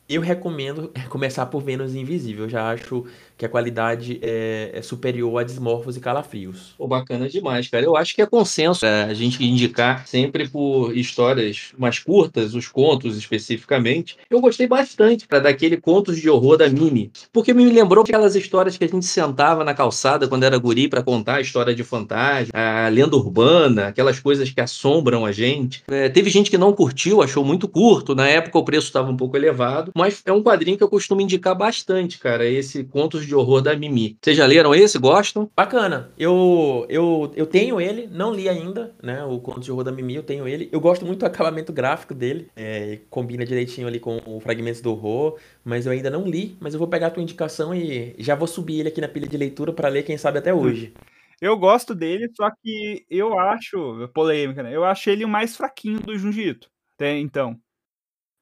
Eu 0.09 0.21
recomendo 0.21 0.93
começar 1.09 1.47
por 1.47 1.63
Vênus 1.63 1.95
Invisível. 1.95 2.49
Já 2.49 2.73
acho 2.73 3.07
que 3.43 3.47
a 3.47 3.49
qualidade 3.49 4.21
é, 4.23 4.71
é 4.73 4.83
superior 4.83 5.41
a 5.41 5.43
Desmorfos 5.43 5.97
e 5.97 6.01
Calafrios. 6.01 6.75
Pô, 6.79 6.87
bacana 6.87 7.29
demais, 7.29 7.67
cara. 7.67 7.85
Eu 7.85 7.97
acho 7.97 8.15
que 8.15 8.23
é 8.23 8.27
consenso 8.27 8.87
é, 8.87 9.03
a 9.03 9.15
gente 9.15 9.43
indicar 9.45 10.07
sempre 10.07 10.49
por 10.49 10.97
histórias 10.97 11.73
mais 11.77 11.99
curtas, 11.99 12.55
os 12.55 12.69
contos 12.69 13.17
especificamente. 13.17 14.17
Eu 14.31 14.41
gostei 14.41 14.69
bastante 14.69 15.27
cara, 15.27 15.43
daquele 15.43 15.77
Contos 15.77 16.21
de 16.21 16.31
Horror 16.31 16.57
da 16.57 16.69
Mimi, 16.69 17.11
porque 17.33 17.53
me 17.53 17.65
lembrou 17.65 18.05
aquelas 18.05 18.37
histórias 18.37 18.77
que 18.79 18.85
a 18.85 18.89
gente 18.89 19.07
sentava 19.07 19.65
na 19.65 19.75
calçada 19.75 20.29
quando 20.29 20.45
era 20.45 20.57
guri 20.57 20.87
para 20.87 21.03
contar 21.03 21.37
a 21.37 21.41
história 21.41 21.75
de 21.75 21.83
fantasma, 21.83 22.53
a 22.55 22.89
lenda 22.89 23.17
urbana, 23.17 23.89
aquelas 23.89 24.21
coisas 24.21 24.51
que 24.51 24.61
assombram 24.61 25.27
a 25.27 25.33
gente. 25.33 25.83
É, 25.89 26.09
teve 26.09 26.31
gente 26.31 26.49
que 26.49 26.59
não 26.59 26.73
curtiu, 26.73 27.21
achou 27.21 27.45
muito 27.45 27.67
curto. 27.67 28.15
Na 28.15 28.29
época 28.29 28.57
o 28.57 28.65
preço 28.65 28.87
estava 28.87 29.11
um 29.11 29.17
pouco 29.17 29.37
elevado, 29.37 29.91
mas 29.97 30.23
é 30.25 30.33
um 30.33 30.45
quadrinho 30.45 30.79
que 30.79 30.85
eu 30.85 30.89
costumo 30.89 31.21
indicar 31.21 31.57
bastante, 31.57 32.19
cara. 32.19 32.47
Esse 32.47 32.85
Contos 32.85 33.27
de 33.27 33.32
de 33.33 33.37
Horror 33.37 33.63
da 33.63 33.75
Mimi. 33.75 34.19
Vocês 34.23 34.37
já 34.37 34.45
leram 34.45 34.75
esse? 34.75 34.99
Gostam? 34.99 35.51
Bacana. 35.57 36.11
Eu, 36.19 36.85
eu, 36.91 37.33
eu 37.35 37.47
tenho 37.47 37.81
ele, 37.81 38.07
não 38.07 38.33
li 38.33 38.47
ainda, 38.47 38.95
né? 39.03 39.25
O 39.25 39.41
Conto 39.41 39.61
de 39.61 39.73
Horror 39.73 39.85
da 39.85 39.91
Mimi, 39.91 40.15
eu 40.15 40.23
tenho 40.23 40.47
ele. 40.47 40.69
Eu 40.71 40.81
gosto 40.81 41.07
muito 41.07 41.21
do 41.21 41.27
acabamento 41.27 41.73
gráfico 41.73 42.15
dele. 42.15 42.51
É, 42.55 43.01
combina 43.09 43.45
direitinho 43.45 43.89
ali 43.89 43.99
com 43.99 44.21
o 44.27 44.39
Fragmentos 44.39 44.83
do 44.83 44.93
Horror, 44.93 45.39
mas 45.65 45.87
eu 45.87 45.93
ainda 45.93 46.11
não 46.11 46.27
li. 46.27 46.57
Mas 46.61 46.75
eu 46.75 46.79
vou 46.79 46.87
pegar 46.87 47.07
a 47.07 47.11
tua 47.11 47.23
indicação 47.23 47.75
e 47.75 48.15
já 48.19 48.35
vou 48.35 48.47
subir 48.47 48.81
ele 48.81 48.89
aqui 48.91 49.01
na 49.01 49.09
pilha 49.09 49.27
de 49.27 49.37
leitura 49.37 49.73
para 49.73 49.89
ler, 49.89 50.03
quem 50.03 50.19
sabe, 50.19 50.39
até 50.39 50.53
hoje. 50.53 50.93
Eu 51.41 51.57
gosto 51.57 51.95
dele, 51.95 52.31
só 52.37 52.51
que 52.63 53.07
eu 53.09 53.39
acho, 53.39 54.09
polêmica, 54.15 54.63
né? 54.63 54.77
Eu 54.77 54.85
acho 54.85 55.09
ele 55.09 55.25
o 55.25 55.29
mais 55.29 55.57
fraquinho 55.57 56.01
do 56.01 56.17
Junjito. 56.19 56.71
Até 56.97 57.19
então. 57.19 57.59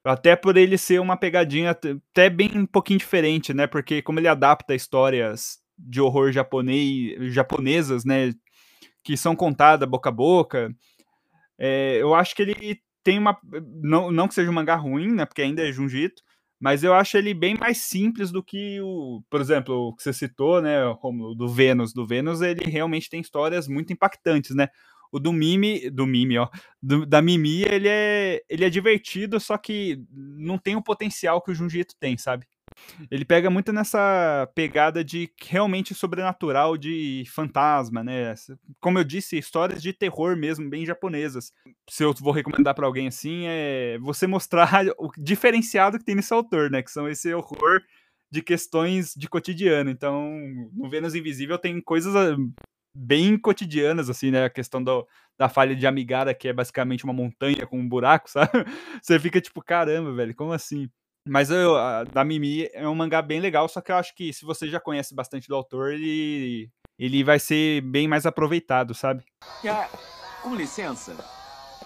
Até 0.05 0.35
por 0.35 0.57
ele 0.57 0.79
ser 0.79 1.01
uma 1.01 1.17
pegadinha 1.17 1.71
até 1.73 2.31
bem 2.31 2.51
um 2.55 2.67
pouquinho 2.67 2.99
diferente, 2.99 3.53
né? 3.53 3.67
Porque 3.67 4.01
como 4.01 4.19
ele 4.19 4.29
adapta 4.29 4.75
histórias 4.75 5.59
de 5.79 6.01
horror 6.01 6.33
japonês, 6.33 7.33
japonesas, 7.35 8.05
né? 8.05 8.33
Que 9.03 9.17
são 9.17 9.37
contadas 9.37 9.89
boca 9.89 10.09
a 10.09 10.13
boca. 10.13 10.75
É, 11.59 11.99
eu 12.01 12.15
acho 12.15 12.35
que 12.35 12.43
ele 12.43 12.81
tem 13.05 13.19
uma. 13.19 13.39
Não, 13.83 14.11
não 14.11 14.29
que 14.29 14.35
seja 14.35 14.51
um 14.51 14.55
mangá 14.55 14.77
ruim, 14.77 15.13
né? 15.13 15.27
Porque 15.27 15.43
ainda 15.43 15.67
é 15.67 15.73
Junjito. 15.73 16.23
Mas 16.59 16.85
eu 16.85 16.93
acho 16.93 17.17
ele 17.17 17.33
bem 17.33 17.55
mais 17.57 17.79
simples 17.79 18.31
do 18.31 18.43
que 18.43 18.81
o. 18.83 19.23
Por 19.31 19.41
exemplo, 19.41 19.75
o 19.89 19.95
que 19.95 20.03
você 20.03 20.13
citou, 20.13 20.61
né? 20.61 20.85
Romulo, 21.01 21.35
do 21.35 21.49
Vênus. 21.49 21.93
Do 21.93 22.07
Vênus, 22.07 22.43
ele 22.43 22.65
realmente 22.71 23.09
tem 23.09 23.21
histórias 23.21 23.67
muito 23.67 23.93
impactantes, 23.93 24.55
né? 24.55 24.69
O 25.13 25.19
do 25.19 25.33
Mimi, 25.33 25.91
do 25.91 26.07
Mimi, 26.07 26.39
ó, 26.39 26.49
do, 26.83 27.05
da 27.05 27.21
Mimi, 27.21 27.63
ele 27.63 27.89
é, 27.89 28.43
ele 28.49 28.65
é 28.65 28.71
divertido, 28.71 29.41
só 29.41 29.59
que 29.59 30.03
não 30.13 30.57
tem 30.57 30.77
o 30.77 30.83
potencial 30.83 31.43
que 31.43 31.51
o 31.51 31.77
Ito 31.77 31.97
tem, 31.99 32.17
sabe? 32.17 32.47
Ele 33.11 33.25
pega 33.25 33.51
muito 33.51 33.73
nessa 33.73 34.49
pegada 34.55 35.05
de 35.05 35.31
realmente 35.43 35.95
sobrenatural, 35.95 36.77
de 36.77 37.25
fantasma, 37.29 38.03
né? 38.03 38.35
Como 38.81 38.99
eu 38.99 39.05
disse, 39.05 39.37
histórias 39.39 39.83
de 39.83 39.93
terror 39.93 40.37
mesmo, 40.37 40.69
bem 40.69 40.87
japonesas. 40.87 41.53
Se 41.89 42.05
eu 42.05 42.15
vou 42.15 42.33
recomendar 42.33 42.75
para 42.75 42.87
alguém 42.87 43.09
assim, 43.09 43.45
é 43.47 43.99
você 43.99 44.27
mostrar 44.27 44.71
o 44.99 45.11
diferenciado 45.19 45.99
que 45.99 46.05
tem 46.05 46.15
nesse 46.15 46.33
autor, 46.33 46.71
né? 46.71 46.83
Que 46.83 46.91
são 46.91 47.09
esse 47.09 47.33
horror 47.35 47.83
de 48.31 48.43
questões 48.43 49.15
de 49.17 49.29
cotidiano. 49.29 49.91
Então, 49.91 50.31
no 50.73 50.89
Vênus 50.89 51.15
Invisível 51.15 51.59
tem 51.59 51.81
coisas 51.81 52.15
bem 52.95 53.39
cotidianas, 53.39 54.11
assim, 54.11 54.31
né? 54.31 54.45
A 54.45 54.51
questão 54.51 54.83
do, 54.83 55.07
da 55.39 55.49
falha 55.49 55.75
de 55.75 55.87
Amigara, 55.87 56.35
que 56.35 56.49
é 56.49 56.53
basicamente 56.53 57.05
uma 57.05 57.13
montanha 57.13 57.67
com 57.67 57.79
um 57.79 57.89
buraco, 57.89 58.29
sabe? 58.31 58.51
Você 59.03 59.19
fica 59.19 59.41
tipo, 59.41 59.63
caramba, 59.63 60.13
velho, 60.13 60.35
como 60.35 60.53
assim? 60.53 60.89
Mas 61.27 61.51
eu, 61.51 61.77
a, 61.77 62.05
da 62.05 62.25
Mimi 62.25 62.69
é 62.73 62.89
um 62.89 62.95
mangá 62.95 63.21
bem 63.21 63.41
legal, 63.41 63.69
só 63.69 63.81
que 63.81 63.93
eu 63.93 63.97
acho 63.97 64.15
que 64.15 64.33
se 64.33 64.45
você 64.45 64.69
já 64.69 64.81
conhece 64.81 65.15
bastante 65.15 65.49
do 65.49 65.55
autor, 65.55 65.93
ele, 65.93 66.71
ele 66.99 67.23
vai 67.23 67.39
ser 67.39 67.83
bem 67.83 68.09
mais 68.09 68.27
aproveitado, 68.27 68.95
sabe? 68.95 69.25
Ah, 69.69 69.89
com 70.43 70.55
licença, 70.55 71.17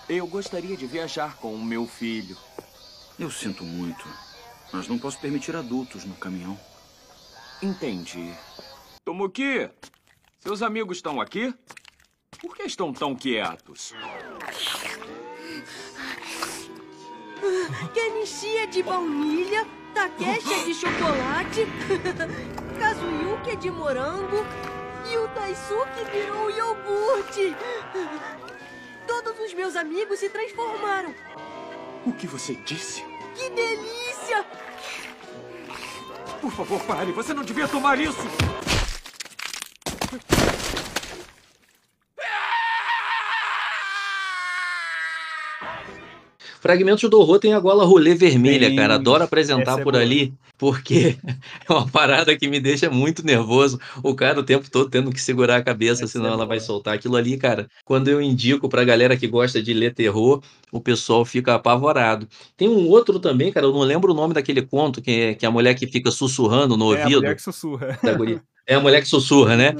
eu 0.08 0.26
gostaria 0.26 0.76
de 0.76 0.86
viajar 0.86 1.36
com 1.36 1.54
o 1.54 1.64
meu 1.64 1.86
filho. 1.86 2.36
Eu 3.18 3.30
sinto 3.30 3.64
muito, 3.64 4.04
mas 4.72 4.88
não 4.88 4.98
posso 4.98 5.20
permitir 5.20 5.54
adultos 5.56 6.04
no 6.04 6.14
caminhão. 6.14 6.58
Entendi. 7.62 8.32
Tomoki, 9.04 9.68
seus 10.44 10.60
amigos 10.60 10.98
estão 10.98 11.22
aqui? 11.22 11.54
Por 12.38 12.54
que 12.54 12.64
estão 12.64 12.92
tão 12.92 13.16
quietos? 13.16 13.94
Kenichi 17.94 18.58
é 18.58 18.66
de 18.66 18.82
baunilha, 18.82 19.66
Takeshi 19.94 20.52
é 20.52 20.64
de 20.64 20.74
chocolate, 20.74 21.66
Kazuyuki 22.78 23.50
é 23.52 23.56
de 23.56 23.70
morango 23.70 24.44
e 25.10 25.16
o 25.16 25.26
Daisuke 25.28 26.04
virou 26.12 26.50
iogurte. 26.50 27.56
Todos 29.06 29.40
os 29.40 29.54
meus 29.54 29.76
amigos 29.76 30.18
se 30.18 30.28
transformaram. 30.28 31.14
O 32.04 32.12
que 32.12 32.26
você 32.26 32.54
disse? 32.54 33.02
Que 33.34 33.48
delícia! 33.48 34.44
Por 36.38 36.52
favor, 36.52 36.78
pare. 36.82 37.12
Você 37.12 37.32
não 37.32 37.42
devia 37.42 37.66
tomar 37.66 37.98
isso. 37.98 38.20
Fragmentos 46.64 47.10
do 47.10 47.20
Horror 47.20 47.38
tem 47.38 47.52
a 47.52 47.60
gola 47.60 47.84
rolê 47.84 48.14
vermelha, 48.14 48.70
Sim, 48.70 48.76
cara. 48.76 48.94
Adoro 48.94 49.22
apresentar 49.22 49.78
é 49.78 49.82
por 49.82 49.94
ali, 49.94 50.32
porque 50.56 51.14
é 51.68 51.70
uma 51.70 51.86
parada 51.86 52.34
que 52.38 52.48
me 52.48 52.58
deixa 52.58 52.88
muito 52.88 53.22
nervoso. 53.22 53.78
O 54.02 54.14
cara 54.14 54.40
o 54.40 54.42
tempo 54.42 54.70
todo 54.70 54.88
tendo 54.88 55.12
que 55.12 55.20
segurar 55.20 55.56
a 55.56 55.62
cabeça, 55.62 56.04
essa 56.04 56.12
senão 56.12 56.24
é 56.24 56.28
ela 56.28 56.36
boa. 56.38 56.46
vai 56.46 56.60
soltar 56.60 56.94
aquilo 56.94 57.16
ali, 57.16 57.36
cara. 57.36 57.68
Quando 57.84 58.08
eu 58.08 58.18
indico 58.18 58.66
pra 58.66 58.82
galera 58.82 59.14
que 59.14 59.26
gosta 59.26 59.62
de 59.62 59.74
ler 59.74 59.92
terror, 59.92 60.42
o 60.72 60.80
pessoal 60.80 61.22
fica 61.26 61.54
apavorado. 61.54 62.26
Tem 62.56 62.66
um 62.66 62.88
outro 62.88 63.20
também, 63.20 63.52
cara, 63.52 63.66
eu 63.66 63.72
não 63.74 63.80
lembro 63.80 64.12
o 64.12 64.16
nome 64.16 64.32
daquele 64.32 64.62
conto, 64.62 65.02
que 65.02 65.10
é, 65.10 65.34
que 65.34 65.44
é 65.44 65.48
a 65.50 65.52
mulher 65.52 65.74
que 65.74 65.86
fica 65.86 66.10
sussurrando 66.10 66.78
no 66.78 66.94
é 66.94 67.00
ouvido. 67.00 67.16
É 67.16 67.18
a 67.18 67.20
mulher 67.20 67.36
que 67.36 67.42
sussurra. 67.42 67.98
É 68.66 68.76
a 68.76 68.80
mulher 68.80 69.02
que 69.02 69.08
sussurra, 69.08 69.58
né? 69.58 69.74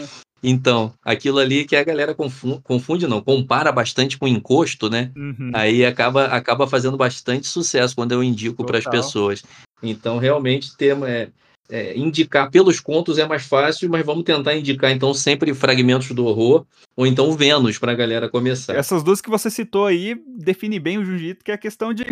Então, 0.47 0.93
aquilo 1.03 1.39
ali 1.39 1.65
que 1.65 1.75
a 1.75 1.83
galera 1.83 2.15
confunde, 2.15 2.61
confunde 2.63 3.07
não, 3.07 3.23
compara 3.23 3.73
bastante 3.73 4.19
com 4.19 4.29
encosto, 4.29 4.91
né? 4.91 5.11
Uhum. 5.17 5.51
Aí 5.55 5.87
acaba, 5.87 6.27
acaba 6.27 6.67
fazendo 6.67 6.99
bastante 6.99 7.47
sucesso 7.47 7.97
quando 7.97 8.13
eu 8.13 8.23
indico 8.23 8.63
para 8.63 8.77
as 8.77 8.85
pessoas. 8.85 9.43
Então, 9.83 10.19
realmente, 10.19 10.77
ter, 10.77 10.95
é, 11.05 11.31
é, 11.71 11.97
indicar 11.97 12.51
pelos 12.51 12.79
contos 12.79 13.17
é 13.17 13.27
mais 13.27 13.47
fácil, 13.47 13.89
mas 13.89 14.05
vamos 14.05 14.25
tentar 14.25 14.55
indicar, 14.55 14.91
então, 14.91 15.15
sempre 15.15 15.55
fragmentos 15.55 16.11
do 16.11 16.27
horror, 16.27 16.67
ou 16.95 17.07
então 17.07 17.33
Vênus, 17.33 17.79
para 17.79 17.93
a 17.93 17.97
galera 17.97 18.29
começar. 18.29 18.77
Essas 18.77 19.03
duas 19.03 19.23
que 19.23 19.31
você 19.31 19.49
citou 19.49 19.87
aí 19.87 20.15
define 20.39 20.79
bem 20.79 20.99
o 20.99 21.05
jiu-jitsu, 21.07 21.43
que 21.43 21.53
é 21.53 21.55
a 21.55 21.59
questão 21.59 21.95
de 21.95 22.05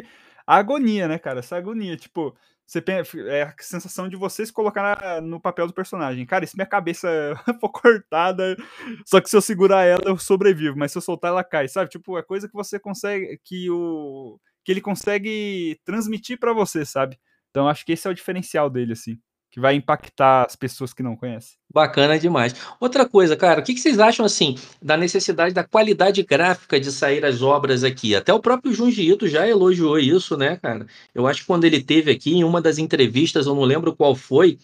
agonia, 0.46 1.06
né, 1.06 1.18
cara? 1.18 1.40
Essa 1.40 1.56
agonia, 1.56 1.98
tipo, 1.98 2.34
você 2.72 2.82
é 3.28 3.42
a 3.42 3.54
sensação 3.60 4.08
de 4.08 4.16
você 4.16 4.46
se 4.46 4.52
colocar 4.52 5.20
no 5.20 5.40
papel 5.40 5.66
do 5.66 5.74
personagem. 5.74 6.24
Cara, 6.24 6.46
se 6.46 6.56
minha 6.56 6.66
cabeça 6.66 7.08
for 7.60 7.70
cortada, 7.70 8.56
só 9.04 9.20
que 9.20 9.28
se 9.28 9.36
eu 9.36 9.42
segurar 9.42 9.84
ela, 9.84 10.02
eu 10.06 10.16
sobrevivo, 10.16 10.76
mas 10.76 10.92
se 10.92 10.98
eu 10.98 11.02
soltar, 11.02 11.30
ela 11.30 11.44
cai, 11.44 11.68
sabe? 11.68 11.90
Tipo, 11.90 12.18
é 12.18 12.22
coisa 12.22 12.48
que 12.48 12.54
você 12.54 12.78
consegue, 12.78 13.38
que 13.44 13.70
o 13.70 14.38
que 14.64 14.72
ele 14.72 14.80
consegue 14.80 15.80
transmitir 15.84 16.38
para 16.38 16.52
você, 16.52 16.84
sabe? 16.84 17.18
Então 17.50 17.68
acho 17.68 17.84
que 17.84 17.92
esse 17.92 18.06
é 18.06 18.10
o 18.10 18.14
diferencial 18.14 18.70
dele, 18.70 18.92
assim. 18.92 19.18
Que 19.52 19.60
vai 19.60 19.74
impactar 19.74 20.46
as 20.46 20.56
pessoas 20.56 20.94
que 20.94 21.02
não 21.02 21.14
conhecem. 21.14 21.58
Bacana 21.72 22.18
demais. 22.18 22.54
Outra 22.80 23.06
coisa, 23.06 23.36
cara, 23.36 23.60
o 23.60 23.62
que 23.62 23.76
vocês 23.76 23.98
acham 23.98 24.24
assim 24.24 24.56
da 24.80 24.96
necessidade 24.96 25.54
da 25.54 25.62
qualidade 25.62 26.22
gráfica 26.22 26.80
de 26.80 26.90
sair 26.90 27.22
as 27.22 27.42
obras 27.42 27.84
aqui? 27.84 28.16
Até 28.16 28.32
o 28.32 28.40
próprio 28.40 28.72
Junji 28.72 29.12
Ito 29.12 29.28
já 29.28 29.46
elogiou 29.46 29.98
isso, 29.98 30.38
né, 30.38 30.56
cara? 30.56 30.86
Eu 31.14 31.26
acho 31.26 31.42
que 31.42 31.46
quando 31.46 31.64
ele 31.64 31.82
teve 31.82 32.10
aqui 32.10 32.34
em 32.34 32.44
uma 32.44 32.62
das 32.62 32.78
entrevistas, 32.78 33.46
eu 33.46 33.54
não 33.54 33.62
lembro 33.62 33.94
qual 33.94 34.14
foi, 34.14 34.58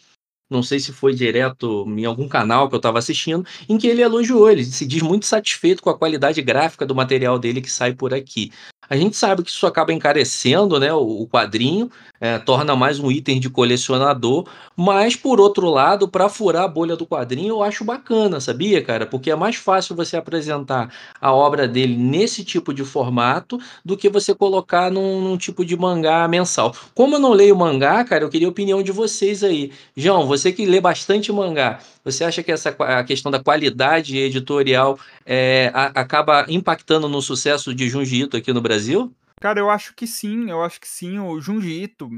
não 0.49 0.63
sei 0.63 0.81
se 0.81 0.91
foi 0.91 1.15
direto 1.15 1.85
em 1.87 2.07
algum 2.07 2.27
canal 2.27 2.67
que 2.67 2.75
eu 2.75 2.79
estava 2.79 2.99
assistindo, 2.99 3.45
em 3.69 3.77
que 3.77 3.87
ele 3.87 4.01
elogiou, 4.01 4.51
ele 4.51 4.65
se 4.65 4.87
diz 4.87 5.03
muito 5.03 5.27
satisfeito 5.27 5.83
com 5.83 5.91
a 5.91 5.99
qualidade 5.99 6.41
gráfica 6.41 6.87
do 6.87 6.95
material 6.95 7.39
dele 7.39 7.61
que 7.61 7.71
sai 7.71 7.93
por 7.93 8.15
aqui. 8.15 8.51
A 8.89 8.97
gente 8.97 9.17
sabe 9.17 9.43
que 9.43 9.51
isso 9.51 9.67
acaba 9.67 9.93
encarecendo 9.93 10.81
né, 10.81 10.91
o 10.95 11.29
quadrinho, 11.31 11.91
é, 12.21 12.39
torna 12.39 12.75
mais 12.75 12.99
um 12.99 13.11
item 13.11 13.39
de 13.41 13.49
colecionador, 13.49 14.47
mas 14.77 15.17
por 15.17 15.41
outro 15.41 15.69
lado, 15.71 16.09
para 16.09 16.29
furar 16.29 16.65
a 16.65 16.69
bolha 16.69 16.97
do 16.97 17.07
quadrinho, 17.07 17.51
eu 17.51 17.63
acho 17.63 17.85
bacana, 17.85 18.41
sabia, 18.41 18.83
cara? 18.83 19.07
Porque 19.07 19.31
é 19.31 19.37
mais 19.37 19.57
fácil 19.57 19.95
você 19.95 20.17
apresentar 20.17 20.93
a 21.21 21.33
obra 21.33 21.69
dele 21.69 21.97
nesse 21.97 22.45
tipo 22.45 22.73
de 22.75 22.85
formato 22.85 23.59
do 23.85 23.97
que 23.97 24.09
você 24.09 24.35
colocar 24.35 24.91
num, 24.91 25.21
num 25.21 25.37
tipo 25.37 25.65
de 25.65 25.77
mangá 25.77 26.27
mensal. 26.29 26.75
Como 26.95 27.17
eu 27.17 27.21
não 27.21 27.33
leio 27.33 27.57
mangá, 27.57 28.05
cara, 28.05 28.25
eu 28.25 28.29
queria 28.29 28.49
a 28.49 28.51
opinião 28.51 28.83
de 28.83 28.93
vocês 28.93 29.45
aí. 29.45 29.73
João, 29.97 30.27
você 30.27 30.53
que 30.53 30.67
lê 30.67 30.81
bastante 30.81 31.33
mangá, 31.33 31.81
você 32.05 32.25
acha 32.25 32.43
que 32.43 32.53
essa 32.53 32.75
a 32.79 33.05
questão 33.05 33.31
da 33.31 33.43
qualidade 33.43 34.17
editorial 34.17 34.99
é, 35.27 35.71
a, 35.75 35.87
acaba 36.01 36.47
impactando 36.49 37.09
no 37.09 37.21
sucesso 37.23 37.75
de 37.75 37.89
Junji 37.89 38.23
Ito 38.23 38.37
aqui 38.37 38.53
no 38.53 38.61
Brasil? 38.61 39.13
Cara, 39.41 39.61
eu 39.61 39.71
acho 39.71 39.95
que 39.95 40.07
sim, 40.07 40.51
eu 40.51 40.63
acho 40.63 40.81
que 40.81 40.89
sim. 40.89 41.19
O 41.19 41.41
Junji 41.41 41.83
Ito. 41.83 42.11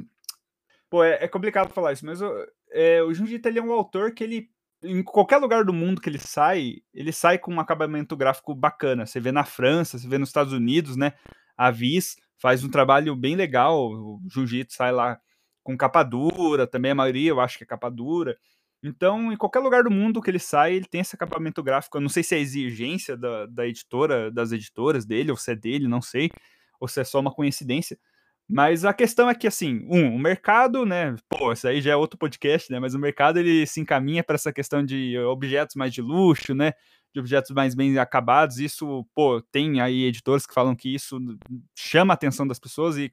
Pô, 0.89 1.05
é, 1.05 1.25
é 1.25 1.29
complicado 1.29 1.73
falar 1.73 1.93
isso, 1.93 2.05
mas 2.05 2.21
é, 2.71 3.03
o 3.03 3.13
Junji 3.13 3.37
Ito 3.37 3.49
ele 3.49 3.59
é 3.59 3.63
um 3.63 3.73
autor 3.73 4.13
que 4.13 4.25
ele. 4.25 4.51
Em 4.83 5.03
qualquer 5.03 5.37
lugar 5.37 5.63
do 5.63 5.75
mundo 5.75 6.01
que 6.01 6.09
ele 6.09 6.19
sai, 6.19 6.77
ele 6.95 7.13
sai 7.13 7.39
com 7.39 7.53
um 7.53 7.61
acabamento 7.61 8.17
gráfico 8.17 8.55
bacana. 8.55 9.05
Você 9.05 9.21
vê 9.21 9.31
na 9.31 9.45
França, 9.45 9.99
você 9.99 10.09
vê 10.09 10.17
nos 10.17 10.31
Estados 10.31 10.55
Unidos, 10.55 10.97
né? 10.97 11.13
A 11.57 11.71
Viz 11.71 12.17
faz 12.39 12.65
um 12.65 12.71
trabalho 12.71 13.15
bem 13.15 13.37
legal. 13.37 13.91
O 13.93 14.21
Ito 14.35 14.73
sai 14.73 14.91
lá 14.91 15.21
com 15.63 15.77
capa 15.77 16.03
dura, 16.03 16.67
também 16.67 16.93
a 16.93 16.95
maioria 16.95 17.31
eu 17.31 17.41
acho 17.41 17.59
que 17.59 17.65
é 17.65 17.67
capa 17.67 17.91
dura. 17.91 18.39
Então, 18.83 19.31
em 19.31 19.37
qualquer 19.37 19.59
lugar 19.59 19.85
do 19.85 19.91
mundo 19.91 20.23
que 20.23 20.31
ele 20.31 20.39
sai, 20.39 20.75
ele 20.75 20.87
tem 20.87 21.03
esse 21.03 21.15
acabamento 21.15 21.63
gráfico. 21.63 21.99
Eu 21.99 22.01
não 22.01 22.09
sei 22.09 22.23
se 22.23 22.35
é 22.35 22.39
exigência 22.39 23.17
da, 23.17 23.45
da 23.45 23.67
editora, 23.67 24.31
das 24.31 24.53
editoras 24.53 25.05
dele, 25.05 25.31
ou 25.31 25.37
se 25.37 25.53
é 25.53 25.55
dele, 25.55 25.87
não 25.87 26.01
sei, 26.01 26.31
ou 26.81 26.89
se 26.89 27.01
é 27.01 27.05
só 27.05 27.21
uma 27.21 27.33
coincidência. 27.33 27.99
Mas 28.49 28.85
a 28.85 28.93
questão 28.93 29.31
é 29.31 29.35
que, 29.35 29.47
assim, 29.47 29.87
um, 29.89 30.17
o 30.17 30.19
mercado, 30.19 30.85
né? 30.85 31.15
Pô, 31.29 31.53
isso 31.53 31.69
aí 31.69 31.81
já 31.81 31.93
é 31.93 31.97
outro 31.97 32.19
podcast, 32.19 32.73
né? 32.73 32.81
Mas 32.81 32.95
o 32.95 32.99
mercado 32.99 33.39
ele 33.39 33.65
se 33.65 33.81
encaminha 33.81 34.25
para 34.25 34.35
essa 34.35 34.53
questão 34.53 34.85
de 34.85 35.17
objetos 35.21 35.77
mais 35.77 35.95
de 35.95 36.03
luxo, 36.03 36.53
né? 36.53 36.73
De 37.15 37.21
objetos 37.21 37.53
mais 37.53 37.77
bem 37.77 37.97
acabados. 37.97 38.59
Isso, 38.59 39.07
pô, 39.15 39.41
tem 39.53 39.81
aí 39.81 40.03
editores 40.03 40.47
que 40.47 40.55
falam 40.55 40.75
que 40.75 40.93
isso 40.93 41.21
chama 41.79 42.13
a 42.13 42.15
atenção 42.15 42.45
das 42.45 42.59
pessoas 42.59 42.97
e 42.97 43.13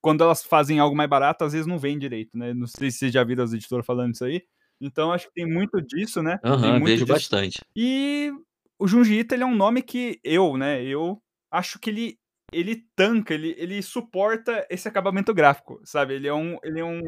quando 0.00 0.24
elas 0.24 0.42
fazem 0.42 0.78
algo 0.78 0.96
mais 0.96 1.10
barato, 1.10 1.44
às 1.44 1.52
vezes 1.52 1.66
não 1.66 1.78
vem 1.78 1.98
direito, 1.98 2.38
né? 2.38 2.54
Não 2.54 2.66
sei 2.66 2.90
se 2.90 2.98
vocês 2.98 3.12
já 3.12 3.22
viram 3.22 3.44
as 3.44 3.52
editoras 3.52 3.84
falando 3.84 4.14
isso 4.14 4.24
aí. 4.24 4.42
Então 4.80 5.12
acho 5.12 5.26
que 5.26 5.34
tem 5.34 5.46
muito 5.46 5.80
disso, 5.82 6.22
né? 6.22 6.38
Aham, 6.42 6.80
vejo 6.80 7.04
disso. 7.04 7.06
bastante. 7.06 7.60
E 7.76 8.32
o 8.78 8.88
Junji 8.88 9.18
Ito, 9.18 9.34
ele 9.34 9.42
é 9.42 9.46
um 9.46 9.54
nome 9.54 9.82
que 9.82 10.18
eu, 10.24 10.56
né, 10.56 10.82
eu 10.82 11.22
acho 11.50 11.78
que 11.78 11.90
ele 11.90 12.18
ele 12.52 12.84
tanca, 12.96 13.34
ele, 13.34 13.54
ele 13.58 13.82
suporta 13.82 14.66
esse 14.70 14.88
acabamento 14.88 15.32
gráfico, 15.32 15.80
sabe? 15.84 16.14
Ele 16.14 16.28
é 16.28 16.34
um, 16.34 16.58
ele 16.62 16.80
é 16.80 16.84
um, 16.84 17.00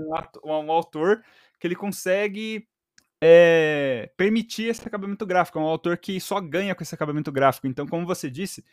um 0.44 0.72
autor 0.72 1.22
que 1.58 1.66
ele 1.66 1.76
consegue 1.76 2.66
é, 3.22 4.10
permitir 4.16 4.64
esse 4.64 4.86
acabamento 4.86 5.24
gráfico. 5.24 5.58
É 5.58 5.62
um 5.62 5.66
autor 5.66 5.96
que 5.96 6.20
só 6.20 6.40
ganha 6.40 6.74
com 6.74 6.82
esse 6.82 6.94
acabamento 6.94 7.30
gráfico. 7.30 7.66
Então, 7.66 7.86
como 7.86 8.06
você 8.06 8.28
disse, 8.28 8.64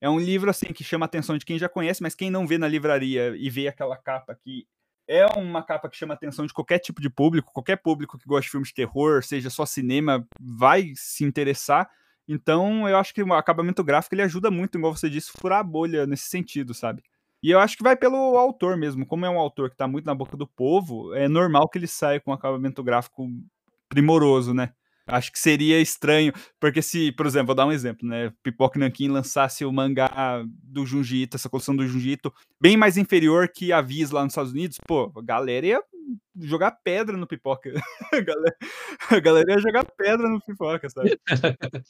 é 0.00 0.10
um 0.10 0.18
livro 0.18 0.50
assim 0.50 0.72
que 0.72 0.82
chama 0.82 1.04
a 1.04 1.06
atenção 1.06 1.38
de 1.38 1.44
quem 1.44 1.58
já 1.58 1.68
conhece, 1.68 2.02
mas 2.02 2.14
quem 2.14 2.30
não 2.30 2.46
vê 2.46 2.58
na 2.58 2.66
livraria 2.66 3.34
e 3.36 3.48
vê 3.48 3.68
aquela 3.68 3.96
capa 3.96 4.34
que 4.34 4.66
é 5.06 5.26
uma 5.26 5.62
capa 5.62 5.88
que 5.88 5.96
chama 5.96 6.14
a 6.14 6.16
atenção 6.16 6.46
de 6.46 6.52
qualquer 6.52 6.78
tipo 6.78 7.00
de 7.00 7.10
público, 7.10 7.52
qualquer 7.52 7.76
público 7.76 8.18
que 8.18 8.26
gosta 8.26 8.42
de 8.42 8.50
filmes 8.50 8.68
de 8.68 8.74
terror, 8.74 9.22
seja 9.22 9.50
só 9.50 9.66
cinema, 9.66 10.26
vai 10.40 10.92
se 10.96 11.24
interessar. 11.24 11.88
Então, 12.28 12.88
eu 12.88 12.96
acho 12.96 13.12
que 13.12 13.22
o 13.22 13.32
acabamento 13.34 13.82
gráfico 13.82 14.14
ele 14.14 14.22
ajuda 14.22 14.50
muito, 14.50 14.78
igual 14.78 14.94
você 14.94 15.10
disse, 15.10 15.32
furar 15.32 15.60
a 15.60 15.64
bolha 15.64 16.06
nesse 16.06 16.28
sentido, 16.28 16.72
sabe? 16.74 17.02
E 17.42 17.50
eu 17.50 17.58
acho 17.58 17.76
que 17.76 17.82
vai 17.82 17.96
pelo 17.96 18.36
autor 18.36 18.76
mesmo. 18.76 19.04
Como 19.04 19.26
é 19.26 19.30
um 19.30 19.38
autor 19.38 19.70
que 19.70 19.76
tá 19.76 19.88
muito 19.88 20.06
na 20.06 20.14
boca 20.14 20.36
do 20.36 20.46
povo, 20.46 21.12
é 21.14 21.28
normal 21.28 21.68
que 21.68 21.78
ele 21.78 21.88
saia 21.88 22.20
com 22.20 22.30
um 22.30 22.34
acabamento 22.34 22.82
gráfico 22.84 23.28
primoroso, 23.88 24.54
né? 24.54 24.70
Acho 25.04 25.32
que 25.32 25.38
seria 25.38 25.80
estranho, 25.80 26.32
porque 26.60 26.80
se, 26.80 27.10
por 27.12 27.26
exemplo, 27.26 27.48
vou 27.48 27.56
dar 27.56 27.66
um 27.66 27.72
exemplo, 27.72 28.08
né? 28.08 28.32
Pipoca 28.40 28.78
Nankin 28.78 29.08
lançasse 29.08 29.64
o 29.64 29.72
mangá 29.72 30.44
do 30.62 30.86
Junji 30.86 31.22
Ito, 31.22 31.36
essa 31.36 31.48
coleção 31.48 31.74
do 31.74 31.86
Junji 31.86 32.12
Ito, 32.12 32.32
bem 32.60 32.76
mais 32.76 32.96
inferior 32.96 33.48
que 33.48 33.72
a 33.72 33.80
Viz 33.80 34.12
lá 34.12 34.22
nos 34.22 34.32
Estados 34.32 34.52
Unidos, 34.52 34.78
pô, 34.86 35.12
a 35.16 35.22
galera 35.22 35.66
ia 35.66 35.82
jogar 36.38 36.78
pedra 36.82 37.16
no 37.16 37.26
Pipoca. 37.26 37.70
a, 38.12 38.20
galera, 38.20 38.56
a 39.10 39.20
galera 39.20 39.52
ia 39.52 39.58
jogar 39.58 39.84
pedra 39.84 40.28
no 40.28 40.40
Pipoca, 40.40 40.88
sabe? 40.88 41.18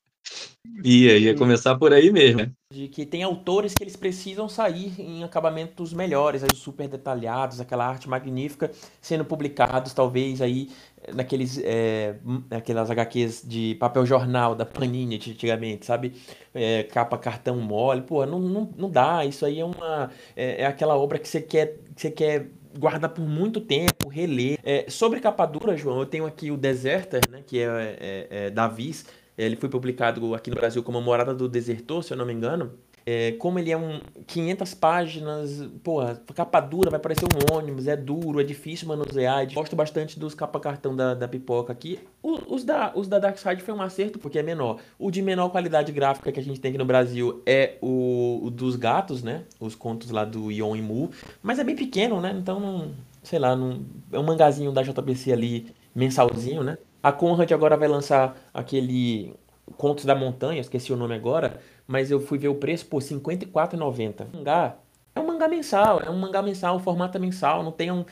ia, 0.85 1.19
ia 1.19 1.37
começar 1.37 1.77
por 1.77 1.93
aí 1.93 2.11
mesmo. 2.11 2.43
né? 2.43 2.53
De 2.73 2.89
que 2.89 3.05
tem 3.05 3.23
autores 3.23 3.75
que 3.75 3.83
eles 3.83 3.97
precisam 3.97 4.49
sair 4.49 5.01
em 5.01 5.25
acabamentos 5.25 5.93
melhores, 5.93 6.43
aí 6.43 6.55
super 6.55 6.89
detalhados, 6.89 7.61
aquela 7.61 7.87
arte 7.87 8.09
magnífica 8.09 8.71
sendo 9.01 9.25
publicados, 9.25 9.93
talvez 9.93 10.41
aí 10.41 10.69
naqueles 11.15 11.59
é, 11.63 12.17
naquelas 12.49 12.91
HQs 12.91 13.43
de 13.45 13.75
papel 13.77 14.07
jornal 14.07 14.55
da 14.55 14.65
Panini 14.65 15.17
antigamente, 15.17 15.85
sabe? 15.85 16.15
É, 16.55 16.85
capa 16.85 17.19
cartão 17.19 17.57
mole, 17.57 18.03
pô, 18.03 18.25
não, 18.25 18.39
não, 18.39 18.71
não 18.77 18.91
dá. 18.91 19.25
Isso 19.25 19.45
aí 19.45 19.59
é 19.61 19.65
uma 19.65 20.11
é, 20.37 20.63
é 20.63 20.67
aquela 20.67 20.97
obra 20.97 21.19
que 21.19 21.29
você 21.29 21.41
quer 21.41 21.79
que 21.95 22.01
você 22.01 22.11
quer 22.11 22.51
guardar 22.79 23.11
por 23.11 23.27
muito 23.27 23.61
tempo, 23.61 24.09
reler. 24.09 24.59
É, 24.63 24.87
sobre 24.89 25.21
capa 25.21 25.47
dura, 25.47 25.77
João, 25.77 26.01
eu 26.01 26.07
tenho 26.07 26.27
aqui 26.27 26.51
o 26.51 26.57
Deserter, 26.57 27.21
né, 27.31 27.43
que 27.47 27.61
é, 27.61 27.97
é, 28.01 28.29
é 28.31 28.51
da 28.51 28.69
Viz. 28.69 29.05
Ele 29.37 29.57
foi 29.57 29.69
publicado 29.69 30.35
aqui 30.35 30.51
no 30.51 30.57
Brasil 30.57 30.83
como 30.83 31.01
Morada 31.01 31.35
do 31.35 31.49
Desertor, 31.49 32.03
se 32.03 32.13
eu 32.13 32.17
não 32.17 32.27
me 32.27 32.33
engano. 32.33 32.73
É, 33.05 33.33
como 33.33 33.59
ele 33.59 33.71
é 33.71 33.77
um 33.77 34.01
500 34.27 34.75
páginas, 34.75 35.69
porra, 35.83 36.21
capa 36.35 36.61
dura, 36.61 36.91
vai 36.91 37.01
parecer 37.01 37.25
um 37.25 37.57
ônibus, 37.57 37.89
é 37.89 37.97
duro, 37.97 38.41
é 38.41 38.45
difícil 38.45 38.87
manusear. 38.87 39.53
Gosto 39.53 39.75
bastante 39.75 40.19
dos 40.19 40.35
capa 40.35 40.61
cartão 40.61 40.95
da, 40.95 41.15
da 41.15 41.27
pipoca 41.27 41.73
aqui. 41.73 41.99
O, 42.23 42.55
os, 42.55 42.65
da, 42.65 42.93
os 42.95 43.09
da 43.09 43.19
Dark 43.19 43.37
Side 43.37 43.63
foi 43.63 43.75
um 43.75 43.83
acerto 43.83 44.19
porque 44.19 44.39
é 44.39 44.43
menor. 44.43 44.79
O 44.99 45.11
de 45.11 45.21
menor 45.21 45.49
qualidade 45.49 45.91
gráfica 45.91 46.31
que 46.31 46.39
a 46.39 46.43
gente 46.43 46.61
tem 46.61 46.71
aqui 46.71 46.79
no 46.79 46.85
Brasil 46.85 47.43
é 47.45 47.77
o, 47.81 48.41
o 48.45 48.51
dos 48.51 48.77
gatos, 48.77 49.23
né? 49.23 49.43
Os 49.59 49.75
contos 49.75 50.11
lá 50.11 50.25
do 50.25 50.51
Yon 50.53 50.77
e 50.77 50.83
Mu. 50.83 51.11
Mas 51.43 51.59
é 51.59 51.65
bem 51.65 51.75
pequeno, 51.75 52.21
né? 52.21 52.35
Então, 52.39 52.61
não, 52.61 52.93
sei 53.23 53.39
lá, 53.39 53.57
não, 53.57 53.81
é 54.13 54.19
um 54.19 54.23
mangazinho 54.23 54.71
da 54.71 54.83
JBC 54.83 55.33
ali, 55.33 55.67
mensalzinho, 55.95 56.63
né? 56.63 56.79
A 57.03 57.11
Conrad 57.11 57.51
agora 57.51 57.77
vai 57.77 57.89
lançar 57.89 58.37
aquele 58.55 59.35
Contos 59.77 60.05
da 60.05 60.15
Montanha, 60.15 60.61
esqueci 60.61 60.93
o 60.93 60.97
nome 60.97 61.15
agora 61.15 61.61
mas 61.93 62.11
eu 62.11 62.19
fui 62.19 62.39
ver 62.39 62.49
o 62.49 62.55
preço 62.55 62.87
por 62.87 63.03
R$ 63.03 63.09
54,90. 63.11 64.27
O 64.33 64.37
mangá 64.39 64.79
é 65.15 65.21
um 65.21 65.27
mangá 65.27 65.47
mensal, 65.47 66.01
é 66.01 66.09
um 66.09 66.17
mangá 66.17 66.41
mensal, 66.41 66.77
um 66.77 66.79
formato 66.79 67.21
mensal, 67.21 67.63
não 67.63 67.71
tem 67.71 67.93
um. 67.93 68.07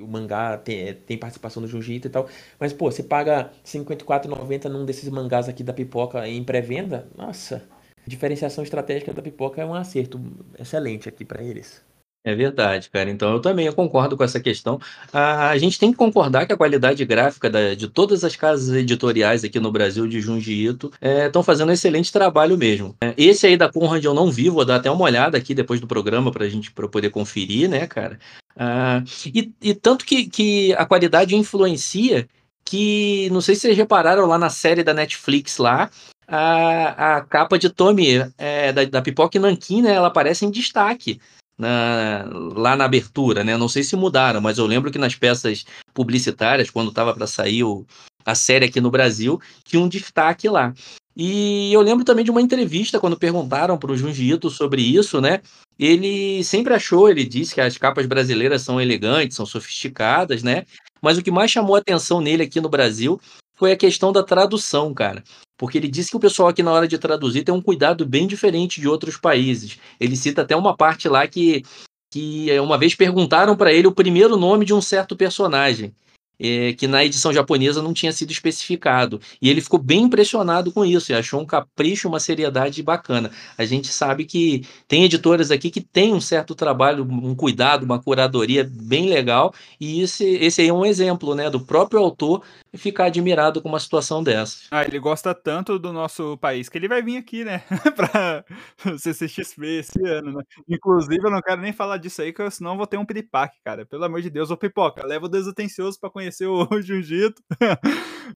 O 0.00 0.06
mangá 0.06 0.56
tem, 0.56 0.94
tem 0.94 1.18
participação 1.18 1.62
do 1.62 1.68
Jiu-Jitsu 1.68 2.08
e 2.08 2.10
tal. 2.10 2.26
Mas, 2.58 2.72
pô, 2.72 2.90
você 2.90 3.02
paga 3.02 3.50
R$ 3.62 3.78
54,90 3.78 4.64
num 4.70 4.86
desses 4.86 5.08
mangás 5.10 5.50
aqui 5.50 5.62
da 5.62 5.74
pipoca 5.74 6.26
em 6.26 6.42
pré-venda, 6.42 7.08
nossa, 7.14 7.62
diferenciação 8.06 8.64
estratégica 8.64 9.12
da 9.12 9.20
pipoca 9.20 9.60
é 9.60 9.66
um 9.66 9.74
acerto 9.74 10.18
excelente 10.58 11.06
aqui 11.06 11.22
para 11.22 11.42
eles. 11.42 11.84
É 12.26 12.34
verdade, 12.34 12.90
cara. 12.90 13.08
Então 13.08 13.32
eu 13.32 13.40
também 13.40 13.70
concordo 13.70 14.16
com 14.16 14.24
essa 14.24 14.40
questão. 14.40 14.80
A, 15.12 15.50
a 15.50 15.58
gente 15.58 15.78
tem 15.78 15.92
que 15.92 15.96
concordar 15.96 16.44
que 16.44 16.52
a 16.52 16.56
qualidade 16.56 17.04
gráfica 17.04 17.48
da- 17.48 17.72
de 17.72 17.86
todas 17.86 18.24
as 18.24 18.34
casas 18.34 18.74
editoriais 18.74 19.44
aqui 19.44 19.60
no 19.60 19.70
Brasil 19.70 20.08
de 20.08 20.20
Junji 20.20 20.66
Ito 20.66 20.92
estão 21.00 21.44
fazendo 21.44 21.68
um 21.68 21.72
excelente 21.72 22.12
trabalho 22.12 22.58
mesmo. 22.58 22.96
É, 23.00 23.14
esse 23.16 23.46
aí 23.46 23.56
da 23.56 23.70
Conrad 23.70 24.04
eu 24.04 24.12
não 24.12 24.28
vi, 24.28 24.48
vou 24.48 24.64
dar 24.64 24.76
até 24.76 24.90
uma 24.90 25.04
olhada 25.04 25.38
aqui 25.38 25.54
depois 25.54 25.80
do 25.80 25.86
programa 25.86 26.32
para 26.32 26.44
a 26.44 26.48
gente 26.48 26.72
pra 26.72 26.86
eu 26.86 26.88
poder 26.88 27.10
conferir, 27.10 27.70
né, 27.70 27.86
cara? 27.86 28.18
Ah, 28.58 29.04
e, 29.32 29.52
e 29.62 29.72
tanto 29.72 30.04
que, 30.04 30.26
que 30.28 30.72
a 30.74 30.84
qualidade 30.84 31.36
influencia 31.36 32.26
que, 32.64 33.30
não 33.30 33.40
sei 33.40 33.54
se 33.54 33.60
vocês 33.60 33.76
repararam 33.76 34.26
lá 34.26 34.36
na 34.36 34.50
série 34.50 34.82
da 34.82 34.92
Netflix 34.92 35.58
lá, 35.58 35.88
a, 36.26 37.18
a 37.18 37.20
capa 37.20 37.56
de 37.56 37.70
Tommy 37.70 38.26
é, 38.36 38.72
da, 38.72 38.84
da 38.84 39.00
Pipoca 39.00 39.36
e 39.36 39.40
Nankin, 39.40 39.82
né, 39.82 39.92
ela 39.92 40.08
aparece 40.08 40.44
em 40.44 40.50
destaque 40.50 41.20
na, 41.58 42.28
lá 42.54 42.76
na 42.76 42.84
abertura, 42.84 43.42
né? 43.42 43.56
Não 43.56 43.68
sei 43.68 43.82
se 43.82 43.96
mudaram, 43.96 44.40
mas 44.40 44.58
eu 44.58 44.66
lembro 44.66 44.90
que 44.90 44.98
nas 44.98 45.14
peças 45.14 45.64
publicitárias, 45.94 46.70
quando 46.70 46.90
estava 46.90 47.14
para 47.14 47.26
sair 47.26 47.64
o, 47.64 47.86
a 48.24 48.34
série 48.34 48.66
aqui 48.66 48.80
no 48.80 48.90
Brasil, 48.90 49.40
tinha 49.64 49.80
um 49.80 49.88
destaque 49.88 50.48
lá. 50.48 50.74
E 51.16 51.72
eu 51.72 51.80
lembro 51.80 52.04
também 52.04 52.24
de 52.24 52.30
uma 52.30 52.42
entrevista 52.42 53.00
quando 53.00 53.18
perguntaram 53.18 53.78
para 53.78 53.90
o 53.90 53.96
Junji 53.96 54.32
Ito 54.32 54.50
sobre 54.50 54.82
isso, 54.82 55.18
né? 55.20 55.40
Ele 55.78 56.44
sempre 56.44 56.74
achou, 56.74 57.08
ele 57.08 57.24
disse 57.24 57.54
que 57.54 57.60
as 57.60 57.78
capas 57.78 58.04
brasileiras 58.04 58.60
são 58.62 58.80
elegantes, 58.80 59.36
são 59.36 59.46
sofisticadas, 59.46 60.42
né? 60.42 60.66
Mas 61.00 61.16
o 61.16 61.22
que 61.22 61.30
mais 61.30 61.50
chamou 61.50 61.74
a 61.74 61.78
atenção 61.78 62.20
nele 62.20 62.42
aqui 62.42 62.60
no 62.60 62.68
Brasil 62.68 63.18
foi 63.54 63.72
a 63.72 63.76
questão 63.76 64.12
da 64.12 64.22
tradução, 64.22 64.92
cara. 64.92 65.24
Porque 65.56 65.78
ele 65.78 65.88
disse 65.88 66.10
que 66.10 66.16
o 66.16 66.20
pessoal 66.20 66.48
aqui 66.48 66.62
na 66.62 66.72
hora 66.72 66.86
de 66.86 66.98
traduzir 66.98 67.44
tem 67.44 67.54
um 67.54 67.62
cuidado 67.62 68.04
bem 68.06 68.26
diferente 68.26 68.80
de 68.80 68.88
outros 68.88 69.16
países. 69.16 69.78
Ele 69.98 70.16
cita 70.16 70.42
até 70.42 70.54
uma 70.54 70.76
parte 70.76 71.08
lá 71.08 71.26
que, 71.26 71.62
que 72.10 72.48
uma 72.60 72.76
vez 72.76 72.94
perguntaram 72.94 73.56
para 73.56 73.72
ele 73.72 73.86
o 73.86 73.92
primeiro 73.92 74.36
nome 74.36 74.64
de 74.64 74.74
um 74.74 74.80
certo 74.80 75.16
personagem 75.16 75.94
é, 76.38 76.72
que 76.72 76.86
na 76.86 77.04
edição 77.04 77.32
japonesa 77.32 77.82
não 77.82 77.92
tinha 77.92 78.12
sido 78.12 78.30
especificado. 78.30 79.20
E 79.40 79.48
ele 79.48 79.60
ficou 79.60 79.80
bem 79.80 80.02
impressionado 80.02 80.72
com 80.72 80.84
isso 80.84 81.12
e 81.12 81.14
achou 81.14 81.40
um 81.40 81.46
capricho, 81.46 82.08
uma 82.08 82.20
seriedade 82.20 82.82
bacana. 82.82 83.30
A 83.56 83.64
gente 83.64 83.88
sabe 83.88 84.24
que 84.24 84.66
tem 84.86 85.04
editoras 85.04 85.50
aqui 85.50 85.70
que 85.70 85.80
têm 85.80 86.12
um 86.12 86.20
certo 86.20 86.54
trabalho, 86.54 87.04
um 87.04 87.34
cuidado, 87.34 87.84
uma 87.84 88.00
curadoria 88.00 88.68
bem 88.70 89.08
legal, 89.08 89.52
e 89.80 90.02
esse, 90.02 90.24
esse 90.24 90.60
aí 90.60 90.68
é 90.68 90.72
um 90.72 90.84
exemplo 90.84 91.34
né, 91.34 91.50
do 91.50 91.60
próprio 91.60 92.00
autor 92.00 92.42
ficar 92.74 93.06
admirado 93.06 93.62
com 93.62 93.68
uma 93.68 93.80
situação 93.80 94.22
dessa. 94.22 94.66
Ah, 94.70 94.84
ele 94.84 94.98
gosta 94.98 95.34
tanto 95.34 95.78
do 95.78 95.92
nosso 95.92 96.36
país 96.38 96.68
que 96.68 96.76
ele 96.76 96.88
vai 96.88 97.02
vir 97.02 97.16
aqui, 97.16 97.44
né? 97.44 97.62
pra 97.96 98.44
CCXP 98.98 99.66
esse 99.78 100.06
ano, 100.06 100.32
né? 100.32 100.42
Inclusive, 100.68 101.24
eu 101.24 101.30
não 101.30 101.40
quero 101.40 101.60
nem 101.60 101.72
falar 101.72 101.96
disso 101.96 102.20
aí, 102.20 102.32
que 102.32 102.50
senão 102.50 102.72
eu 102.72 102.76
vou 102.76 102.86
ter 102.86 102.98
um 102.98 103.04
piripaque, 103.04 103.56
cara. 103.64 103.86
Pelo 103.86 104.04
amor 104.04 104.20
de 104.20 104.30
Deus, 104.30 104.50
ô 104.50 104.56
pipoca, 104.56 105.06
leva 105.06 105.26
o 105.26 105.28
desatencioso 105.28 105.98
pra 105.98 106.10
conhecer 106.10 106.25
o 106.46 106.66
Jiu-Jitsu. 106.80 107.42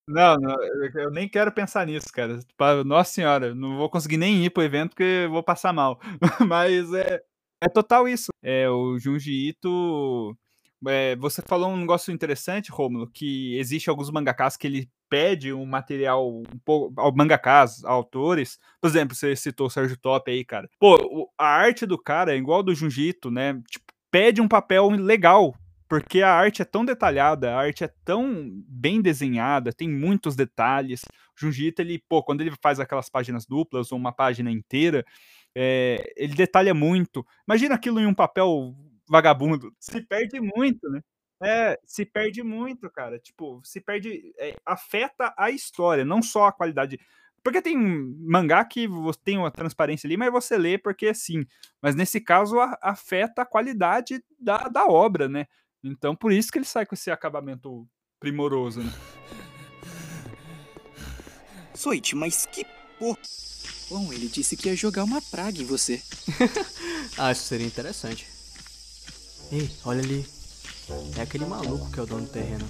não, 0.07 0.37
não, 0.37 0.57
eu 0.95 1.11
nem 1.11 1.29
quero 1.29 1.53
pensar 1.53 1.87
nisso, 1.87 2.09
cara. 2.13 2.39
Nossa 2.85 3.13
senhora, 3.13 3.55
não 3.55 3.77
vou 3.77 3.89
conseguir 3.91 4.17
nem 4.17 4.45
ir 4.45 4.51
pro 4.51 4.63
evento 4.63 4.91
porque 4.91 5.27
vou 5.31 5.43
passar 5.43 5.73
mal. 5.73 6.01
Mas 6.49 6.93
é, 6.93 7.21
é 7.61 7.69
total 7.69 8.09
isso. 8.09 8.29
É, 8.43 8.69
o 8.69 8.99
Junji 8.99 9.55
é, 10.89 11.15
você 11.17 11.43
falou 11.43 11.71
um 11.71 11.77
negócio 11.77 12.13
interessante, 12.13 12.71
Romulo, 12.71 13.11
que 13.11 13.57
existe 13.59 13.91
alguns 13.91 14.11
mangakas 14.11 14.57
que 14.57 14.67
ele 14.67 14.89
pede 15.11 15.53
um 15.53 15.67
material 15.67 16.39
um 16.39 16.59
pouco 16.65 16.99
ao 16.99 17.15
mangakas, 17.15 17.85
autores. 17.85 18.59
Por 18.81 18.89
exemplo, 18.89 19.15
você 19.15 19.37
citou 19.37 19.67
o 19.67 19.71
Sérgio 19.71 19.99
Top 19.99 20.31
aí, 20.31 20.45
cara. 20.45 20.69
Pô, 20.79 21.31
a 21.37 21.47
arte 21.47 21.85
do 21.85 21.99
cara 21.99 22.33
é 22.33 22.37
igual 22.37 22.63
do 22.63 22.75
Junjito, 22.75 23.31
né? 23.31 23.61
Tipo, 23.69 23.85
pede 24.11 24.41
um 24.41 24.49
papel 24.49 24.89
legal, 24.91 25.55
porque 25.91 26.23
a 26.23 26.33
arte 26.33 26.63
é 26.63 26.65
tão 26.65 26.85
detalhada, 26.85 27.53
a 27.53 27.59
arte 27.59 27.83
é 27.83 27.89
tão 28.05 28.49
bem 28.69 29.03
desenhada, 29.03 29.73
tem 29.73 29.89
muitos 29.91 30.37
detalhes. 30.37 31.03
O 31.03 31.41
Junjito, 31.41 31.83
ele, 31.83 31.99
pô, 32.09 32.23
quando 32.23 32.43
ele 32.43 32.53
faz 32.63 32.79
aquelas 32.79 33.11
páginas 33.11 33.45
duplas 33.45 33.91
ou 33.91 33.99
uma 33.99 34.13
página 34.13 34.53
inteira, 34.53 35.05
é, 35.53 36.13
ele 36.17 36.35
detalha 36.37 36.73
muito. 36.73 37.27
Imagina 37.45 37.75
aquilo 37.75 37.99
em 37.99 38.07
um 38.07 38.15
papel 38.15 38.73
vagabundo. 39.09 39.75
Se 39.81 40.01
perde 40.01 40.41
muito, 40.41 40.89
né? 40.89 41.01
É, 41.43 41.77
se 41.85 42.07
perde 42.07 42.45
muito, 42.45 42.89
cara. 42.89 43.19
Tipo, 43.19 43.61
se 43.65 43.81
perde. 43.81 44.33
É, 44.39 44.55
afeta 44.65 45.35
a 45.37 45.51
história, 45.51 46.05
não 46.05 46.23
só 46.23 46.47
a 46.47 46.53
qualidade. 46.53 47.01
Porque 47.43 47.61
tem 47.61 47.77
mangá 47.77 48.65
que 48.65 48.87
tem 49.25 49.39
uma 49.39 49.51
transparência 49.51 50.07
ali, 50.07 50.17
mas 50.17 50.31
você 50.31 50.57
lê 50.57 50.79
porque 50.79 51.07
é 51.07 51.15
sim. 51.15 51.45
Mas 51.83 51.97
nesse 51.97 52.21
caso 52.21 52.61
a, 52.61 52.79
afeta 52.81 53.43
a 53.43 53.47
qualidade 53.47 54.23
da, 54.39 54.69
da 54.69 54.87
obra, 54.87 55.29
né? 55.29 55.47
Então 55.83 56.15
por 56.15 56.33
isso 56.33 56.51
que 56.51 56.59
ele 56.59 56.65
sai 56.65 56.85
com 56.85 56.95
esse 56.95 57.11
acabamento 57.11 57.89
primoroso, 58.19 58.83
né? 58.83 58.93
Soit, 61.75 62.15
mas 62.15 62.47
que 62.47 62.65
porra. 62.99 63.19
Bom, 63.89 64.13
ele 64.13 64.29
disse 64.29 64.57
que 64.57 64.69
ia 64.69 64.77
jogar 64.77 65.03
uma 65.03 65.21
praga 65.21 65.61
em 65.61 65.65
você. 65.65 66.03
Acho 67.19 67.41
que 67.41 67.49
seria 67.49 67.67
interessante. 67.67 68.29
Ei, 69.51 69.69
olha 69.85 70.01
ali. 70.01 70.25
É 71.17 71.23
aquele 71.23 71.45
maluco 71.45 71.91
que 71.91 71.99
é 71.99 72.03
o 72.03 72.07
dono 72.07 72.27
do 72.27 72.31
terreno. 72.31 72.69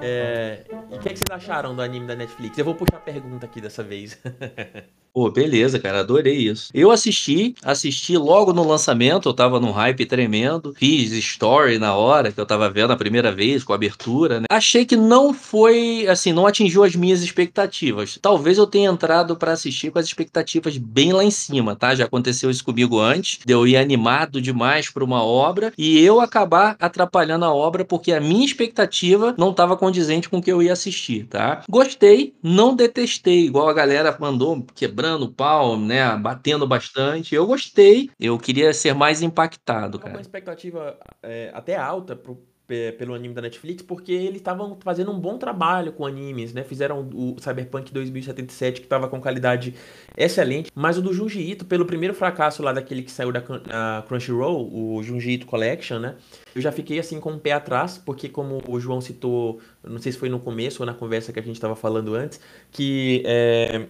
É, 0.00 0.64
e 0.90 0.94
o 0.94 1.00
que, 1.00 1.08
é 1.08 1.12
que 1.12 1.18
vocês 1.18 1.30
acharam 1.30 1.74
do 1.74 1.82
anime 1.82 2.06
da 2.06 2.14
Netflix? 2.14 2.56
Eu 2.56 2.64
vou 2.64 2.74
puxar 2.74 2.98
a 2.98 3.00
pergunta 3.00 3.46
aqui 3.46 3.60
dessa 3.60 3.82
vez. 3.82 4.18
Pô, 5.18 5.28
beleza, 5.32 5.80
cara, 5.80 5.98
adorei 5.98 6.36
isso. 6.36 6.70
Eu 6.72 6.92
assisti, 6.92 7.52
assisti 7.64 8.16
logo 8.16 8.52
no 8.52 8.62
lançamento, 8.64 9.28
eu 9.28 9.34
tava 9.34 9.58
num 9.58 9.72
hype 9.72 10.06
tremendo, 10.06 10.72
fiz 10.76 11.10
story 11.10 11.76
na 11.76 11.96
hora 11.96 12.30
que 12.30 12.40
eu 12.40 12.46
tava 12.46 12.70
vendo 12.70 12.92
a 12.92 12.96
primeira 12.96 13.32
vez, 13.32 13.64
com 13.64 13.72
a 13.72 13.74
abertura, 13.74 14.38
né? 14.38 14.46
Achei 14.48 14.86
que 14.86 14.94
não 14.94 15.34
foi, 15.34 16.06
assim, 16.06 16.32
não 16.32 16.46
atingiu 16.46 16.84
as 16.84 16.94
minhas 16.94 17.20
expectativas. 17.20 18.16
Talvez 18.22 18.58
eu 18.58 18.66
tenha 18.68 18.88
entrado 18.88 19.34
para 19.34 19.50
assistir 19.50 19.90
com 19.90 19.98
as 19.98 20.06
expectativas 20.06 20.78
bem 20.78 21.12
lá 21.12 21.24
em 21.24 21.32
cima, 21.32 21.74
tá? 21.74 21.96
Já 21.96 22.04
aconteceu 22.04 22.48
isso 22.48 22.64
comigo 22.64 23.00
antes, 23.00 23.40
de 23.44 23.52
eu 23.52 23.66
ir 23.66 23.76
animado 23.76 24.40
demais 24.40 24.88
pra 24.88 25.02
uma 25.02 25.24
obra 25.24 25.72
e 25.76 25.98
eu 25.98 26.20
acabar 26.20 26.76
atrapalhando 26.78 27.44
a 27.44 27.52
obra 27.52 27.84
porque 27.84 28.12
a 28.12 28.20
minha 28.20 28.46
expectativa 28.46 29.34
não 29.36 29.52
tava 29.52 29.76
condizente 29.76 30.28
com 30.28 30.38
o 30.38 30.42
que 30.42 30.52
eu 30.52 30.62
ia 30.62 30.72
assistir, 30.72 31.26
tá? 31.26 31.64
Gostei, 31.68 32.34
não 32.40 32.76
detestei, 32.76 33.46
igual 33.46 33.68
a 33.68 33.74
galera 33.74 34.16
mandou, 34.20 34.64
quebrando 34.76 35.07
o 35.16 35.32
pau, 35.32 35.78
né? 35.78 36.16
Batendo 36.16 36.66
bastante. 36.66 37.34
Eu 37.34 37.46
gostei. 37.46 38.10
Eu 38.18 38.38
queria 38.38 38.72
ser 38.72 38.94
mais 38.94 39.22
impactado, 39.22 39.98
cara. 39.98 40.14
Uma 40.14 40.20
expectativa 40.20 40.98
é, 41.22 41.50
até 41.54 41.76
alta 41.76 42.14
pro, 42.16 42.38
pelo 42.98 43.14
anime 43.14 43.32
da 43.32 43.40
Netflix, 43.40 43.82
porque 43.82 44.12
eles 44.12 44.36
estavam 44.36 44.76
fazendo 44.80 45.10
um 45.10 45.18
bom 45.18 45.38
trabalho 45.38 45.90
com 45.90 46.04
animes, 46.04 46.52
né? 46.52 46.62
Fizeram 46.62 47.08
o 47.14 47.34
Cyberpunk 47.40 47.90
2077, 47.90 48.80
que 48.80 48.86
estava 48.86 49.08
com 49.08 49.18
qualidade 49.18 49.74
excelente, 50.14 50.70
mas 50.74 50.98
o 50.98 51.02
do 51.02 51.14
Junji 51.14 51.40
Ito, 51.40 51.64
pelo 51.64 51.86
primeiro 51.86 52.14
fracasso 52.14 52.62
lá 52.62 52.70
daquele 52.70 53.02
que 53.02 53.10
saiu 53.10 53.32
da 53.32 53.42
Crunchyroll, 54.06 54.68
o 54.70 55.02
Junji 55.02 55.32
Ito 55.32 55.46
Collection, 55.46 55.98
né? 55.98 56.16
Eu 56.54 56.60
já 56.60 56.70
fiquei 56.70 56.98
assim 56.98 57.18
com 57.18 57.30
o 57.30 57.34
um 57.36 57.38
pé 57.38 57.52
atrás, 57.52 57.96
porque 57.96 58.28
como 58.28 58.62
o 58.68 58.78
João 58.78 59.00
citou, 59.00 59.60
não 59.82 59.98
sei 59.98 60.12
se 60.12 60.18
foi 60.18 60.28
no 60.28 60.38
começo 60.38 60.82
ou 60.82 60.86
na 60.86 60.92
conversa 60.92 61.32
que 61.32 61.40
a 61.40 61.42
gente 61.42 61.56
estava 61.56 61.74
falando 61.74 62.14
antes, 62.14 62.38
que 62.70 63.22
é, 63.24 63.86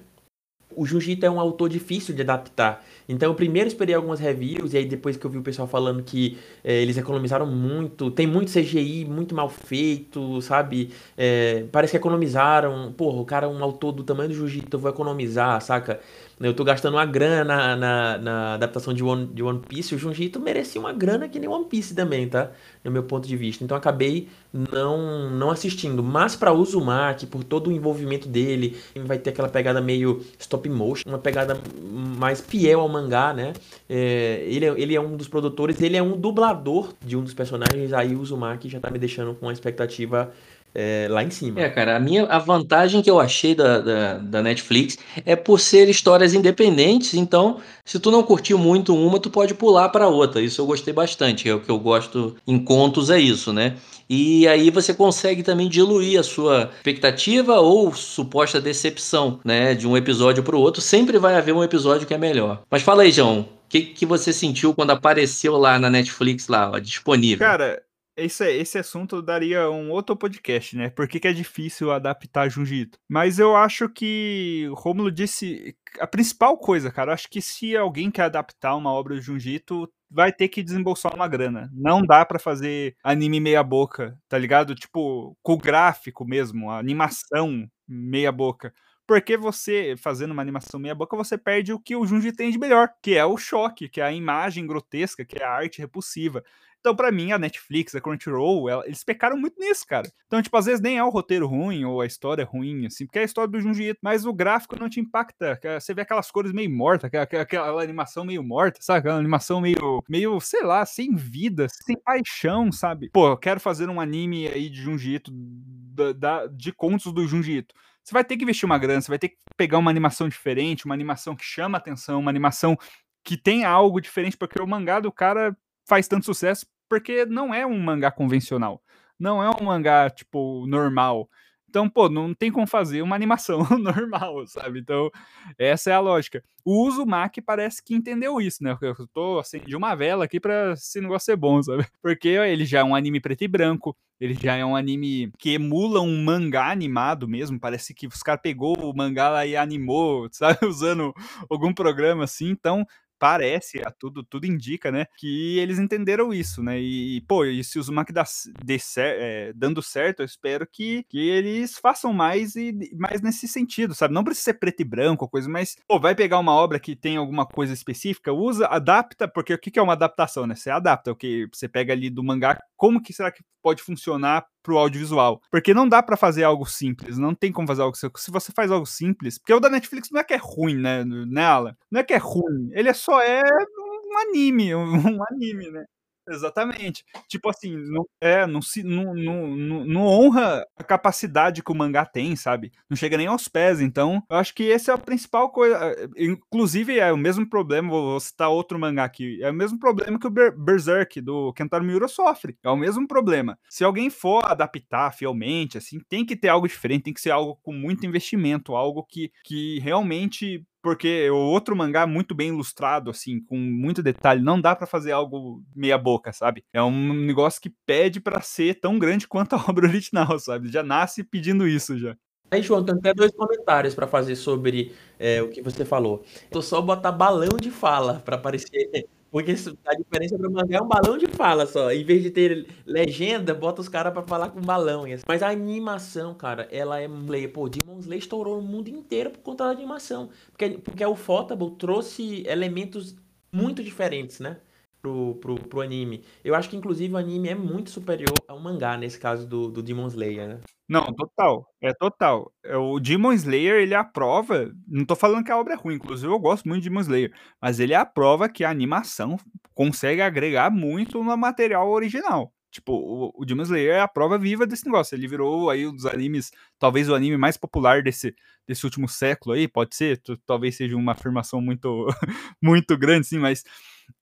o 0.75 0.87
Jiu-Jitsu 0.87 1.27
é 1.27 1.31
um 1.31 1.41
autor 1.41 1.69
difícil 1.69 2.15
de 2.15 2.23
adaptar. 2.23 2.85
Então 3.09 3.31
eu 3.31 3.35
primeiro 3.35 3.69
esperei 3.69 3.95
algumas 3.95 4.21
reviews, 4.21 4.75
e 4.75 4.77
aí 4.79 4.85
depois 4.85 5.17
que 5.17 5.25
eu 5.25 5.31
vi 5.31 5.39
o 5.39 5.43
pessoal 5.43 5.67
falando 5.67 6.03
que 6.03 6.39
é, 6.63 6.83
eles 6.83 6.97
economizaram 6.99 7.47
muito, 7.47 8.11
tem 8.11 8.27
muito 8.27 8.53
CGI, 8.53 9.05
muito 9.05 9.35
mal 9.35 9.49
feito, 9.49 10.41
sabe? 10.43 10.91
É, 11.17 11.65
parece 11.73 11.93
que 11.93 11.97
economizaram. 11.97 12.93
Porra, 12.93 13.21
o 13.21 13.25
cara 13.25 13.47
é 13.47 13.49
um 13.49 13.63
autor 13.63 13.93
do 13.93 14.05
tamanho 14.05 14.29
do 14.29 14.35
Jiu-Jitsu, 14.35 14.69
eu 14.73 14.79
vou 14.79 14.91
economizar, 14.91 15.61
saca? 15.63 16.01
Eu 16.41 16.55
tô 16.55 16.63
gastando 16.63 16.95
uma 16.95 17.05
grana 17.05 17.77
na, 17.77 18.19
na, 18.19 18.55
adaptação 18.55 18.95
de 18.95 19.03
One, 19.03 19.27
de 19.27 19.43
One 19.43 19.61
Piece. 19.67 19.95
O 19.95 19.99
Junjito 19.99 20.39
merecia 20.39 20.81
uma 20.81 20.93
grana 20.93 21.29
que 21.29 21.39
nem 21.39 21.49
One 21.49 21.65
Piece 21.65 21.95
também, 21.95 22.29
tá? 22.29 22.53
No 22.85 22.93
meu 22.93 23.03
ponto 23.03 23.27
de 23.27 23.37
vista. 23.37 23.65
Então 23.65 23.77
acabei 23.77 24.29
não, 24.53 25.31
não 25.31 25.51
assistindo. 25.51 26.03
Mas 26.03 26.37
para 26.37 26.53
Uzumaki, 26.53 27.27
por 27.27 27.43
todo 27.43 27.69
o 27.69 27.73
envolvimento 27.73 28.29
dele, 28.29 28.77
vai 29.05 29.19
ter 29.19 29.31
aquela 29.31 29.49
pegada 29.49 29.81
meio 29.81 30.25
stop 30.39 30.69
motion, 30.69 31.09
uma 31.09 31.19
pegada 31.19 31.61
mais 31.83 32.41
fiel 32.41 32.81
ao 32.81 32.89
mangá, 32.89 33.33
né? 33.33 33.53
É, 33.89 34.45
ele, 34.47 34.65
é, 34.65 34.81
ele 34.81 34.95
é 34.95 35.01
um 35.01 35.17
dos 35.17 35.27
produtores, 35.27 35.81
ele 35.81 35.97
é 35.97 36.03
um 36.03 36.17
dublador 36.17 36.95
de 37.05 37.17
um 37.17 37.23
dos 37.23 37.35
personagens. 37.35 37.93
Aí 37.93 38.15
o 38.15 38.21
Uzumaki 38.21 38.69
já 38.69 38.79
tá 38.79 38.91
me 38.91 38.99
deixando 38.99 39.35
com 39.35 39.47
uma 39.47 39.53
expectativa 39.53 40.31
é, 40.75 41.07
lá 41.11 41.23
em 41.23 41.31
cima. 41.31 41.61
É, 41.61 41.69
cara, 41.69 41.97
a 41.97 42.01
minha 42.01 42.25
a 42.27 42.39
vantagem 42.39 43.03
que 43.03 43.11
eu 43.11 43.19
achei 43.19 43.55
da, 43.55 43.81
da, 43.81 44.19
da, 44.19 44.43
Netflix 44.43 44.99
é 45.25 45.35
por 45.35 45.59
ser 45.59 45.89
histórias 45.89 46.35
independentes, 46.35 47.15
então 47.15 47.59
se 47.85 47.99
tu 47.99 48.11
não 48.11 48.23
curtiu 48.23 48.59
muito 48.59 48.95
uma, 48.95 49.19
tu 49.19 49.31
pode 49.31 49.55
pular 49.55 49.89
para 49.89 50.09
outra. 50.09 50.41
Isso 50.41 50.61
eu 50.61 50.67
gostei 50.67 50.93
bastante, 50.93 51.49
é 51.49 51.55
o 51.55 51.61
que 51.61 51.71
eu 51.71 51.79
gosto 51.79 52.37
em 52.47 52.59
contos 52.59 53.11
é 53.11 53.19
isso, 53.19 53.53
né? 53.53 53.77
E 54.09 54.49
aí 54.49 54.71
você 54.71 54.95
consegue 54.95 55.43
também 55.43 55.69
diluir 55.69 56.19
a 56.19 56.23
sua 56.23 56.71
expectativa 56.77 57.61
ou 57.61 57.93
suposta 57.93 58.61
decepção, 58.61 59.39
né, 59.45 59.75
de 59.75 59.87
um 59.87 59.97
episódio 59.97 60.43
para 60.43 60.57
o 60.57 60.61
outro. 60.61 60.81
Sempre 60.81 61.19
vai 61.19 61.37
haver 61.37 61.55
um 61.55 61.63
episódio 61.63 62.07
que 62.07 62.15
é 62.15 62.19
melhor. 62.19 62.63
Mas 62.71 62.83
fala 62.83 63.03
aí, 63.03 63.13
João, 63.13 63.41
o 63.41 63.47
que, 63.69 63.83
que 63.83 64.07
você 64.07 64.33
sentiu 64.33 64.73
quando 64.73 64.93
apareceu 64.93 65.59
lá 65.59 65.79
na 65.79 65.91
Netflix, 65.91 66.49
lá, 66.49 66.71
ó, 66.71 66.79
disponível? 66.79 67.47
Cara, 67.47 67.83
esse, 68.19 68.45
esse 68.45 68.79
assunto 68.79 69.23
daria 69.23 69.71
um 69.71 69.91
outro 69.91 70.17
podcast, 70.17 70.77
né? 70.77 70.91
Por 70.91 71.07
que, 71.07 71.21
que 71.21 71.29
é 71.29 71.33
difícil 71.33 71.91
adaptar 71.93 72.49
Jiu-Jitsu? 72.49 72.99
Mas 73.09 73.39
eu 73.39 73.57
acho 73.57 73.89
que 73.89 74.67
o 74.71 74.75
Romulo 74.75 75.11
disse 75.11 75.77
a 76.01 76.07
principal 76.07 76.59
coisa, 76.59 76.91
cara. 76.91 77.11
Eu 77.11 77.15
acho 77.15 77.29
que 77.29 77.41
se 77.41 77.77
alguém 77.77 78.11
quer 78.11 78.23
adaptar 78.23 78.77
uma 78.77 78.93
obra 78.93 79.15
de 79.15 79.23
Jiu-Jitsu, 79.23 79.89
vai 80.11 80.33
ter 80.33 80.49
que 80.49 80.63
desembolsar 80.63 81.15
uma 81.15 81.29
grana. 81.29 81.71
Não 81.73 82.03
dá 82.03 82.25
para 82.25 82.39
fazer 82.39 82.97
anime 83.03 83.41
meia 83.41 83.63
boca, 83.63 84.19
tá 84.29 84.37
ligado? 84.37 84.75
Tipo, 84.75 85.37
com 85.43 85.55
o 85.55 85.59
gráfico 85.59 86.25
mesmo, 86.25 86.71
a 86.71 86.79
animação 86.79 87.69
meia 87.87 88.33
boca. 88.33 88.73
Porque 89.09 89.39
você, 89.39 89.95
fazendo 89.97 90.33
uma 90.33 90.43
animação 90.43 90.79
meia 90.79 90.95
boca, 90.95 91.17
você 91.17 91.39
perde 91.39 91.73
o 91.73 91.81
que 91.81 91.97
o 91.97 92.05
Junji 92.05 92.31
tem 92.31 92.51
de 92.51 92.59
melhor, 92.59 92.91
que 93.03 93.15
é 93.15 93.25
o 93.25 93.39
choque, 93.39 93.89
que 93.89 94.03
é 94.03 94.05
a 94.05 94.13
imagem 94.13 94.67
grotesca, 94.67 95.25
que 95.25 95.39
é 95.39 95.45
a 95.45 95.51
arte 95.51 95.79
repulsiva. 95.79 96.45
Então, 96.81 96.95
pra 96.95 97.11
mim, 97.11 97.33
a 97.33 97.39
Netflix, 97.39 97.95
a 97.95 98.01
Crunchyroll, 98.01 98.69
ela- 98.69 98.87
eles 98.87 99.03
pecaram 99.05 99.37
muito 99.37 99.59
nisso, 99.59 99.85
cara. 99.87 100.09
Então, 100.27 100.41
tipo, 100.41 100.57
às 100.57 100.67
vezes 100.67 100.81
nem 100.81 100.97
é 100.99 101.05
o 101.05 101.11
roteiro 101.11 101.47
ruim 101.47 101.85
ou 101.85 102.01
a 102.01 102.07
história 102.07 102.45
ruim, 102.45 102.87
assim, 102.87 103.05
porque 103.05 103.19
é 103.19 103.23
a 103.23 103.25
história 103.25 103.51
do 103.51 103.61
Junji 103.61 103.89
Ito, 103.91 103.99
mas 104.03 104.25
o 104.25 104.33
gráfico 104.33 104.79
não 104.79 104.89
te 104.89 105.01
impacta. 105.01 105.59
Você 105.81 105.93
vê 105.93 106.03
aquelas 106.03 106.31
cores 106.31 106.53
meio 106.53 106.71
mortas, 106.71 107.05
aquela, 107.09 107.25
aquela- 107.25 107.43
aquela 107.43 107.83
animação 107.83 108.25
meio 108.25 108.43
morta, 108.43 108.79
sabe? 108.81 109.01
Aquela 109.01 109.19
animação 109.19 109.61
meio, 109.61 110.03
meio, 110.09 110.41
sei 110.41 110.63
lá, 110.63 110.87
sem 110.87 111.15
vida, 111.15 111.67
sem 111.69 111.97
paixão, 112.01 112.71
sabe? 112.71 113.11
Pô, 113.13 113.29
eu 113.29 113.37
quero 113.37 113.59
fazer 113.61 113.89
um 113.91 114.01
anime 114.01 114.47
aí 114.49 114.69
de 114.71 114.81
Junji 114.81 115.15
Ito, 115.17 115.31
da- 115.35 116.13
da- 116.13 116.47
de 116.47 116.73
contos 116.73 117.13
do 117.13 117.27
Junji 117.27 117.59
Ito. 117.59 117.75
Você 118.05 118.13
vai 118.15 118.25
ter 118.25 118.37
que 118.37 118.45
investir 118.45 118.65
uma 118.65 118.79
grana, 118.79 119.01
você 119.01 119.09
vai 119.11 119.19
ter 119.19 119.31
que 119.31 119.37
pegar 119.57 119.79
uma 119.79 119.91
animação 119.91 120.29
diferente, 120.29 120.87
uma 120.87 120.95
animação 120.95 121.37
que 121.37 121.45
chama 121.45 121.77
atenção, 121.77 122.21
uma 122.21 122.31
animação 122.31 122.77
que 123.25 123.37
tem 123.37 123.65
algo 123.65 124.01
diferente, 124.01 124.37
porque 124.37 124.61
o 124.63 124.67
mangá 124.67 125.01
do 125.01 125.13
cara 125.13 125.55
faz 125.89 126.07
tanto 126.07 126.27
sucesso 126.27 126.67
porque 126.89 127.25
não 127.27 127.53
é 127.53 127.67
um 127.67 127.79
mangá 127.79 128.11
convencional. 128.11 128.83
Não 129.19 129.43
é 129.43 129.51
um 129.51 129.65
mangá, 129.65 130.09
tipo, 130.11 130.67
normal. 130.67 131.29
Então, 131.69 131.89
pô, 131.89 132.09
não 132.09 132.33
tem 132.33 132.51
como 132.51 132.67
fazer 132.67 133.03
uma 133.03 133.15
animação 133.15 133.59
normal, 133.79 134.47
sabe? 134.47 134.81
Então, 134.81 135.11
essa 135.59 135.91
é 135.91 135.95
a 135.95 136.01
lógica. 136.01 136.43
O 136.65 136.87
Uzumaki 136.87 137.43
parece 137.43 137.83
que 137.83 137.95
entendeu 137.95 138.41
isso, 138.41 138.65
né? 138.65 138.77
Eu 138.81 139.07
tô 139.09 139.39
acendi 139.39 139.77
uma 139.77 139.95
vela 139.95 140.25
aqui 140.25 140.41
pra 140.41 140.73
esse 140.73 141.01
negócio 141.01 141.27
ser 141.27 141.37
bom, 141.37 141.63
sabe? 141.63 141.87
Porque 142.03 142.29
ele 142.29 142.65
já 142.65 142.81
é 142.81 142.85
um 142.85 142.95
anime 142.95 143.21
preto 143.21 143.43
e 143.43 143.49
branco, 143.49 143.95
ele 144.19 144.35
já 144.35 144.57
é 144.57 144.65
um 144.65 144.75
anime 144.75 145.31
que 145.39 145.55
emula 145.55 146.01
um 146.01 146.25
mangá 146.25 146.71
animado 146.71 147.29
mesmo. 147.29 147.61
Parece 147.61 147.93
que 147.93 148.07
os 148.07 148.23
caras 148.23 148.41
pegou 148.43 148.75
o 148.79 148.97
mangá 148.97 149.29
lá 149.29 149.47
e 149.47 149.55
animou, 149.55 150.27
sabe? 150.33 150.65
Usando 150.65 151.13
algum 151.51 151.73
programa 151.75 152.25
assim. 152.25 152.49
Então, 152.49 152.87
parece, 153.19 153.81
tudo, 153.99 154.23
tudo 154.23 154.47
indica, 154.47 154.91
né, 154.91 155.07
que 155.17 155.59
eles 155.59 155.79
entenderam 155.79 156.33
isso, 156.33 156.63
né, 156.63 156.79
e, 156.81 157.21
pô, 157.23 157.45
e 157.45 157.63
se 157.65 157.79
o 157.79 157.81
Uzumaki 157.81 158.13
dá, 158.13 158.25
dê 158.65 158.79
cer- 158.79 159.17
é, 159.21 159.53
dando 159.55 159.83
certo, 159.83 160.21
eu 160.21 160.27
espero 160.27 160.67
que, 160.71 161.05
que 161.09 161.19
eles 161.19 161.79
façam 161.79 162.13
mais 162.13 162.55
e 162.57 162.73
mais 162.97 163.21
nesse 163.21 163.49
sentido, 163.49 163.95
sabe, 163.95 164.15
não 164.15 164.25
precisa 164.25 164.45
ser 164.47 164.55
preto 164.55 164.81
e 164.81 164.85
branco 164.85 165.29
coisa, 165.29 165.49
mas, 165.49 165.77
pô, 165.87 165.99
vai 166.01 166.15
pegar 166.15 166.39
uma 166.39 166.53
obra 166.53 166.79
que 166.81 166.95
tem 166.97 167.17
alguma 167.17 167.47
coisa 167.47 167.73
específica, 167.73 168.33
usa, 168.33 168.67
adapta, 168.67 169.27
porque 169.29 169.53
o 169.55 169.59
que 169.59 169.71
que 169.71 169.79
é 169.79 169.83
uma 169.83 169.93
adaptação, 169.95 170.47
né, 170.47 170.55
você 170.55 170.71
adapta 170.71 171.13
o 171.13 171.17
que 171.17 171.49
você 171.53 171.69
pega 171.69 171.93
ali 171.93 172.11
do 172.11 172.23
mangá, 172.25 172.59
como 172.77 173.03
que 173.03 173.13
será 173.13 173.31
que 173.33 173.43
pode 173.63 173.83
funcionar 173.83 174.45
pro 174.69 174.77
audiovisual. 174.77 175.41
Porque 175.51 175.73
não 175.73 175.89
dá 175.89 176.03
pra 176.03 176.15
fazer 176.17 176.45
algo 176.45 176.67
simples, 176.67 177.17
não 177.17 177.35
tem 177.35 177.51
como 177.51 177.67
fazer 177.67 177.81
algo 177.81 177.97
simples. 177.97 178.23
Se 178.23 178.31
você 178.31 178.53
faz 178.53 178.71
algo 178.71 178.85
simples, 178.85 179.39
porque 179.39 179.55
o 179.55 179.61
da 179.61 179.71
Netflix 179.71 180.11
não 180.11 180.21
é 180.21 180.25
que 180.25 180.35
é 180.35 180.39
ruim, 180.39 180.77
né, 180.77 181.05
né? 181.05 181.75
Não 181.91 182.01
é 182.01 182.05
que 182.05 182.13
é 182.13 182.19
ruim, 182.19 182.69
ele 182.73 182.91
é 182.91 182.93
só 182.93 183.23
é 183.23 183.41
um 183.43 184.19
anime, 184.19 184.75
um 184.75 185.25
anime, 185.31 185.71
né? 185.71 185.85
Exatamente. 186.29 187.05
Tipo 187.27 187.49
assim, 187.49 187.77
não, 187.77 188.07
é, 188.21 188.47
não, 188.47 188.61
se, 188.61 188.83
não, 188.83 189.15
não, 189.15 189.57
não, 189.85 190.07
honra 190.07 190.67
a 190.77 190.85
capacidade 190.85 191.63
que 191.63 191.73
o 191.73 191.75
mangá 191.75 192.05
tem, 192.05 192.37
sabe? 192.37 192.73
Não 192.89 192.97
chega 192.97 193.17
nem 193.17 193.27
aos 193.27 193.49
pés. 193.49 193.81
Então, 193.81 194.23
eu 194.31 194.37
acho 194.37 194.55
que 194.55 194.65
esse 194.65 194.91
é 194.91 194.95
a 194.95 194.99
principal 194.99 195.51
coisa. 195.51 195.97
Inclusive, 196.17 196.99
é 196.99 197.13
o 197.13 197.17
mesmo 197.17 197.49
problema, 197.49 197.89
vou 197.89 198.21
citar 198.21 198.51
outro 198.51 198.79
mangá 198.79 199.05
aqui, 199.05 199.43
é 199.43 199.51
o 199.51 199.55
mesmo 199.55 199.79
problema 199.79 200.19
que 200.19 200.27
o 200.27 200.31
Ber 200.31 200.57
Berserk 200.57 201.21
do 201.21 201.53
Kentaro 201.53 201.85
Miura 201.85 202.09
sofre. 202.09 202.57
É 202.63 202.71
o 202.71 202.77
mesmo 202.77 203.07
problema. 203.07 203.59
Se 203.69 203.85
alguém 203.85 204.11
for 204.11 204.45
adaptar 204.45 205.13
fielmente, 205.13 205.79
assim, 205.79 205.99
tem 206.09 206.25
que 206.25 206.37
ter 206.37 206.49
algo 206.49 206.69
diferente, 206.69 207.05
tem 207.05 207.15
que 207.15 207.21
ser 207.21 207.31
algo 207.31 207.59
com 207.63 207.73
muito 207.73 208.05
investimento, 208.07 208.75
algo 208.75 209.03
que, 209.05 209.33
que 209.45 209.79
realmente 209.81 210.67
porque 210.83 211.29
o 211.31 211.37
outro 211.37 211.77
mangá 211.77 212.07
muito 212.07 212.35
bem 212.35 212.49
ilustrado, 212.49 213.11
assim, 213.11 213.41
com 213.41 213.57
muito 213.57 214.03
detalhe, 214.03 214.43
não 214.43 214.61
dá 214.61 214.75
para 214.75 214.87
fazer 214.87 215.13
algo 215.13 215.63
meia 215.75 215.99
boca, 215.99 216.33
sabe? 216.33 216.65
É 216.73 216.83
um 216.83 217.13
negócio 217.13 217.61
que 217.61 217.73
pede 217.85 218.21
para 218.21 218.41
ser 218.41 218.81
tão 218.81 218.99
grande 218.99 219.27
quanto 219.29 219.55
a 219.55 219.65
obra 219.69 219.87
original, 219.87 220.39
sabe? 220.39 220.71
Já 220.71 220.83
nasce 220.83 221.25
pedindo 221.25 221.67
isso 221.67 221.99
já. 221.99 222.17
Aí, 222.51 222.63
João, 222.63 222.83
tem 222.83 222.95
até 222.95 223.13
dois 223.13 223.31
comentários 223.33 223.95
para 223.95 224.07
fazer 224.07 224.35
sobre 224.35 224.95
é, 225.19 225.43
o 225.43 225.51
que 225.51 225.61
você 225.61 225.85
falou. 225.85 226.25
Tô 226.51 226.63
só 226.63 226.81
botar 226.81 227.13
balão 227.13 227.59
de 227.61 227.71
fala 227.71 228.23
para 228.25 228.37
aparecer. 228.37 229.07
Porque 229.31 229.53
a 229.53 229.95
diferença 229.95 230.39
para 230.39 230.49
mangá 230.49 230.79
é 230.79 230.81
um 230.81 230.89
balão 230.89 231.19
de 231.19 231.27
fala 231.27 231.67
só. 231.67 231.93
Em 231.93 232.05
vez 232.05 232.23
de 232.23 232.31
ter 232.31 232.67
legenda, 232.87 233.53
bota 233.55 233.81
os 233.81 233.89
caras 233.89 234.13
para 234.13 234.23
falar 234.23 234.51
com 234.51 234.61
balão. 234.61 235.05
Mas 235.27 235.43
a 235.43 235.51
animação, 235.51 236.35
cara, 236.35 236.67
ela 236.71 236.99
é 237.01 237.07
Slayer. 237.07 237.53
Pô, 237.53 237.69
Demon 237.69 237.99
Slayer 237.99 238.23
estourou 238.23 238.59
o 238.59 238.63
mundo 238.63 238.89
inteiro 238.89 239.31
por 239.31 239.41
conta 239.41 239.65
da 239.65 239.71
animação. 239.71 240.31
Porque, 240.51 240.71
porque 240.79 241.05
o 241.05 241.15
Fotable 241.15 241.73
trouxe 241.73 242.43
elementos 242.47 243.17
muito 243.53 243.83
diferentes, 243.83 244.41
né? 244.41 244.59
Pro, 245.01 245.37
pro, 245.37 245.55
pro 245.55 245.81
anime. 245.81 246.25
Eu 246.43 246.57
acho 246.57 246.69
que, 246.69 246.77
inclusive, 246.77 247.15
o 247.15 247.17
anime 247.17 247.49
é 247.49 247.55
muito 247.55 247.89
superior 247.89 248.35
ao 248.49 248.59
mangá, 248.59 248.97
nesse 248.97 249.19
caso 249.19 249.47
do, 249.47 249.71
do 249.71 249.81
Demon 249.81 250.09
Slayer, 250.09 250.49
né? 250.49 250.61
Não, 250.89 251.05
total. 251.13 251.67
É 251.81 251.93
total. 251.93 252.53
O 252.65 252.99
Demon 252.99 253.33
Slayer, 253.33 253.77
ele 253.77 253.95
é 253.95 253.97
a 253.97 254.03
prova. 254.03 254.73
Não 254.89 255.05
tô 255.05 255.15
falando 255.15 255.45
que 255.45 255.53
a 255.53 255.59
obra 255.59 255.75
é 255.75 255.77
ruim, 255.77 255.95
inclusive 255.95 256.33
eu 256.33 256.39
gosto 256.39 256.67
muito 256.67 256.83
de 256.83 256.89
Demon 256.89 257.03
Slayer. 257.03 257.33
Mas 257.61 257.79
ele 257.79 257.93
é 257.93 257.97
a 257.97 258.07
prova 258.07 258.49
que 258.49 258.65
a 258.65 258.71
animação 258.71 259.37
consegue 259.75 260.21
agregar 260.21 260.71
muito 260.71 261.23
no 261.23 261.37
material 261.37 261.89
original. 261.91 262.53
Tipo, 262.71 262.93
o, 262.93 263.33
o 263.35 263.45
Demon 263.45 263.63
Slayer 263.63 263.95
é 263.95 264.01
a 264.01 264.09
prova 264.09 264.39
viva 264.39 264.67
desse 264.67 264.85
negócio. 264.87 265.15
Ele 265.15 265.29
virou 265.29 265.71
aí 265.71 265.87
um 265.87 265.95
dos 265.95 266.07
animes, 266.07 266.51
talvez 266.79 267.09
o 267.09 267.15
anime 267.15 267.37
mais 267.37 267.57
popular 267.57 268.03
desse, 268.03 268.35
desse 268.67 268.85
último 268.85 269.09
século 269.09 269.55
aí, 269.55 269.67
pode 269.67 269.95
ser, 269.97 270.21
talvez 270.47 270.77
seja 270.77 270.97
uma 270.97 271.13
afirmação 271.13 271.61
muito, 271.61 272.07
muito 272.63 272.97
grande, 272.97 273.27
sim, 273.27 273.39
mas 273.39 273.65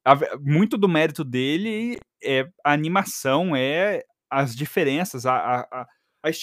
a, 0.05 0.17
muito 0.39 0.77
do 0.77 0.89
mérito 0.89 1.25
dele 1.25 1.99
é 2.23 2.49
a 2.65 2.73
animação, 2.73 3.55
é 3.55 4.03
as 4.31 4.55
diferenças, 4.55 5.27
a, 5.27 5.61
a, 5.71 5.87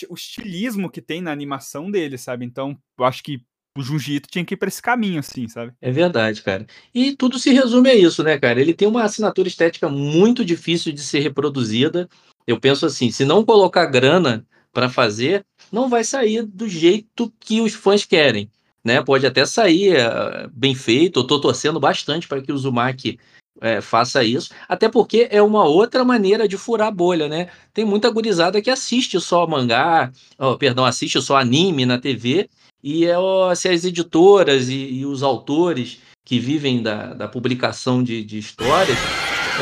o 0.10 0.14
estilismo 0.14 0.90
que 0.90 1.02
tem 1.02 1.22
na 1.22 1.32
animação 1.32 1.92
dele, 1.92 2.18
sabe? 2.18 2.46
Então, 2.46 2.78
eu 2.98 3.06
acho 3.06 3.24
que 3.24 3.42
o 3.78 3.82
Ito 3.82 4.30
tinha 4.30 4.46
que 4.46 4.54
ir 4.54 4.58
pra 4.58 4.68
esse 4.68 4.82
caminho, 4.82 5.20
assim, 5.20 5.48
sabe? 5.48 5.74
É 5.82 5.92
verdade, 5.92 6.42
cara. 6.44 6.66
E 6.94 7.16
tudo 7.16 7.40
se 7.40 7.52
resume 7.52 7.90
a 7.90 7.96
isso, 7.96 8.24
né, 8.24 8.38
cara? 8.38 8.62
Ele 8.62 8.74
tem 8.74 8.88
uma 8.88 9.04
assinatura 9.04 9.48
estética 9.48 9.90
muito 9.90 10.46
difícil 10.46 10.94
de 10.94 11.02
ser 11.02 11.20
reproduzida. 11.20 12.08
Eu 12.46 12.60
penso 12.60 12.86
assim, 12.86 13.10
se 13.10 13.26
não 13.26 13.44
colocar 13.44 13.86
grana 13.88 14.46
para 14.72 14.90
fazer, 14.90 15.46
não 15.72 15.90
vai 15.90 16.04
sair 16.04 16.44
do 16.44 16.68
jeito 16.68 17.34
que 17.40 17.62
os 17.62 17.74
fãs 17.74 18.06
querem, 18.06 18.50
né? 18.84 19.02
Pode 19.02 19.26
até 19.26 19.46
sair 19.46 19.98
uh, 19.98 20.50
bem 20.54 20.76
feito. 20.76 21.22
Eu 21.22 21.24
tô 21.24 21.40
torcendo 21.40 21.80
bastante 21.80 22.28
para 22.28 22.42
que 22.42 22.52
o 22.52 22.56
Uzumaki 22.56 23.18
é, 23.62 23.80
faça 23.80 24.24
isso, 24.24 24.50
até 24.68 24.90
porque 24.90 25.28
é 25.32 25.42
uma 25.42 25.64
outra 25.64 26.04
maneira 26.04 26.48
de 26.48 26.58
furar 26.58 26.88
a 26.88 26.92
bolha, 26.92 27.30
né? 27.30 27.48
Tem 27.74 27.86
muita 27.86 28.10
gurizada 28.10 28.62
que 28.62 28.70
assiste 28.70 29.20
só 29.22 29.48
mangá, 29.48 30.12
oh, 30.38 30.58
perdão, 30.58 30.84
assiste 30.84 31.22
só 31.22 31.38
anime 31.38 31.86
na 31.86 31.98
TV, 31.98 32.50
e 32.84 33.06
é, 33.06 33.18
oh, 33.18 33.56
se 33.56 33.70
as 33.70 33.86
editoras 33.86 34.68
e, 34.68 34.90
e, 34.90 35.06
os 35.06 35.24
autores 35.24 36.00
que 36.26 36.40
vivem 36.40 36.82
da, 36.82 37.14
da 37.14 37.28
publicação 37.28 38.04
de, 38.04 38.24
de 38.24 38.38
histórias 38.38 38.98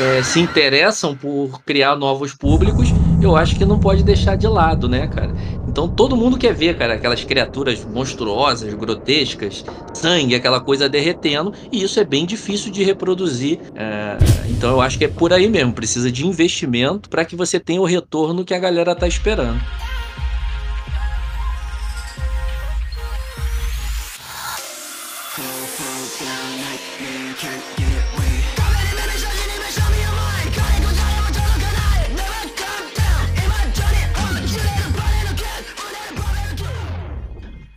é, 0.00 0.22
se 0.22 0.40
interessam 0.40 1.16
por 1.16 1.62
criar 1.62 1.94
novos 1.94 2.34
públicos, 2.34 2.88
eu 3.22 3.36
acho 3.36 3.56
que 3.56 3.64
não 3.64 3.78
pode 3.78 4.02
deixar 4.02 4.36
de 4.36 4.48
lado, 4.48 4.88
né, 4.88 5.06
cara? 5.06 5.32
Então 5.72 5.88
todo 5.88 6.14
mundo 6.14 6.36
quer 6.36 6.52
ver, 6.52 6.76
cara, 6.76 6.94
aquelas 6.94 7.24
criaturas 7.24 7.82
monstruosas, 7.82 8.74
grotescas, 8.74 9.64
sangue, 9.94 10.34
aquela 10.34 10.60
coisa 10.60 10.86
derretendo, 10.86 11.54
e 11.72 11.82
isso 11.82 11.98
é 11.98 12.04
bem 12.04 12.26
difícil 12.26 12.70
de 12.70 12.84
reproduzir. 12.84 13.58
É, 13.74 14.18
então 14.50 14.70
eu 14.72 14.82
acho 14.82 14.98
que 14.98 15.06
é 15.06 15.08
por 15.08 15.32
aí 15.32 15.48
mesmo, 15.48 15.72
precisa 15.72 16.12
de 16.12 16.26
investimento 16.26 17.08
para 17.08 17.24
que 17.24 17.34
você 17.34 17.58
tenha 17.58 17.80
o 17.80 17.86
retorno 17.86 18.44
que 18.44 18.52
a 18.52 18.58
galera 18.58 18.94
tá 18.94 19.08
esperando. 19.08 19.58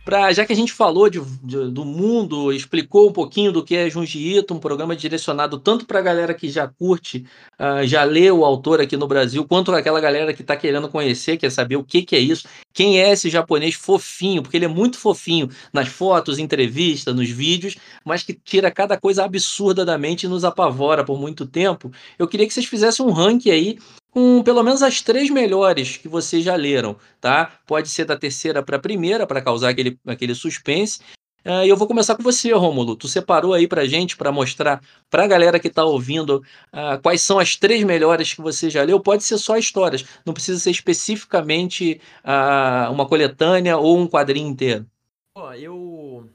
Pra, 0.06 0.32
já 0.32 0.46
que 0.46 0.52
a 0.52 0.56
gente 0.56 0.72
falou 0.72 1.10
de, 1.10 1.20
de, 1.42 1.68
do 1.68 1.84
mundo, 1.84 2.52
explicou 2.52 3.08
um 3.08 3.12
pouquinho 3.12 3.50
do 3.50 3.64
que 3.64 3.74
é 3.74 3.90
Junji 3.90 4.36
Ito, 4.36 4.54
um 4.54 4.60
programa 4.60 4.94
direcionado 4.94 5.58
tanto 5.58 5.84
para 5.84 5.98
a 5.98 6.02
galera 6.02 6.32
que 6.32 6.48
já 6.48 6.68
curte, 6.68 7.26
uh, 7.58 7.84
já 7.84 8.04
leu 8.04 8.38
o 8.38 8.44
autor 8.44 8.80
aqui 8.80 8.96
no 8.96 9.08
Brasil, 9.08 9.44
quanto 9.44 9.72
aquela 9.72 10.00
galera 10.00 10.32
que 10.32 10.42
está 10.42 10.56
querendo 10.56 10.88
conhecer, 10.88 11.36
quer 11.36 11.50
saber 11.50 11.74
o 11.74 11.82
que, 11.82 12.02
que 12.02 12.14
é 12.14 12.20
isso, 12.20 12.46
quem 12.72 13.00
é 13.00 13.10
esse 13.10 13.28
japonês 13.28 13.74
fofinho, 13.74 14.44
porque 14.44 14.56
ele 14.56 14.66
é 14.66 14.68
muito 14.68 14.96
fofinho 14.96 15.50
nas 15.72 15.88
fotos, 15.88 16.38
entrevistas, 16.38 17.12
nos 17.12 17.28
vídeos, 17.28 17.76
mas 18.04 18.22
que 18.22 18.32
tira 18.32 18.70
cada 18.70 18.96
coisa 18.96 19.24
absurda 19.24 19.84
da 19.84 19.98
mente 19.98 20.26
e 20.26 20.28
nos 20.28 20.44
apavora 20.44 21.04
por 21.04 21.18
muito 21.18 21.44
tempo. 21.44 21.90
Eu 22.16 22.28
queria 22.28 22.46
que 22.46 22.54
vocês 22.54 22.66
fizessem 22.66 23.04
um 23.04 23.10
ranking 23.10 23.50
aí 23.50 23.76
com 24.16 24.42
pelo 24.42 24.62
menos 24.62 24.82
as 24.82 25.02
três 25.02 25.28
melhores 25.28 25.98
que 25.98 26.08
vocês 26.08 26.42
já 26.42 26.56
leram, 26.56 26.96
tá? 27.20 27.52
Pode 27.66 27.90
ser 27.90 28.06
da 28.06 28.16
terceira 28.16 28.62
para 28.62 28.78
a 28.78 28.80
primeira, 28.80 29.26
para 29.26 29.42
causar 29.42 29.68
aquele, 29.68 30.00
aquele 30.06 30.34
suspense. 30.34 31.00
Uh, 31.44 31.66
e 31.66 31.68
eu 31.68 31.76
vou 31.76 31.86
começar 31.86 32.16
com 32.16 32.22
você, 32.22 32.50
Rômulo. 32.50 32.96
Tu 32.96 33.08
separou 33.08 33.52
aí 33.52 33.68
pra 33.68 33.84
gente, 33.84 34.16
para 34.16 34.32
mostrar 34.32 34.80
pra 35.10 35.26
galera 35.26 35.60
que 35.60 35.68
tá 35.68 35.84
ouvindo 35.84 36.42
uh, 36.72 36.98
quais 37.02 37.20
são 37.20 37.38
as 37.38 37.56
três 37.56 37.84
melhores 37.84 38.32
que 38.32 38.40
você 38.40 38.70
já 38.70 38.82
leu. 38.82 38.98
Pode 38.98 39.22
ser 39.22 39.36
só 39.36 39.58
histórias, 39.58 40.02
não 40.24 40.32
precisa 40.32 40.58
ser 40.58 40.70
especificamente 40.70 42.00
uh, 42.24 42.90
uma 42.90 43.06
coletânea 43.06 43.76
ou 43.76 43.98
um 43.98 44.08
quadrinho 44.08 44.48
inteiro. 44.48 44.86
Ó, 45.34 45.52
eu 45.52 46.26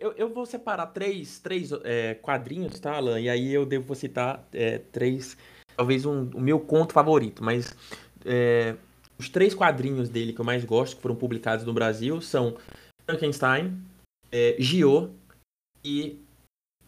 eu, 0.00 0.12
eu 0.16 0.28
vou 0.28 0.46
separar 0.46 0.86
três, 0.86 1.40
três 1.40 1.70
é, 1.84 2.14
quadrinhos, 2.14 2.78
tá, 2.78 2.96
Alan? 2.96 3.20
E 3.20 3.28
aí 3.28 3.52
eu 3.52 3.66
devo 3.66 3.92
citar 3.94 4.46
é, 4.52 4.78
três, 4.78 5.36
talvez 5.76 6.04
um, 6.04 6.28
o 6.34 6.40
meu 6.40 6.60
conto 6.60 6.92
favorito, 6.92 7.42
mas 7.42 7.74
é, 8.24 8.74
os 9.18 9.28
três 9.28 9.54
quadrinhos 9.54 10.08
dele 10.08 10.32
que 10.32 10.40
eu 10.40 10.44
mais 10.44 10.64
gosto, 10.64 10.96
que 10.96 11.02
foram 11.02 11.14
publicados 11.14 11.64
no 11.64 11.72
Brasil, 11.72 12.20
são 12.20 12.56
Frankenstein, 13.06 13.78
é, 14.30 14.56
Gio 14.58 15.10
e 15.84 16.18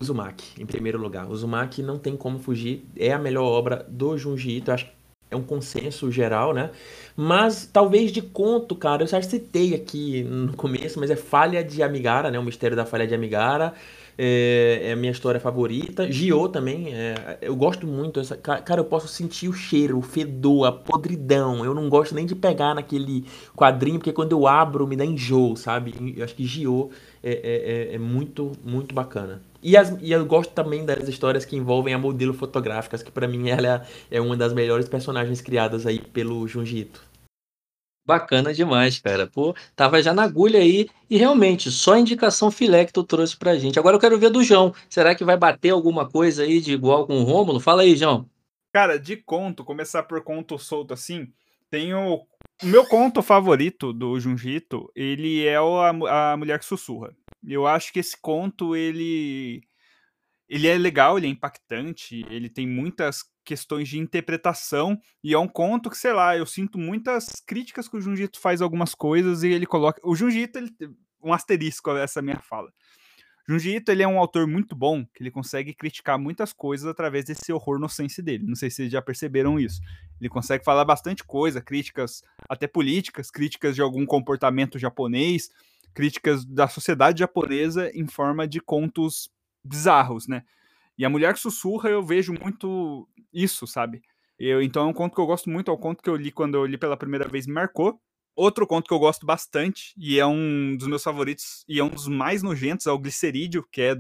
Uzumaki, 0.01 0.61
em 0.61 0.67
primeiro 0.67 0.99
lugar. 0.99 1.29
Uzumaki 1.31 1.83
não 1.83 1.99
tem 1.99 2.17
como 2.17 2.39
fugir, 2.39 2.85
é 2.97 3.13
a 3.13 3.19
melhor 3.19 3.45
obra 3.45 3.87
do 3.89 4.17
Junji 4.19 4.57
Ito, 4.57 4.73
acho 4.73 4.87
que 4.87 4.93
é 5.31 5.37
um 5.37 5.43
consenso 5.43 6.11
geral, 6.11 6.55
né? 6.55 6.71
Mas 7.17 7.67
talvez 7.67 8.13
de 8.13 8.23
conto, 8.23 8.75
cara, 8.77 9.03
eu 9.03 9.07
já 9.07 9.21
citei 9.21 9.75
aqui 9.75 10.23
no 10.25 10.57
começo, 10.57 10.99
mas 11.01 11.11
é 11.11 11.17
Falha 11.17 11.63
de 11.63 11.83
Amigara, 11.83 12.31
né? 12.31 12.39
O 12.39 12.45
Mistério 12.45 12.77
da 12.77 12.87
Falha 12.87 13.07
de 13.07 13.15
Amigara. 13.15 13.75
É, 14.17 14.81
é 14.85 14.93
a 14.93 14.97
minha 14.97 15.11
história 15.11 15.41
favorita. 15.41 16.11
Gio 16.11 16.49
também, 16.49 16.95
é, 16.95 17.39
eu 17.43 17.57
gosto 17.57 17.87
muito. 17.87 18.21
Essa, 18.21 18.37
cara, 18.37 18.81
eu 18.81 18.85
posso 18.85 19.09
sentir 19.09 19.49
o 19.49 19.53
cheiro, 19.53 19.99
o 19.99 20.03
fedor, 20.03 20.67
a 20.67 20.73
podridão. 20.73 21.65
Eu 21.65 21.75
não 21.75 21.89
gosto 21.89 22.15
nem 22.15 22.25
de 22.27 22.35
pegar 22.35 22.75
naquele 22.75 23.25
quadrinho, 23.57 23.99
porque 23.99 24.13
quando 24.13 24.33
eu 24.33 24.47
abro 24.47 24.87
me 24.87 24.97
dá 24.97 25.05
enjoo, 25.05 25.57
sabe? 25.57 26.15
Eu 26.17 26.25
acho 26.25 26.35
que 26.35 26.47
Gio 26.47 26.91
é, 27.23 27.33
é, 27.33 27.93
é, 27.93 27.95
é 27.95 27.99
muito, 27.99 28.53
muito 28.65 28.95
bacana. 28.95 29.43
E, 29.63 29.77
as, 29.77 29.97
e 30.03 30.13
eu 30.13 30.25
gosto 30.27 30.53
também 30.53 30.85
das 30.85 31.09
histórias 31.09 31.45
que 31.45 31.57
envolvem 31.57 31.95
a 31.95 31.99
modelo 31.99 32.35
fotográficas, 32.35 33.03
que 33.03 33.11
para 33.11 33.27
mim 33.27 33.49
ela 33.49 33.87
é 34.11 34.21
uma 34.21 34.37
das 34.37 34.53
melhores 34.53 34.89
personagens 34.89 35.41
criadas 35.41 35.87
aí 35.87 35.99
pelo 35.99 36.47
Junji 36.47 36.81
Ito. 36.81 37.14
Bacana 38.07 38.53
demais, 38.53 38.99
cara. 38.99 39.27
Pô, 39.27 39.55
tava 39.75 40.03
já 40.03 40.13
na 40.13 40.25
agulha 40.25 40.61
aí 40.61 40.89
e 41.09 41.17
realmente 41.17 41.71
só 41.71 41.97
indicação 41.97 42.51
filé 42.51 42.85
que 42.85 42.93
tu 42.93 43.03
trouxe 43.03 43.37
pra 43.37 43.57
gente. 43.57 43.79
Agora 43.79 43.97
eu 43.97 44.01
quero 44.01 44.19
ver 44.19 44.31
do 44.31 44.45
João. 44.45 44.75
Será 44.91 45.15
que 45.15 45.25
vai 45.25 45.37
bater 45.37 45.71
alguma 45.71 46.09
coisa 46.09 46.43
aí 46.43 46.61
de 46.61 46.73
igual 46.73 47.07
com 47.07 47.19
o 47.21 47.25
Rômulo? 47.25 47.59
Fala 47.61 47.83
aí, 47.83 47.97
João. 47.97 48.29
Cara, 48.73 48.99
de 48.99 49.17
conto, 49.17 49.65
começar 49.65 50.03
por 50.03 50.23
conto 50.23 50.59
solto 50.59 50.93
assim, 50.93 51.33
tem 51.71 51.95
o, 51.95 52.27
o 52.63 52.67
meu 52.67 52.85
conto 52.85 53.23
favorito 53.23 53.93
do 53.93 54.19
Junjito, 54.19 54.91
ele 54.95 55.47
é 55.47 55.61
o, 55.61 55.79
a, 55.79 56.33
a 56.33 56.37
Mulher 56.37 56.59
que 56.59 56.65
Sussurra. 56.65 57.17
Eu 57.47 57.67
acho 57.67 57.93
que 57.93 58.01
esse 58.01 58.21
conto, 58.21 58.75
ele 58.75 59.63
ele 60.49 60.69
é 60.69 60.77
legal, 60.77 61.17
ele 61.17 61.27
é 61.27 61.31
impactante, 61.31 62.25
ele 62.29 62.49
tem 62.49 62.67
muitas 62.67 63.25
questões 63.45 63.89
de 63.89 63.99
interpretação 63.99 64.99
e 65.23 65.35
é 65.35 65.39
um 65.39 65.49
conto 65.49 65.91
que, 65.91 65.99
sei 65.99 66.13
lá, 66.13 66.37
eu 66.37 66.47
sinto 66.47 66.79
muitas 66.79 67.43
críticas 67.47 67.89
que 67.89 67.97
o 67.97 68.01
Junjito 68.01 68.41
faz 68.41 68.63
algumas 68.63 68.95
coisas 68.95 69.43
e 69.43 69.49
ele 69.49 69.67
coloca, 69.67 70.01
o 70.03 70.17
Junjito, 70.17 70.59
ele, 70.59 70.71
um 71.23 71.33
asterisco 71.33 71.91
essa 71.91 72.21
minha 72.21 72.41
fala. 72.41 72.71
Junji 73.47 73.77
Ito, 73.77 73.93
ele 73.93 74.03
é 74.03 74.09
um 74.09 74.19
autor 74.19 74.47
muito 74.47 74.75
bom, 74.75 75.05
que 75.05 75.23
ele 75.23 75.31
consegue 75.31 75.75
criticar 75.75 76.19
muitas 76.19 76.53
coisas 76.53 76.87
através 76.87 77.27
desse 77.27 77.53
horror 77.53 77.79
no 77.79 77.91
sense 77.91 78.23
dele. 78.23 78.47
Não 78.47 78.55
sei 78.55 78.71
se 78.71 78.77
vocês 78.77 78.93
já 78.93 79.03
perceberam 79.03 79.61
isso. 79.61 79.83
Ele 80.19 80.31
consegue 80.31 80.65
falar 80.65 80.85
bastante 80.85 81.23
coisa, 81.23 81.61
críticas 81.61 82.23
até 82.49 82.67
políticas, 82.67 83.31
críticas 83.31 83.75
de 83.75 83.83
algum 83.83 84.07
comportamento 84.07 84.79
japonês, 84.79 85.51
críticas 85.93 86.45
da 86.45 86.69
sociedade 86.69 87.19
japonesa 87.19 87.91
em 87.95 88.07
forma 88.07 88.49
de 88.49 88.61
contos 88.61 89.29
bizarros, 89.63 90.27
né? 90.27 90.43
E 90.97 91.05
a 91.05 91.11
Mulher 91.11 91.35
que 91.35 91.41
Sussurra 91.41 91.91
eu 91.91 92.03
vejo 92.03 92.33
muito 92.33 93.09
isso, 93.33 93.67
sabe? 93.67 94.03
Eu, 94.39 94.63
então 94.63 94.87
é 94.87 94.87
um 94.87 94.93
conto 94.93 95.15
que 95.15 95.21
eu 95.21 95.27
gosto 95.27 95.49
muito, 95.51 95.71
é 95.71 95.75
um 95.75 95.79
conto 95.79 96.03
que 96.03 96.11
eu 96.11 96.17
li 96.17 96.31
quando 96.31 96.57
eu 96.57 96.67
li 96.67 96.77
pela 96.77 96.97
primeira 96.97 97.29
vez, 97.29 97.47
me 97.47 97.53
marcou. 97.53 98.01
Outro 98.37 98.67
conto 98.67 98.89
que 98.89 98.95
eu 98.95 98.99
gosto 98.99 99.25
bastante, 99.25 99.95
e 99.97 100.19
é 100.19 100.27
um 100.27 100.77
dos 100.77 100.89
meus 100.89 101.05
favoritos, 101.05 101.65
e 101.69 101.79
é 101.79 101.85
um 101.85 101.89
dos 101.89 102.09
mais 102.09 102.43
nojentos, 102.43 102.87
é 102.87 102.91
o 102.91 102.99
Glicerídeo, 102.99 103.65
que 103.71 103.81
é 103.81 103.97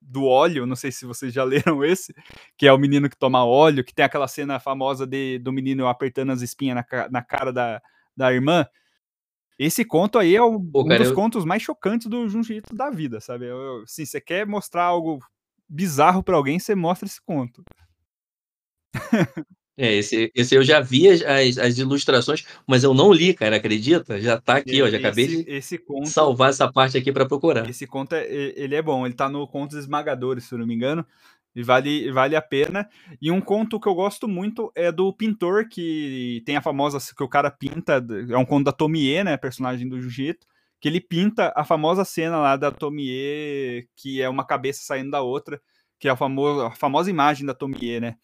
do 0.00 0.24
óleo, 0.24 0.66
não 0.66 0.76
sei 0.76 0.90
se 0.92 1.06
vocês 1.06 1.32
já 1.32 1.44
leram 1.44 1.82
esse, 1.84 2.14
que 2.58 2.66
é 2.66 2.72
o 2.72 2.78
menino 2.78 3.08
que 3.08 3.16
toma 3.16 3.44
óleo, 3.44 3.84
que 3.84 3.94
tem 3.94 4.04
aquela 4.04 4.28
cena 4.28 4.60
famosa 4.60 5.06
de, 5.06 5.38
do 5.38 5.52
menino 5.52 5.86
apertando 5.86 6.30
as 6.30 6.42
espinhas 6.42 6.76
na, 6.76 7.08
na 7.08 7.22
cara 7.22 7.52
da, 7.52 7.80
da 8.14 8.32
irmã. 8.32 8.66
Esse 9.58 9.84
conto 9.84 10.18
aí 10.18 10.34
é 10.34 10.42
o, 10.42 10.60
Pô, 10.60 10.82
um 10.82 10.88
dos 10.88 11.08
eu... 11.08 11.14
contos 11.14 11.44
mais 11.44 11.62
chocantes 11.62 12.06
do 12.06 12.28
Junji 12.28 12.62
da 12.72 12.90
vida, 12.90 13.20
sabe? 13.20 13.46
Eu, 13.46 13.82
assim, 13.82 14.04
você 14.04 14.20
quer 14.20 14.46
mostrar 14.46 14.84
algo 14.84 15.20
bizarro 15.70 16.22
para 16.22 16.36
alguém, 16.36 16.58
você 16.58 16.74
mostra 16.74 17.06
esse 17.06 17.20
conto. 17.24 17.62
É, 19.82 19.94
esse, 19.94 20.30
esse 20.34 20.54
eu 20.54 20.62
já 20.62 20.78
vi 20.78 21.08
as, 21.08 21.22
as, 21.56 21.78
ilustrações, 21.78 22.44
mas 22.66 22.84
eu 22.84 22.92
não 22.92 23.10
li, 23.10 23.32
cara, 23.32 23.56
acredita? 23.56 24.20
Já 24.20 24.38
tá 24.38 24.56
aqui, 24.56 24.82
ó, 24.82 24.90
já 24.90 24.98
acabei 24.98 25.24
esse, 25.24 25.44
de 25.44 25.50
esse 25.50 25.78
conto, 25.78 26.06
salvar 26.06 26.50
essa 26.50 26.70
parte 26.70 26.98
aqui 26.98 27.10
para 27.10 27.24
procurar. 27.24 27.66
Esse 27.66 27.86
conto, 27.86 28.14
é, 28.14 28.26
ele 28.28 28.74
é 28.74 28.82
bom, 28.82 29.06
ele 29.06 29.14
tá 29.14 29.26
no 29.26 29.48
Contos 29.48 29.78
Esmagadores, 29.78 30.44
se 30.44 30.54
eu 30.54 30.58
não 30.58 30.66
me 30.66 30.74
engano, 30.74 31.06
e 31.54 31.62
vale, 31.62 32.12
vale 32.12 32.36
a 32.36 32.42
pena. 32.42 32.90
E 33.22 33.30
um 33.30 33.40
conto 33.40 33.80
que 33.80 33.88
eu 33.88 33.94
gosto 33.94 34.28
muito 34.28 34.70
é 34.74 34.92
do 34.92 35.10
pintor, 35.14 35.66
que 35.66 36.42
tem 36.44 36.56
a 36.56 36.62
famosa, 36.62 36.98
que 37.16 37.22
o 37.24 37.28
cara 37.28 37.50
pinta, 37.50 38.04
é 38.28 38.36
um 38.36 38.44
conto 38.44 38.66
da 38.66 38.72
Tomie, 38.72 39.24
né, 39.24 39.38
personagem 39.38 39.88
do 39.88 39.98
Jiu-Jitsu, 39.98 40.46
que 40.80 40.88
ele 40.88 41.00
pinta 41.00 41.52
a 41.56 41.64
famosa 41.64 42.04
cena 42.04 42.38
lá 42.38 42.56
da 42.56 42.70
Tomie, 42.70 43.88
que 43.96 44.20
é 44.22 44.28
uma 44.28 44.46
cabeça 44.46 44.82
saindo 44.82 45.10
da 45.10 45.22
outra, 45.22 45.60
que 45.98 46.08
é 46.08 46.10
a, 46.10 46.16
famosa 46.16 46.68
a 46.68 46.70
famosa 46.70 47.10
imagem 47.10 47.46
da 47.46 47.54
Tomie, 47.54 48.00
né, 48.00 48.16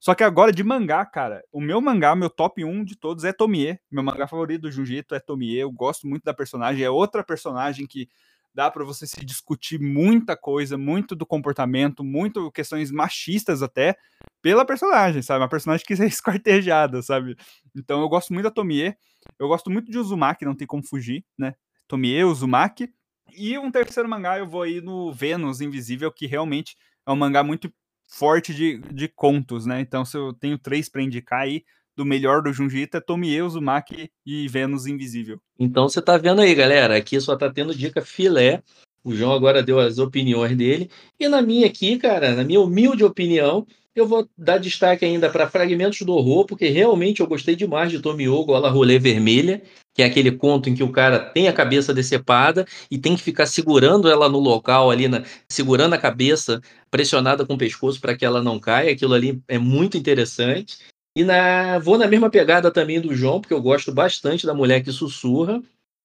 só 0.00 0.14
que 0.14 0.22
agora 0.22 0.52
de 0.52 0.62
mangá, 0.62 1.04
cara, 1.04 1.42
o 1.50 1.60
meu 1.60 1.80
mangá, 1.80 2.14
meu 2.14 2.28
top 2.28 2.64
1 2.64 2.84
de 2.84 2.96
todos 2.96 3.24
é 3.24 3.32
Tomie. 3.32 3.78
Meu 3.90 4.02
mangá 4.02 4.26
favorito 4.26 4.62
do 4.62 4.70
Jujutsu 4.70 5.14
é 5.14 5.20
Tomie. 5.20 5.56
Eu 5.56 5.72
gosto 5.72 6.06
muito 6.06 6.24
da 6.24 6.34
personagem, 6.34 6.84
é 6.84 6.90
outra 6.90 7.24
personagem 7.24 7.86
que 7.86 8.08
dá 8.54 8.70
para 8.70 8.84
você 8.84 9.06
se 9.06 9.24
discutir 9.24 9.80
muita 9.80 10.36
coisa, 10.36 10.78
muito 10.78 11.16
do 11.16 11.26
comportamento, 11.26 12.04
muito 12.04 12.52
questões 12.52 12.90
machistas 12.90 13.62
até 13.62 13.96
pela 14.40 14.64
personagem, 14.64 15.22
sabe? 15.22 15.40
Uma 15.40 15.48
personagem 15.48 15.84
que 15.84 15.94
é 16.00 16.06
esquartejada, 16.06 17.02
sabe? 17.02 17.34
Então 17.74 18.00
eu 18.00 18.08
gosto 18.08 18.32
muito 18.32 18.44
da 18.44 18.50
Tomie. 18.50 18.94
Eu 19.38 19.48
gosto 19.48 19.70
muito 19.70 19.90
de 19.90 19.98
Uzumaki, 19.98 20.44
não 20.44 20.54
tem 20.54 20.66
como 20.66 20.86
fugir, 20.86 21.24
né? 21.38 21.54
Tomie, 21.88 22.24
Uzumaki. 22.24 22.92
E 23.36 23.58
um 23.58 23.70
terceiro 23.70 24.08
mangá 24.08 24.38
eu 24.38 24.46
vou 24.46 24.62
aí 24.62 24.80
no 24.80 25.12
Vênus 25.12 25.60
Invisível, 25.60 26.12
que 26.12 26.26
realmente 26.26 26.76
é 27.06 27.10
um 27.10 27.16
mangá 27.16 27.42
muito 27.42 27.72
forte 28.08 28.54
de, 28.54 28.78
de 28.92 29.08
contos, 29.08 29.66
né? 29.66 29.80
Então, 29.80 30.04
se 30.04 30.16
eu 30.16 30.32
tenho 30.32 30.58
três 30.58 30.88
para 30.88 31.02
indicar 31.02 31.40
aí, 31.40 31.64
do 31.96 32.04
melhor 32.04 32.42
do 32.42 32.52
Junjita, 32.52 33.00
Tomie, 33.00 33.40
Uzumaki 33.40 34.10
e 34.26 34.48
Vênus 34.48 34.86
Invisível. 34.86 35.40
Então 35.58 35.88
você 35.88 36.02
tá 36.02 36.16
vendo 36.16 36.40
aí, 36.40 36.54
galera, 36.54 36.96
aqui 36.96 37.20
só 37.20 37.36
tá 37.36 37.50
tendo 37.50 37.74
dica 37.74 38.02
filé. 38.02 38.62
O 39.04 39.14
João 39.14 39.32
agora 39.32 39.62
deu 39.62 39.78
as 39.78 39.98
opiniões 39.98 40.56
dele. 40.56 40.90
E 41.20 41.28
na 41.28 41.42
minha 41.42 41.66
aqui, 41.66 41.98
cara, 41.98 42.34
na 42.34 42.42
minha 42.42 42.60
humilde 42.60 43.04
opinião, 43.04 43.66
eu 43.94 44.08
vou 44.08 44.28
dar 44.36 44.58
destaque 44.58 45.04
ainda 45.04 45.30
para 45.30 45.48
Fragmentos 45.48 46.00
do 46.00 46.12
Horror, 46.14 46.46
porque 46.46 46.68
realmente 46.68 47.20
eu 47.20 47.26
gostei 47.26 47.54
demais 47.54 47.90
de 47.90 48.00
Tomiogo, 48.00 48.46
Gola 48.46 48.68
Rolê 48.68 48.98
Vermelha, 48.98 49.62
que 49.94 50.02
é 50.02 50.06
aquele 50.06 50.32
conto 50.32 50.68
em 50.68 50.74
que 50.74 50.82
o 50.82 50.90
cara 50.90 51.20
tem 51.20 51.46
a 51.46 51.52
cabeça 51.52 51.94
decepada 51.94 52.66
e 52.90 52.98
tem 52.98 53.14
que 53.14 53.22
ficar 53.22 53.46
segurando 53.46 54.08
ela 54.08 54.28
no 54.28 54.40
local 54.40 54.90
ali, 54.90 55.06
na, 55.06 55.22
segurando 55.48 55.92
a 55.92 55.98
cabeça 55.98 56.60
pressionada 56.90 57.46
com 57.46 57.54
o 57.54 57.58
pescoço 57.58 58.00
para 58.00 58.16
que 58.16 58.24
ela 58.24 58.42
não 58.42 58.58
caia. 58.58 58.90
Aquilo 58.90 59.14
ali 59.14 59.40
é 59.46 59.58
muito 59.58 59.96
interessante. 59.96 60.78
E 61.16 61.22
na, 61.22 61.78
vou 61.78 61.96
na 61.96 62.08
mesma 62.08 62.28
pegada 62.28 62.72
também 62.72 63.00
do 63.00 63.14
João, 63.14 63.40
porque 63.40 63.54
eu 63.54 63.62
gosto 63.62 63.92
bastante 63.92 64.44
da 64.44 64.52
mulher 64.54 64.82
que 64.82 64.90
sussurra, 64.90 65.62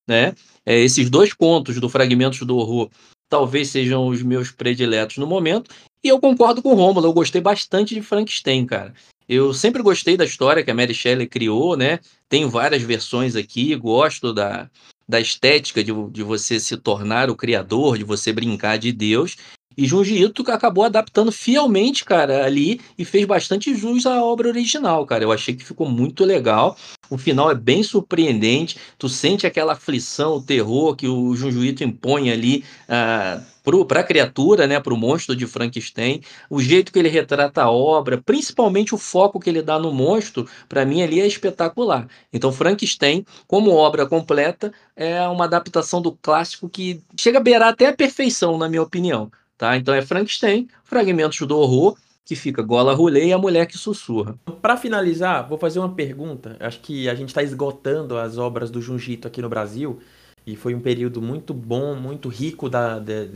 né? 0.10 0.34
É, 0.66 0.78
esses 0.78 1.10
dois 1.10 1.32
contos 1.32 1.80
do 1.80 1.88
Fragmentos 1.88 2.40
do 2.42 2.58
Horror 2.58 2.90
talvez 3.30 3.70
sejam 3.70 4.08
os 4.08 4.22
meus 4.24 4.52
prediletos 4.52 5.18
no 5.18 5.28
momento. 5.28 5.72
E 6.04 6.08
eu 6.08 6.20
concordo 6.20 6.62
com 6.62 6.70
o 6.70 6.76
Romulo, 6.76 7.08
eu 7.08 7.14
gostei 7.14 7.40
bastante 7.40 7.94
de 7.94 8.02
Frankenstein, 8.02 8.66
cara. 8.66 8.94
Eu 9.28 9.54
sempre 9.54 9.84
gostei 9.84 10.18
da 10.18 10.26
história 10.26 10.64
que 10.64 10.72
a 10.72 10.74
Mary 10.74 10.94
Shelley 10.94 11.28
criou, 11.28 11.78
né? 11.78 12.00
Tem 12.28 12.50
várias 12.50 12.82
versões 12.82 13.36
aqui, 13.36 13.76
gosto 13.76 14.34
da, 14.34 14.68
da 15.08 15.20
estética 15.20 15.84
de, 15.84 15.92
de 16.10 16.24
você 16.24 16.60
se 16.60 16.76
tornar 16.78 17.30
o 17.30 17.36
criador, 17.36 17.98
de 17.98 18.04
você 18.04 18.34
brincar 18.34 18.78
de 18.78 18.92
Deus. 18.92 19.38
E 19.78 19.86
Junji 19.86 20.22
Ito 20.22 20.44
acabou 20.52 20.84
adaptando 20.84 21.32
fielmente, 21.32 22.04
cara, 22.04 22.44
ali 22.44 22.82
e 22.98 23.06
fez 23.06 23.26
bastante 23.26 23.74
jus 23.76 24.06
à 24.06 24.24
obra 24.24 24.50
original, 24.50 25.06
cara. 25.06 25.24
Eu 25.24 25.32
achei 25.32 25.56
que 25.56 25.64
ficou 25.64 25.88
muito 25.88 26.26
legal. 26.26 26.76
O 27.10 27.18
final 27.18 27.50
é 27.50 27.56
bem 27.56 27.84
surpreendente. 27.84 28.78
Tu 28.98 29.10
sente 29.10 29.48
aquela 29.48 29.74
aflição, 29.74 30.36
o 30.36 30.42
terror 30.42 30.96
que 30.96 31.08
o 31.08 31.36
Junji 31.36 31.70
Ito 31.70 31.84
impõe 31.84 32.32
ali 32.32 32.64
uh, 32.88 33.86
para 33.88 34.00
a 34.00 34.04
criatura, 34.04 34.66
né, 34.66 34.80
para 34.80 34.94
o 34.94 34.98
monstro 34.98 35.36
de 35.36 35.46
Frankenstein, 35.46 36.22
o 36.50 36.60
jeito 36.60 36.92
que 36.92 36.98
ele 36.98 37.10
retrata 37.10 37.62
a 37.62 37.72
obra, 37.72 38.18
principalmente 38.18 38.96
o 38.96 38.98
foco 38.98 39.40
que 39.40 39.50
ele 39.50 39.62
dá 39.62 39.78
no 39.78 39.92
monstro, 39.92 40.48
para 40.68 40.86
mim 40.86 41.04
ali 41.04 41.20
é 41.20 41.28
espetacular. 41.28 42.08
Então, 42.34 42.52
Frankenstein, 42.52 43.26
como 43.48 43.72
obra 43.72 44.08
completa, 44.08 44.74
é 44.96 45.22
uma 45.28 45.46
adaptação 45.46 46.02
do 46.02 46.12
clássico 46.12 46.68
que 46.68 47.02
chega 47.16 47.38
a 47.38 47.42
beirar 47.44 47.70
até 47.70 47.88
a 47.88 47.94
perfeição, 47.94 48.58
na 48.58 48.68
minha 48.68 48.82
opinião. 48.82 49.32
Tá? 49.58 49.76
Então 49.76 49.94
é 49.94 50.02
Frankenstein, 50.02 50.70
fragmentos 50.86 51.46
do 51.46 51.58
horror, 51.58 51.98
que 52.30 52.36
fica 52.36 52.62
Gola 52.62 52.94
Rolê 52.94 53.26
e 53.26 53.34
a 53.34 53.40
mulher 53.40 53.66
que 53.66 53.76
sussurra. 53.76 54.38
Para 54.62 54.78
finalizar, 54.78 55.50
vou 55.50 55.58
fazer 55.58 55.80
uma 55.80 55.90
pergunta. 55.90 56.56
Acho 56.60 56.80
que 56.80 57.10
a 57.10 57.16
gente 57.16 57.30
está 57.30 57.42
esgotando 57.42 58.20
as 58.20 58.38
obras 58.38 58.70
do 58.70 58.80
Junjito 58.80 59.28
aqui 59.28 59.42
no 59.42 59.50
Brasil. 59.50 59.98
E 60.46 60.56
foi 60.56 60.76
um 60.76 60.80
período 60.80 61.24
muito 61.24 61.56
bom, 61.56 61.96
muito 61.96 62.30
rico 62.30 62.70
da, 62.70 63.00
de, 63.00 63.30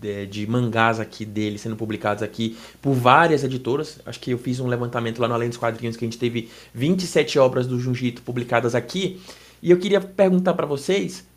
de, 0.00 0.26
de, 0.26 0.46
mangás 0.46 0.98
aqui 0.98 1.26
dele 1.26 1.58
sendo 1.58 1.76
publicados 1.76 2.22
aqui 2.22 2.56
por 2.80 2.94
várias 2.94 3.44
editoras. 3.44 4.00
Acho 4.06 4.18
que 4.18 4.30
eu 4.30 4.38
fiz 4.38 4.58
um 4.58 4.68
levantamento 4.68 5.20
lá 5.20 5.28
no 5.28 5.34
Além 5.34 5.50
dos 5.50 5.58
Quadrinhos 5.58 5.98
que 5.98 6.06
a 6.06 6.08
gente 6.08 6.18
teve 6.18 6.48
27 6.72 7.38
obras 7.38 7.66
do 7.66 7.78
Junjito 7.78 8.22
publicadas 8.22 8.74
aqui. 8.74 9.20
E 9.62 9.70
eu 9.70 9.78
queria 9.78 10.00
perguntar 10.00 10.54
para 10.54 10.64
vocês 10.64 11.28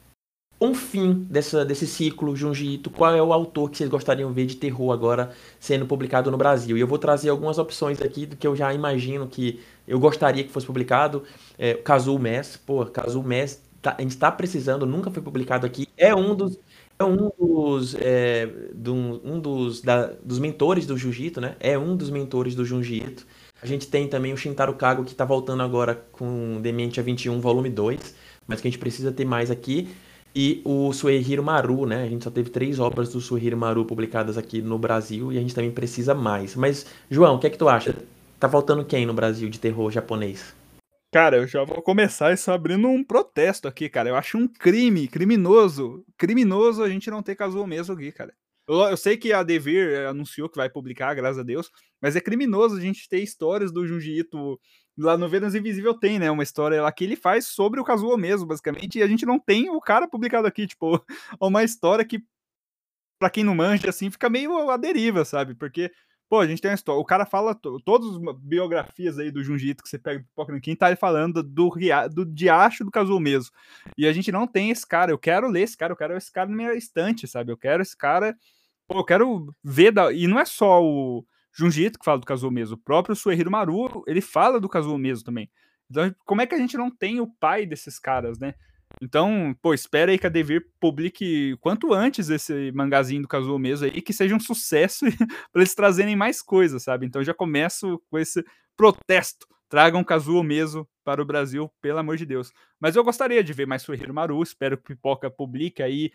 um 0.63 0.73
fim 0.73 1.25
dessa, 1.29 1.65
desse 1.65 1.85
ciclo 1.85 2.35
Junji 2.35 2.81
qual 2.95 3.13
é 3.13 3.21
o 3.21 3.33
autor 3.33 3.69
que 3.69 3.77
vocês 3.77 3.89
gostariam 3.89 4.29
de 4.29 4.35
ver 4.35 4.45
de 4.45 4.55
terror 4.55 4.93
agora 4.93 5.31
sendo 5.59 5.85
publicado 5.85 6.31
no 6.31 6.37
Brasil? 6.37 6.77
E 6.77 6.79
eu 6.79 6.87
vou 6.87 6.97
trazer 6.97 7.29
algumas 7.29 7.57
opções 7.57 8.01
aqui 8.01 8.25
do 8.25 8.37
que 8.37 8.47
eu 8.47 8.55
já 8.55 8.73
imagino 8.73 9.27
que 9.27 9.59
eu 9.85 9.99
gostaria 9.99 10.43
que 10.43 10.51
fosse 10.51 10.65
publicado. 10.65 11.23
É, 11.57 11.73
Kazuo 11.73 12.17
Mess, 12.17 12.55
pô, 12.55 12.85
Kazuo 12.85 13.23
Mess, 13.23 13.61
tá, 13.81 13.95
a 13.97 14.01
gente 14.01 14.11
está 14.11 14.31
precisando, 14.31 14.85
nunca 14.85 15.11
foi 15.11 15.21
publicado 15.21 15.65
aqui. 15.65 15.87
É 15.97 16.15
um 16.15 16.33
dos 16.33 16.57
é 16.97 17.03
um 17.03 17.29
dos, 17.37 17.95
é, 17.99 18.47
do, 18.73 18.93
um 18.93 19.39
dos, 19.39 19.81
da, 19.81 20.13
dos 20.23 20.39
mentores 20.39 20.85
do 20.85 20.95
Jiu-Jitsu, 20.95 21.41
né? 21.41 21.55
É 21.59 21.77
um 21.77 21.97
dos 21.97 22.09
mentores 22.09 22.55
do 22.55 22.63
Jiu-Jitsu. 22.63 23.25
A 23.61 23.65
gente 23.65 23.87
tem 23.87 24.07
também 24.07 24.31
o 24.31 24.37
Shintaro 24.37 24.73
Kago, 24.75 25.03
que 25.03 25.11
está 25.11 25.25
voltando 25.25 25.63
agora 25.63 25.95
com 26.11 26.61
Dementia 26.61 27.01
21, 27.01 27.41
volume 27.41 27.69
2, 27.69 28.15
mas 28.47 28.61
que 28.61 28.67
a 28.67 28.71
gente 28.71 28.79
precisa 28.79 29.11
ter 29.11 29.25
mais 29.25 29.49
aqui 29.49 29.89
e 30.35 30.61
o 30.65 30.91
Suehiro 30.91 31.43
Maru, 31.43 31.85
né? 31.85 32.03
A 32.03 32.09
gente 32.09 32.23
só 32.23 32.31
teve 32.31 32.49
três 32.49 32.79
obras 32.79 33.11
do 33.13 33.21
Suehiro 33.21 33.57
Maru 33.57 33.85
publicadas 33.85 34.37
aqui 34.37 34.61
no 34.61 34.79
Brasil 34.79 35.31
e 35.31 35.37
a 35.37 35.41
gente 35.41 35.53
também 35.53 35.71
precisa 35.71 36.15
mais. 36.15 36.55
Mas, 36.55 36.85
João, 37.09 37.35
o 37.35 37.39
que 37.39 37.47
é 37.47 37.49
que 37.49 37.57
tu 37.57 37.69
acha? 37.69 37.95
Tá 38.39 38.49
faltando 38.49 38.83
quem 38.83 39.05
no 39.05 39.13
Brasil 39.13 39.49
de 39.49 39.59
terror 39.59 39.91
japonês? 39.91 40.53
Cara, 41.13 41.37
eu 41.37 41.47
já 41.47 41.63
vou 41.63 41.81
começar 41.83 42.33
isso 42.33 42.51
abrindo 42.51 42.87
um 42.87 43.03
protesto 43.03 43.67
aqui, 43.67 43.87
cara. 43.87 44.09
Eu 44.09 44.15
acho 44.15 44.35
um 44.35 44.47
crime, 44.47 45.07
criminoso, 45.07 46.03
criminoso 46.17 46.81
a 46.81 46.89
gente 46.89 47.11
não 47.11 47.21
ter 47.21 47.35
Kazuo 47.35 47.67
mesmo 47.67 47.93
aqui, 47.93 48.11
cara. 48.11 48.33
Eu, 48.67 48.79
eu, 48.81 48.97
sei 48.97 49.15
que 49.15 49.31
a 49.31 49.43
Devir 49.43 50.07
anunciou 50.07 50.49
que 50.49 50.57
vai 50.57 50.69
publicar, 50.69 51.13
graças 51.13 51.37
a 51.37 51.43
Deus, 51.43 51.69
mas 52.01 52.15
é 52.15 52.21
criminoso 52.21 52.77
a 52.77 52.81
gente 52.81 53.07
ter 53.07 53.19
histórias 53.19 53.71
do 53.71 53.85
Junji 53.85 54.19
Ito 54.19 54.59
lá 54.97 55.17
no 55.17 55.27
Vênus 55.27 55.55
Invisível 55.55 55.93
tem, 55.93 56.19
né, 56.19 56.29
uma 56.29 56.43
história 56.43 56.81
lá 56.81 56.91
que 56.91 57.03
ele 57.03 57.15
faz 57.15 57.47
sobre 57.47 57.79
o 57.79 57.83
Kazuo 57.83 58.17
mesmo, 58.17 58.45
basicamente, 58.45 58.99
e 58.99 59.03
a 59.03 59.07
gente 59.07 59.25
não 59.25 59.39
tem 59.39 59.69
o 59.69 59.81
cara 59.81 60.07
publicado 60.07 60.47
aqui, 60.47 60.67
tipo, 60.67 61.03
uma 61.39 61.63
história 61.63 62.05
que 62.05 62.23
para 63.19 63.29
quem 63.29 63.43
não 63.43 63.55
manja 63.55 63.89
assim, 63.89 64.11
fica 64.11 64.29
meio 64.29 64.69
a 64.69 64.75
deriva, 64.75 65.23
sabe? 65.23 65.55
Porque 65.55 65.91
Pô, 66.33 66.39
a 66.39 66.47
gente 66.47 66.63
tem 66.63 66.71
uma 66.71 66.73
história. 66.73 66.99
O 66.99 67.05
cara 67.05 67.27
fala 67.27 67.53
todas 67.53 68.15
as 68.15 68.35
biografias 68.39 69.19
aí 69.19 69.29
do 69.29 69.43
Junji 69.43 69.69
Ito 69.69 69.83
que 69.83 69.89
você 69.89 69.99
pega 69.99 70.17
do 70.17 70.25
Pipoca 70.25 70.51
Nankin, 70.51 70.75
tá 70.75 70.95
falando 70.95 71.43
do, 71.43 71.69
do 72.11 72.25
diacho 72.25 72.83
do 72.83 72.89
Kazuo 72.89 73.19
mesmo. 73.19 73.51
E 73.95 74.07
a 74.07 74.11
gente 74.11 74.31
não 74.31 74.47
tem 74.47 74.71
esse 74.71 74.83
cara. 74.87 75.11
Eu 75.11 75.19
quero 75.19 75.47
ler 75.47 75.61
esse 75.61 75.77
cara, 75.77 75.93
eu 75.93 75.95
quero 75.95 76.17
esse 76.17 76.31
cara 76.31 76.49
na 76.49 76.55
minha 76.55 76.73
estante, 76.73 77.27
sabe? 77.27 77.51
Eu 77.51 77.57
quero 77.57 77.83
esse 77.83 77.95
cara. 77.95 78.35
Pô, 78.87 79.01
eu 79.01 79.05
quero 79.05 79.53
ver. 79.63 79.91
Da... 79.91 80.11
E 80.11 80.25
não 80.25 80.39
é 80.39 80.45
só 80.45 80.83
o 80.83 81.23
Junji 81.55 81.85
Ito 81.85 81.99
que 81.99 82.05
fala 82.05 82.19
do 82.19 82.25
Kazuo 82.25 82.51
mesmo. 82.51 82.75
O 82.75 82.79
próprio 82.79 83.15
Suehiro 83.15 83.51
Maru, 83.51 84.03
ele 84.07 84.21
fala 84.21 84.59
do 84.59 84.69
Kazuo 84.69 84.97
mesmo 84.97 85.23
também. 85.23 85.49
Então, 85.89 86.13
como 86.25 86.41
é 86.41 86.47
que 86.47 86.55
a 86.55 86.57
gente 86.57 86.77
não 86.77 86.89
tem 86.89 87.19
o 87.19 87.27
pai 87.27 87.65
desses 87.65 87.99
caras, 87.99 88.39
né? 88.39 88.55
Então, 89.01 89.55
pô, 89.61 89.73
espera 89.73 90.11
aí 90.11 90.17
que 90.17 90.27
a 90.27 90.29
Devir 90.29 90.67
publique 90.79 91.57
quanto 91.59 91.93
antes 91.93 92.29
esse 92.29 92.71
mangazinho 92.73 93.21
do 93.21 93.27
Kazuo 93.27 93.57
mesmo 93.57 93.85
aí, 93.85 94.01
que 94.01 94.13
seja 94.13 94.35
um 94.35 94.39
sucesso 94.39 95.05
para 95.51 95.61
eles 95.61 95.75
trazerem 95.75 96.15
mais 96.15 96.41
coisas, 96.41 96.83
sabe? 96.83 97.05
Então 97.05 97.23
já 97.23 97.33
começo 97.33 98.01
com 98.09 98.17
esse 98.17 98.43
protesto. 98.75 99.47
Tragam 99.67 100.03
Kazuo 100.03 100.43
mesmo 100.43 100.87
para 101.03 101.21
o 101.21 101.25
Brasil, 101.25 101.71
pelo 101.81 101.97
amor 101.97 102.15
de 102.15 102.25
Deus. 102.25 102.51
Mas 102.79 102.95
eu 102.95 103.03
gostaria 103.03 103.43
de 103.43 103.53
ver 103.53 103.65
mais 103.65 103.81
Suehiro 103.81 104.13
Maru, 104.13 104.41
espero 104.43 104.77
que 104.77 104.93
Pipoca 104.93 105.29
publique 105.31 105.81
aí, 105.81 106.11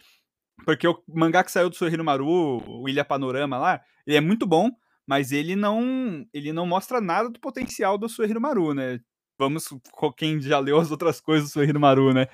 porque 0.64 0.86
o 0.86 1.02
mangá 1.08 1.42
que 1.42 1.50
saiu 1.50 1.68
do 1.68 1.76
Suehiro 1.76 2.04
Maru, 2.04 2.62
o 2.66 2.88
Ilha 2.88 3.04
Panorama 3.04 3.58
lá, 3.58 3.80
ele 4.06 4.16
é 4.16 4.20
muito 4.20 4.46
bom, 4.46 4.70
mas 5.08 5.32
ele 5.32 5.56
não 5.56 6.26
ele 6.34 6.52
não 6.52 6.66
mostra 6.66 7.00
nada 7.00 7.30
do 7.30 7.40
potencial 7.40 7.96
do 7.96 8.10
Suehiro 8.10 8.38
Maru, 8.38 8.74
né? 8.74 9.00
Vamos, 9.38 9.68
quem 10.18 10.38
já 10.38 10.58
leu 10.58 10.78
as 10.78 10.90
outras 10.90 11.18
coisas 11.18 11.48
do 11.48 11.52
Suehiro 11.52 11.80
Maru, 11.80 12.12
né? 12.12 12.26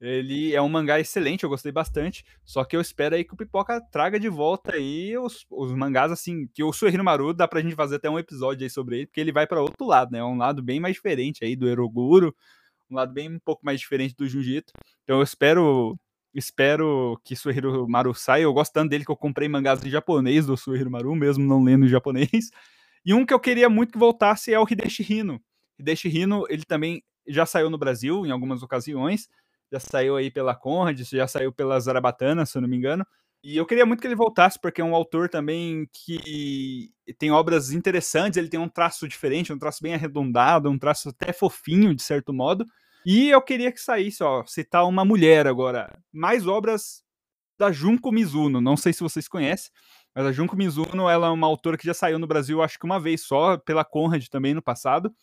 Ele 0.00 0.54
é 0.54 0.62
um 0.62 0.68
mangá 0.68 0.98
excelente, 0.98 1.44
eu 1.44 1.50
gostei 1.50 1.72
bastante. 1.72 2.24
Só 2.42 2.64
que 2.64 2.74
eu 2.74 2.80
espero 2.80 3.14
aí 3.14 3.24
que 3.24 3.34
o 3.34 3.36
Pipoca 3.36 3.82
traga 3.90 4.18
de 4.18 4.28
volta 4.30 4.76
aí 4.76 5.16
os, 5.18 5.44
os 5.50 5.72
mangás, 5.72 6.10
assim, 6.10 6.46
que 6.54 6.62
o 6.62 6.72
Suehiro 6.72 7.04
Maru 7.04 7.34
dá 7.34 7.46
pra 7.46 7.60
gente 7.60 7.74
fazer 7.74 7.96
até 7.96 8.08
um 8.08 8.18
episódio 8.18 8.64
aí 8.64 8.70
sobre 8.70 8.96
ele, 8.98 9.06
porque 9.06 9.20
ele 9.20 9.32
vai 9.32 9.46
para 9.46 9.60
outro 9.60 9.86
lado, 9.86 10.12
né? 10.12 10.20
É 10.20 10.24
um 10.24 10.38
lado 10.38 10.62
bem 10.62 10.80
mais 10.80 10.94
diferente 10.94 11.44
aí 11.44 11.54
do 11.54 11.68
Eroguro, 11.68 12.34
um 12.90 12.96
lado 12.96 13.12
bem 13.12 13.28
um 13.30 13.40
pouco 13.40 13.64
mais 13.64 13.78
diferente 13.80 14.14
do 14.16 14.26
Jiu-Jitsu. 14.26 14.72
Então 15.04 15.18
eu 15.18 15.22
espero 15.22 15.98
espero 16.38 17.20
que 17.24 17.34
Suehiro 17.34 17.88
Maru 17.88 18.14
saia. 18.14 18.42
Eu 18.42 18.52
gosto 18.52 18.72
tanto 18.72 18.90
dele 18.90 19.04
que 19.04 19.10
eu 19.10 19.16
comprei 19.16 19.48
mangás 19.48 19.84
em 19.84 19.90
japonês 19.90 20.46
do 20.46 20.56
Suehiro 20.56 20.90
Maru, 20.90 21.14
mesmo 21.14 21.44
não 21.44 21.62
lendo 21.62 21.86
em 21.86 21.88
japonês. 21.88 22.50
E 23.04 23.14
um 23.14 23.24
que 23.24 23.32
eu 23.32 23.40
queria 23.40 23.68
muito 23.68 23.92
que 23.92 23.98
voltasse 23.98 24.52
é 24.52 24.58
o 24.58 24.66
Hideshi 24.68 25.06
Hino. 25.08 25.40
Hideshi 25.78 26.08
Hino, 26.08 26.44
ele 26.48 26.64
também 26.64 27.02
já 27.26 27.46
saiu 27.46 27.70
no 27.70 27.78
Brasil 27.78 28.26
em 28.26 28.30
algumas 28.30 28.62
ocasiões, 28.62 29.28
já 29.72 29.80
saiu 29.80 30.16
aí 30.16 30.30
pela 30.30 30.54
Conrad, 30.54 31.00
já 31.00 31.26
saiu 31.26 31.52
pela 31.52 31.78
Zarabatana, 31.78 32.44
se 32.44 32.58
eu 32.58 32.62
não 32.62 32.68
me 32.68 32.76
engano. 32.76 33.06
E 33.42 33.56
eu 33.56 33.64
queria 33.64 33.86
muito 33.86 34.00
que 34.00 34.06
ele 34.08 34.16
voltasse, 34.16 34.58
porque 34.60 34.80
é 34.80 34.84
um 34.84 34.94
autor 34.94 35.28
também 35.28 35.88
que 35.92 36.90
tem 37.16 37.30
obras 37.30 37.70
interessantes, 37.70 38.36
ele 38.36 38.48
tem 38.48 38.58
um 38.58 38.68
traço 38.68 39.06
diferente, 39.06 39.52
um 39.52 39.58
traço 39.58 39.80
bem 39.82 39.94
arredondado, 39.94 40.68
um 40.68 40.78
traço 40.78 41.10
até 41.10 41.32
fofinho, 41.32 41.94
de 41.94 42.02
certo 42.02 42.32
modo. 42.32 42.66
E 43.06 43.30
eu 43.30 43.40
queria 43.40 43.70
que 43.70 43.80
saísse, 43.80 44.24
ó, 44.24 44.44
citar 44.44 44.84
uma 44.84 45.04
mulher 45.04 45.46
agora. 45.46 45.96
Mais 46.12 46.46
obras 46.48 47.04
da 47.56 47.70
Junko 47.70 48.10
Mizuno, 48.10 48.60
não 48.60 48.76
sei 48.76 48.92
se 48.92 49.00
vocês 49.00 49.28
conhecem, 49.28 49.70
mas 50.12 50.26
a 50.26 50.32
Junko 50.32 50.56
Mizuno, 50.56 51.08
ela 51.08 51.28
é 51.28 51.30
uma 51.30 51.46
autora 51.46 51.78
que 51.78 51.86
já 51.86 51.94
saiu 51.94 52.18
no 52.18 52.26
Brasil, 52.26 52.60
acho 52.60 52.78
que 52.78 52.84
uma 52.84 52.98
vez 52.98 53.20
só, 53.22 53.56
pela 53.58 53.84
Conrad 53.84 54.26
também 54.26 54.54
no 54.54 54.60
passado. 54.60 55.14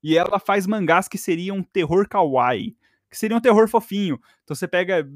E 0.00 0.16
ela 0.16 0.38
faz 0.38 0.68
mangás 0.68 1.08
que 1.08 1.18
seriam 1.18 1.64
terror 1.64 2.08
kawaii 2.08 2.76
que 3.12 3.18
seria 3.18 3.36
um 3.36 3.40
terror 3.40 3.68
fofinho. 3.68 4.18
Então 4.42 4.56
você 4.56 4.66
pega 4.66 5.06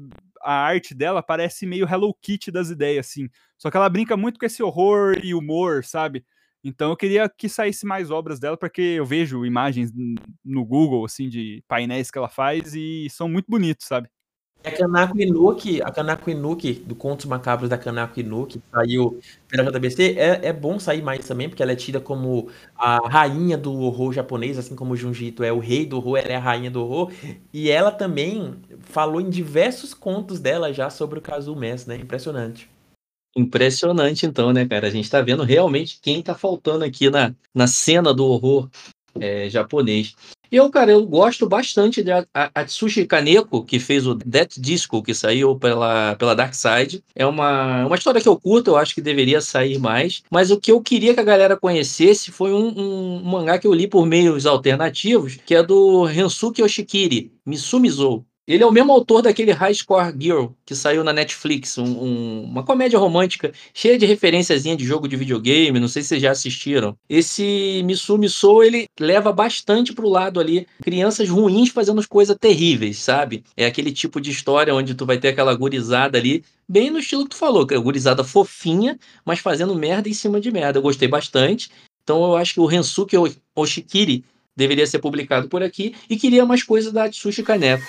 a 0.41 0.53
arte 0.53 0.93
dela, 0.93 1.23
parece 1.23 1.65
meio 1.65 1.87
Hello 1.91 2.13
Kitty 2.13 2.51
das 2.51 2.69
ideias, 2.69 3.07
assim. 3.07 3.27
Só 3.57 3.71
que 3.71 3.75
ela 3.75 3.89
brinca 3.89 4.15
muito 4.15 4.39
com 4.39 4.45
esse 4.45 4.61
horror 4.61 5.17
e 5.23 5.33
humor, 5.33 5.83
sabe? 5.83 6.23
Então 6.67 6.89
eu 6.89 6.97
queria 6.97 7.29
que 7.29 7.47
saísse 7.47 7.85
mais 7.85 8.11
obras 8.11 8.39
dela, 8.39 8.57
porque 8.57 8.81
eu 8.81 9.05
vejo 9.05 9.45
imagens 9.45 9.89
no 10.43 10.65
Google, 10.65 11.05
assim, 11.05 11.29
de 11.29 11.63
painéis 11.65 12.11
que 12.11 12.17
ela 12.17 12.27
faz 12.27 12.75
e 12.75 13.07
são 13.09 13.29
muito 13.29 13.45
bonitos, 13.49 13.87
sabe? 13.87 14.09
A 14.65 14.71
Kanako 14.71 15.17
Inuki, 15.17 15.81
a 15.81 15.89
Kanako 15.89 16.29
Inuki, 16.29 16.73
do 16.73 16.93
Contos 16.93 17.25
Macabros 17.25 17.69
da 17.69 17.77
Kanako 17.77 18.19
Inuki, 18.19 18.59
que 18.59 18.69
saiu 18.69 19.17
pela 19.47 19.71
JBC, 19.71 20.15
é, 20.17 20.47
é 20.47 20.51
bom 20.51 20.77
sair 20.77 21.01
mais 21.01 21.25
também, 21.25 21.47
porque 21.47 21.63
ela 21.63 21.71
é 21.71 21.75
tida 21.75 22.01
como 22.01 22.49
a 22.75 22.97
rainha 23.07 23.57
do 23.57 23.73
horror 23.79 24.11
japonês, 24.11 24.57
assim 24.57 24.75
como 24.75 24.93
o 24.93 24.97
Junjito 24.97 25.43
é 25.43 25.53
o 25.53 25.59
rei 25.59 25.85
do 25.85 25.95
horror, 25.95 26.17
ela 26.17 26.33
é 26.33 26.35
a 26.35 26.39
rainha 26.39 26.69
do 26.69 26.81
horror. 26.81 27.13
E 27.53 27.69
ela 27.71 27.91
também 27.91 28.55
falou 28.81 29.21
em 29.21 29.29
diversos 29.29 29.93
contos 29.93 30.37
dela 30.41 30.73
já 30.73 30.89
sobre 30.89 31.19
o 31.19 31.21
Kazu 31.21 31.55
Mess, 31.55 31.85
né? 31.85 31.95
Impressionante. 31.95 32.69
Impressionante, 33.37 34.25
então, 34.25 34.51
né, 34.51 34.65
cara? 34.65 34.87
A 34.87 34.89
gente 34.89 35.07
tá 35.07 35.21
vendo 35.21 35.43
realmente 35.43 35.99
quem 36.01 36.23
tá 36.23 36.33
faltando 36.33 36.83
aqui 36.83 37.07
na, 37.07 37.35
na 37.53 37.67
cena 37.67 38.11
do 38.11 38.25
horror 38.25 38.67
é, 39.19 39.47
japonês. 39.47 40.15
Eu, 40.51 40.71
cara, 40.71 40.91
eu 40.91 41.05
gosto 41.05 41.47
bastante 41.47 42.01
de 42.01 42.09
Atsushi 42.33 43.05
Kaneko, 43.05 43.63
que 43.63 43.79
fez 43.79 44.07
o 44.07 44.15
Death 44.15 44.53
Disco, 44.57 45.03
que 45.03 45.13
saiu 45.13 45.55
pela, 45.55 46.15
pela 46.15 46.33
Dark 46.33 46.53
Side. 46.53 47.03
É 47.13 47.27
uma, 47.27 47.85
uma 47.85 47.95
história 47.95 48.21
que 48.21 48.29
eu 48.29 48.39
curto, 48.39 48.71
eu 48.71 48.77
acho 48.77 48.95
que 48.95 49.01
deveria 49.01 49.39
sair 49.39 49.77
mais. 49.77 50.23
Mas 50.31 50.49
o 50.49 50.59
que 50.59 50.71
eu 50.71 50.81
queria 50.81 51.13
que 51.13 51.19
a 51.19 51.23
galera 51.23 51.57
conhecesse 51.57 52.31
foi 52.31 52.53
um, 52.53 52.69
um, 52.69 53.17
um 53.17 53.23
mangá 53.23 53.59
que 53.59 53.67
eu 53.67 53.73
li 53.73 53.87
por 53.87 54.05
meios 54.07 54.47
alternativos, 54.47 55.37
que 55.45 55.53
é 55.53 55.61
do 55.61 56.05
Rensuke 56.05 56.61
Yoshikiri, 56.61 57.31
Misumizou. 57.45 58.25
Ele 58.47 58.63
é 58.63 58.65
o 58.65 58.71
mesmo 58.71 58.93
autor 58.93 59.21
daquele 59.21 59.51
High 59.51 59.73
Score 59.73 60.15
Girl, 60.17 60.47
que 60.65 60.73
saiu 60.73 61.03
na 61.03 61.11
Netflix, 61.11 61.77
um, 61.77 61.83
um, 61.83 62.43
uma 62.43 62.63
comédia 62.63 62.97
romântica 62.97 63.51
cheia 63.73 63.97
de 63.97 64.05
referenciazinha 64.05 64.77
de 64.77 64.85
jogo 64.85 65.05
de 65.05 65.17
videogame, 65.17 65.81
não 65.81 65.89
sei 65.89 66.01
se 66.01 66.07
vocês 66.07 66.21
já 66.21 66.31
assistiram. 66.31 66.97
Esse 67.09 67.81
Misumi 67.83 68.29
Sou, 68.29 68.63
ele 68.63 68.87
leva 68.97 69.33
bastante 69.33 69.91
pro 69.91 70.07
lado 70.07 70.39
ali, 70.39 70.65
crianças 70.81 71.27
ruins 71.27 71.71
fazendo 71.71 72.07
coisas 72.07 72.37
terríveis, 72.39 72.99
sabe? 72.99 73.43
É 73.57 73.65
aquele 73.65 73.91
tipo 73.91 74.21
de 74.21 74.31
história 74.31 74.73
onde 74.73 74.95
tu 74.95 75.05
vai 75.05 75.17
ter 75.17 75.27
aquela 75.27 75.53
gurizada 75.53 76.17
ali, 76.17 76.41
bem 76.69 76.89
no 76.89 76.99
estilo 76.99 77.25
que 77.25 77.31
tu 77.31 77.35
falou, 77.35 77.67
que 77.67 77.73
é 77.73 77.77
gurizada 77.77 78.23
fofinha, 78.23 78.97
mas 79.25 79.39
fazendo 79.39 79.75
merda 79.75 80.07
em 80.07 80.13
cima 80.13 80.39
de 80.39 80.49
merda. 80.51 80.79
Eu 80.79 80.83
gostei 80.83 81.09
bastante. 81.09 81.69
Então 82.01 82.23
eu 82.23 82.37
acho 82.37 82.53
que 82.53 82.61
o 82.61 82.65
Rensuke 82.65 83.17
Oshikiri 83.53 84.23
deveria 84.55 84.87
ser 84.87 84.99
publicado 84.99 85.49
por 85.49 85.61
aqui 85.61 85.93
e 86.09 86.15
queria 86.15 86.45
mais 86.45 86.63
coisas 86.63 86.93
da 86.93 87.03
Atsushi 87.03 87.43
Kaneko. 87.43 87.83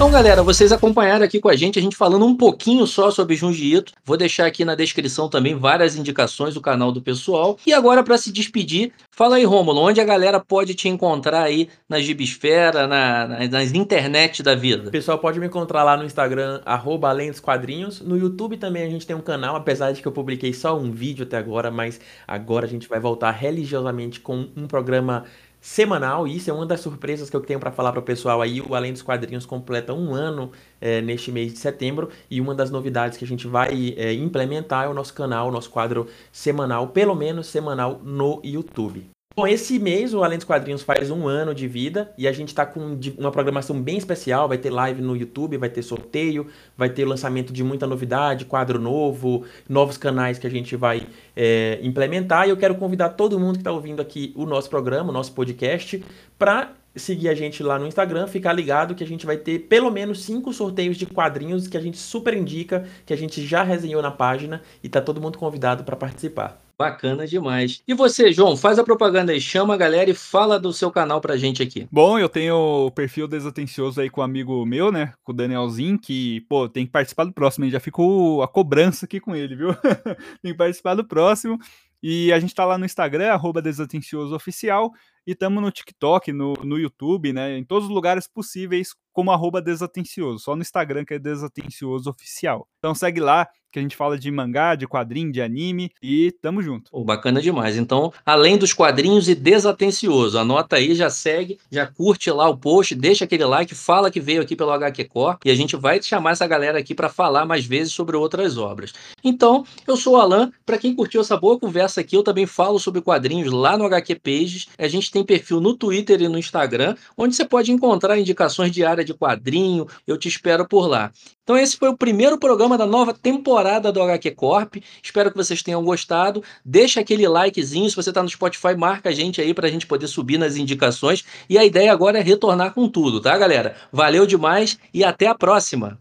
Então, 0.00 0.10
galera, 0.10 0.42
vocês 0.42 0.72
acompanharam 0.72 1.26
aqui 1.26 1.38
com 1.38 1.50
a 1.50 1.54
gente, 1.54 1.78
a 1.78 1.82
gente 1.82 1.94
falando 1.94 2.24
um 2.24 2.34
pouquinho 2.34 2.86
só 2.86 3.10
sobre 3.10 3.36
Junji 3.36 3.74
Ito. 3.74 3.92
Vou 4.02 4.16
deixar 4.16 4.46
aqui 4.46 4.64
na 4.64 4.74
descrição 4.74 5.28
também 5.28 5.54
várias 5.54 5.94
indicações 5.94 6.54
do 6.54 6.60
canal 6.62 6.90
do 6.90 7.02
pessoal. 7.02 7.58
E 7.66 7.74
agora, 7.74 8.02
para 8.02 8.16
se 8.16 8.32
despedir, 8.32 8.92
fala 9.10 9.36
aí, 9.36 9.44
Rômulo, 9.44 9.78
onde 9.78 10.00
a 10.00 10.04
galera 10.04 10.40
pode 10.40 10.74
te 10.74 10.88
encontrar 10.88 11.42
aí 11.42 11.68
na 11.86 12.00
Gibisfera, 12.00 12.86
na, 12.86 13.28
na, 13.28 13.46
nas 13.46 13.74
internet 13.74 14.42
da 14.42 14.54
vida? 14.54 14.88
O 14.88 14.90
pessoal 14.90 15.18
pode 15.18 15.38
me 15.38 15.48
encontrar 15.48 15.84
lá 15.84 15.98
no 15.98 16.04
Instagram, 16.04 16.62
Além 16.64 17.30
dos 17.30 17.40
Quadrinhos. 17.40 18.00
No 18.00 18.16
YouTube 18.16 18.56
também 18.56 18.84
a 18.84 18.88
gente 18.88 19.06
tem 19.06 19.14
um 19.14 19.20
canal, 19.20 19.54
apesar 19.54 19.92
de 19.92 20.00
que 20.00 20.08
eu 20.08 20.12
publiquei 20.12 20.54
só 20.54 20.78
um 20.78 20.90
vídeo 20.90 21.24
até 21.24 21.36
agora, 21.36 21.70
mas 21.70 22.00
agora 22.26 22.64
a 22.64 22.68
gente 22.68 22.88
vai 22.88 22.98
voltar 22.98 23.32
religiosamente 23.32 24.18
com 24.18 24.48
um 24.56 24.66
programa 24.66 25.26
semanal. 25.60 26.26
E 26.26 26.36
isso 26.36 26.50
é 26.50 26.52
uma 26.52 26.66
das 26.66 26.80
surpresas 26.80 27.28
que 27.28 27.36
eu 27.36 27.40
tenho 27.40 27.60
para 27.60 27.70
falar 27.70 27.92
para 27.92 28.00
o 28.00 28.02
pessoal 28.02 28.40
aí. 28.40 28.60
O 28.60 28.74
Além 28.74 28.92
dos 28.92 29.02
Quadrinhos 29.02 29.46
completa 29.46 29.92
um 29.92 30.14
ano 30.14 30.50
é, 30.80 31.00
neste 31.00 31.30
mês 31.30 31.52
de 31.52 31.58
setembro. 31.58 32.08
E 32.30 32.40
uma 32.40 32.54
das 32.54 32.70
novidades 32.70 33.18
que 33.18 33.24
a 33.24 33.28
gente 33.28 33.46
vai 33.46 33.94
é, 33.96 34.12
implementar 34.12 34.86
é 34.86 34.88
o 34.88 34.94
nosso 34.94 35.14
canal, 35.14 35.48
o 35.48 35.52
nosso 35.52 35.70
quadro 35.70 36.08
semanal, 36.32 36.88
pelo 36.88 37.14
menos 37.14 37.46
semanal 37.46 38.00
no 38.02 38.40
YouTube. 38.42 39.10
Bom, 39.36 39.46
esse 39.46 39.78
mês 39.78 40.12
o 40.12 40.24
Além 40.24 40.38
dos 40.38 40.44
Quadrinhos 40.44 40.82
faz 40.82 41.08
um 41.08 41.28
ano 41.28 41.54
de 41.54 41.68
vida 41.68 42.12
e 42.18 42.26
a 42.26 42.32
gente 42.32 42.48
está 42.48 42.66
com 42.66 42.98
uma 43.16 43.30
programação 43.30 43.80
bem 43.80 43.96
especial. 43.96 44.48
Vai 44.48 44.58
ter 44.58 44.70
live 44.70 45.00
no 45.00 45.16
YouTube, 45.16 45.56
vai 45.56 45.70
ter 45.70 45.82
sorteio, 45.82 46.48
vai 46.76 46.90
ter 46.90 47.04
lançamento 47.04 47.52
de 47.52 47.62
muita 47.62 47.86
novidade, 47.86 48.44
quadro 48.44 48.80
novo, 48.80 49.44
novos 49.68 49.96
canais 49.96 50.36
que 50.36 50.48
a 50.48 50.50
gente 50.50 50.74
vai 50.74 51.06
é, 51.36 51.78
implementar. 51.80 52.48
E 52.48 52.50
eu 52.50 52.56
quero 52.56 52.74
convidar 52.74 53.10
todo 53.10 53.38
mundo 53.38 53.54
que 53.54 53.60
está 53.60 53.70
ouvindo 53.70 54.02
aqui 54.02 54.32
o 54.36 54.44
nosso 54.44 54.68
programa, 54.68 55.10
o 55.10 55.12
nosso 55.12 55.32
podcast, 55.32 56.04
para 56.36 56.72
seguir 56.96 57.28
a 57.28 57.34
gente 57.34 57.62
lá 57.62 57.78
no 57.78 57.86
Instagram, 57.86 58.26
ficar 58.26 58.52
ligado 58.52 58.96
que 58.96 59.04
a 59.04 59.06
gente 59.06 59.24
vai 59.24 59.36
ter 59.36 59.60
pelo 59.60 59.92
menos 59.92 60.24
cinco 60.24 60.52
sorteios 60.52 60.96
de 60.96 61.06
quadrinhos 61.06 61.68
que 61.68 61.76
a 61.76 61.80
gente 61.80 61.98
super 61.98 62.34
indica, 62.34 62.84
que 63.06 63.12
a 63.14 63.16
gente 63.16 63.46
já 63.46 63.62
resenhou 63.62 64.02
na 64.02 64.10
página 64.10 64.60
e 64.82 64.88
tá 64.88 65.00
todo 65.00 65.20
mundo 65.20 65.38
convidado 65.38 65.84
para 65.84 65.94
participar. 65.94 66.69
Bacana 66.80 67.26
demais. 67.26 67.82
E 67.86 67.92
você, 67.92 68.32
João, 68.32 68.56
faz 68.56 68.78
a 68.78 68.82
propaganda 68.82 69.32
aí, 69.32 69.38
chama 69.38 69.74
a 69.74 69.76
galera 69.76 70.08
e 70.08 70.14
fala 70.14 70.58
do 70.58 70.72
seu 70.72 70.90
canal 70.90 71.20
pra 71.20 71.36
gente 71.36 71.62
aqui. 71.62 71.86
Bom, 71.92 72.18
eu 72.18 72.26
tenho 72.26 72.56
o 72.86 72.90
perfil 72.90 73.28
desatencioso 73.28 74.00
aí 74.00 74.08
com 74.08 74.22
um 74.22 74.24
amigo 74.24 74.64
meu, 74.64 74.90
né? 74.90 75.12
Com 75.22 75.32
o 75.32 75.34
Danielzinho, 75.34 75.98
que, 75.98 76.40
pô, 76.48 76.70
tem 76.70 76.86
que 76.86 76.90
participar 76.90 77.24
do 77.24 77.34
próximo, 77.34 77.66
hein? 77.66 77.70
Já 77.70 77.78
ficou 77.78 78.42
a 78.42 78.48
cobrança 78.48 79.04
aqui 79.04 79.20
com 79.20 79.36
ele, 79.36 79.54
viu? 79.56 79.74
tem 80.40 80.52
que 80.52 80.54
participar 80.54 80.94
do 80.94 81.04
próximo. 81.04 81.58
E 82.02 82.32
a 82.32 82.40
gente 82.40 82.54
tá 82.54 82.64
lá 82.64 82.78
no 82.78 82.86
Instagram, 82.86 83.30
arroba 83.30 83.60
Desatencioso 83.60 84.34
Oficial, 84.34 84.90
estamos 85.32 85.62
no 85.62 85.70
TikTok, 85.70 86.32
no, 86.32 86.54
no 86.64 86.78
YouTube, 86.78 87.32
né? 87.32 87.56
Em 87.56 87.64
todos 87.64 87.88
os 87.88 87.94
lugares 87.94 88.26
possíveis, 88.26 88.94
como 89.12 89.30
arroba 89.30 89.60
Desatencioso. 89.60 90.38
Só 90.38 90.56
no 90.56 90.62
Instagram 90.62 91.04
que 91.04 91.14
é 91.14 91.18
Desatencioso 91.18 92.10
Oficial. 92.10 92.66
Então 92.78 92.94
segue 92.94 93.20
lá, 93.20 93.48
que 93.70 93.78
a 93.78 93.82
gente 93.82 93.96
fala 93.96 94.18
de 94.18 94.30
mangá, 94.30 94.74
de 94.74 94.86
quadrinho, 94.86 95.30
de 95.30 95.40
anime 95.40 95.90
e 96.02 96.32
tamo 96.42 96.62
junto. 96.62 96.90
Oh, 96.92 97.04
bacana 97.04 97.40
demais. 97.40 97.76
Então, 97.76 98.12
além 98.26 98.58
dos 98.58 98.72
quadrinhos 98.72 99.28
e 99.28 99.34
desatencioso, 99.34 100.38
anota 100.38 100.76
aí, 100.76 100.94
já 100.94 101.08
segue, 101.08 101.58
já 101.70 101.86
curte 101.86 102.30
lá 102.30 102.48
o 102.48 102.56
post, 102.56 102.94
deixa 102.94 103.24
aquele 103.24 103.44
like, 103.44 103.74
fala 103.74 104.10
que 104.10 104.20
veio 104.20 104.42
aqui 104.42 104.56
pelo 104.56 104.72
HQ 104.72 105.04
Core 105.04 105.38
e 105.44 105.50
a 105.50 105.54
gente 105.54 105.76
vai 105.76 106.02
chamar 106.02 106.32
essa 106.32 106.46
galera 106.46 106.78
aqui 106.78 106.94
para 106.94 107.08
falar 107.08 107.44
mais 107.46 107.64
vezes 107.64 107.92
sobre 107.92 108.16
outras 108.16 108.58
obras. 108.58 108.92
Então, 109.22 109.64
eu 109.86 109.96
sou 109.96 110.14
o 110.14 110.16
Alan, 110.16 110.50
para 110.66 110.78
quem 110.78 110.94
curtiu 110.94 111.20
essa 111.20 111.36
boa 111.36 111.58
conversa 111.58 112.00
aqui, 112.00 112.16
eu 112.16 112.22
também 112.22 112.46
falo 112.46 112.78
sobre 112.78 113.00
quadrinhos 113.00 113.52
lá 113.52 113.76
no 113.76 113.84
HQ 113.84 114.16
Pages. 114.16 114.68
A 114.78 114.88
gente 114.88 115.10
tem 115.10 115.19
tem 115.20 115.24
perfil 115.24 115.60
no 115.60 115.74
Twitter 115.74 116.20
e 116.22 116.28
no 116.28 116.38
Instagram, 116.38 116.94
onde 117.16 117.34
você 117.34 117.44
pode 117.44 117.72
encontrar 117.72 118.18
indicações 118.18 118.70
de 118.70 118.84
área 118.84 119.04
de 119.04 119.14
quadrinho. 119.14 119.86
Eu 120.06 120.16
te 120.16 120.28
espero 120.28 120.66
por 120.66 120.86
lá. 120.86 121.12
Então, 121.42 121.56
esse 121.56 121.76
foi 121.76 121.88
o 121.88 121.96
primeiro 121.96 122.38
programa 122.38 122.78
da 122.78 122.86
nova 122.86 123.12
temporada 123.12 123.90
do 123.90 124.00
HQ 124.00 124.30
Corp. 124.32 124.76
Espero 125.02 125.30
que 125.30 125.36
vocês 125.36 125.62
tenham 125.62 125.82
gostado. 125.84 126.42
Deixa 126.64 127.00
aquele 127.00 127.26
likezinho. 127.26 127.90
Se 127.90 127.96
você 127.96 128.10
está 128.10 128.22
no 128.22 128.28
Spotify, 128.28 128.74
marca 128.76 129.08
a 129.08 129.12
gente 129.12 129.40
aí 129.40 129.52
para 129.52 129.66
a 129.66 129.70
gente 129.70 129.86
poder 129.86 130.06
subir 130.06 130.38
nas 130.38 130.56
indicações. 130.56 131.24
E 131.48 131.58
a 131.58 131.64
ideia 131.64 131.92
agora 131.92 132.18
é 132.18 132.22
retornar 132.22 132.72
com 132.72 132.88
tudo, 132.88 133.20
tá, 133.20 133.36
galera? 133.36 133.74
Valeu 133.92 134.26
demais 134.26 134.78
e 134.94 135.02
até 135.02 135.26
a 135.26 135.34
próxima! 135.34 135.98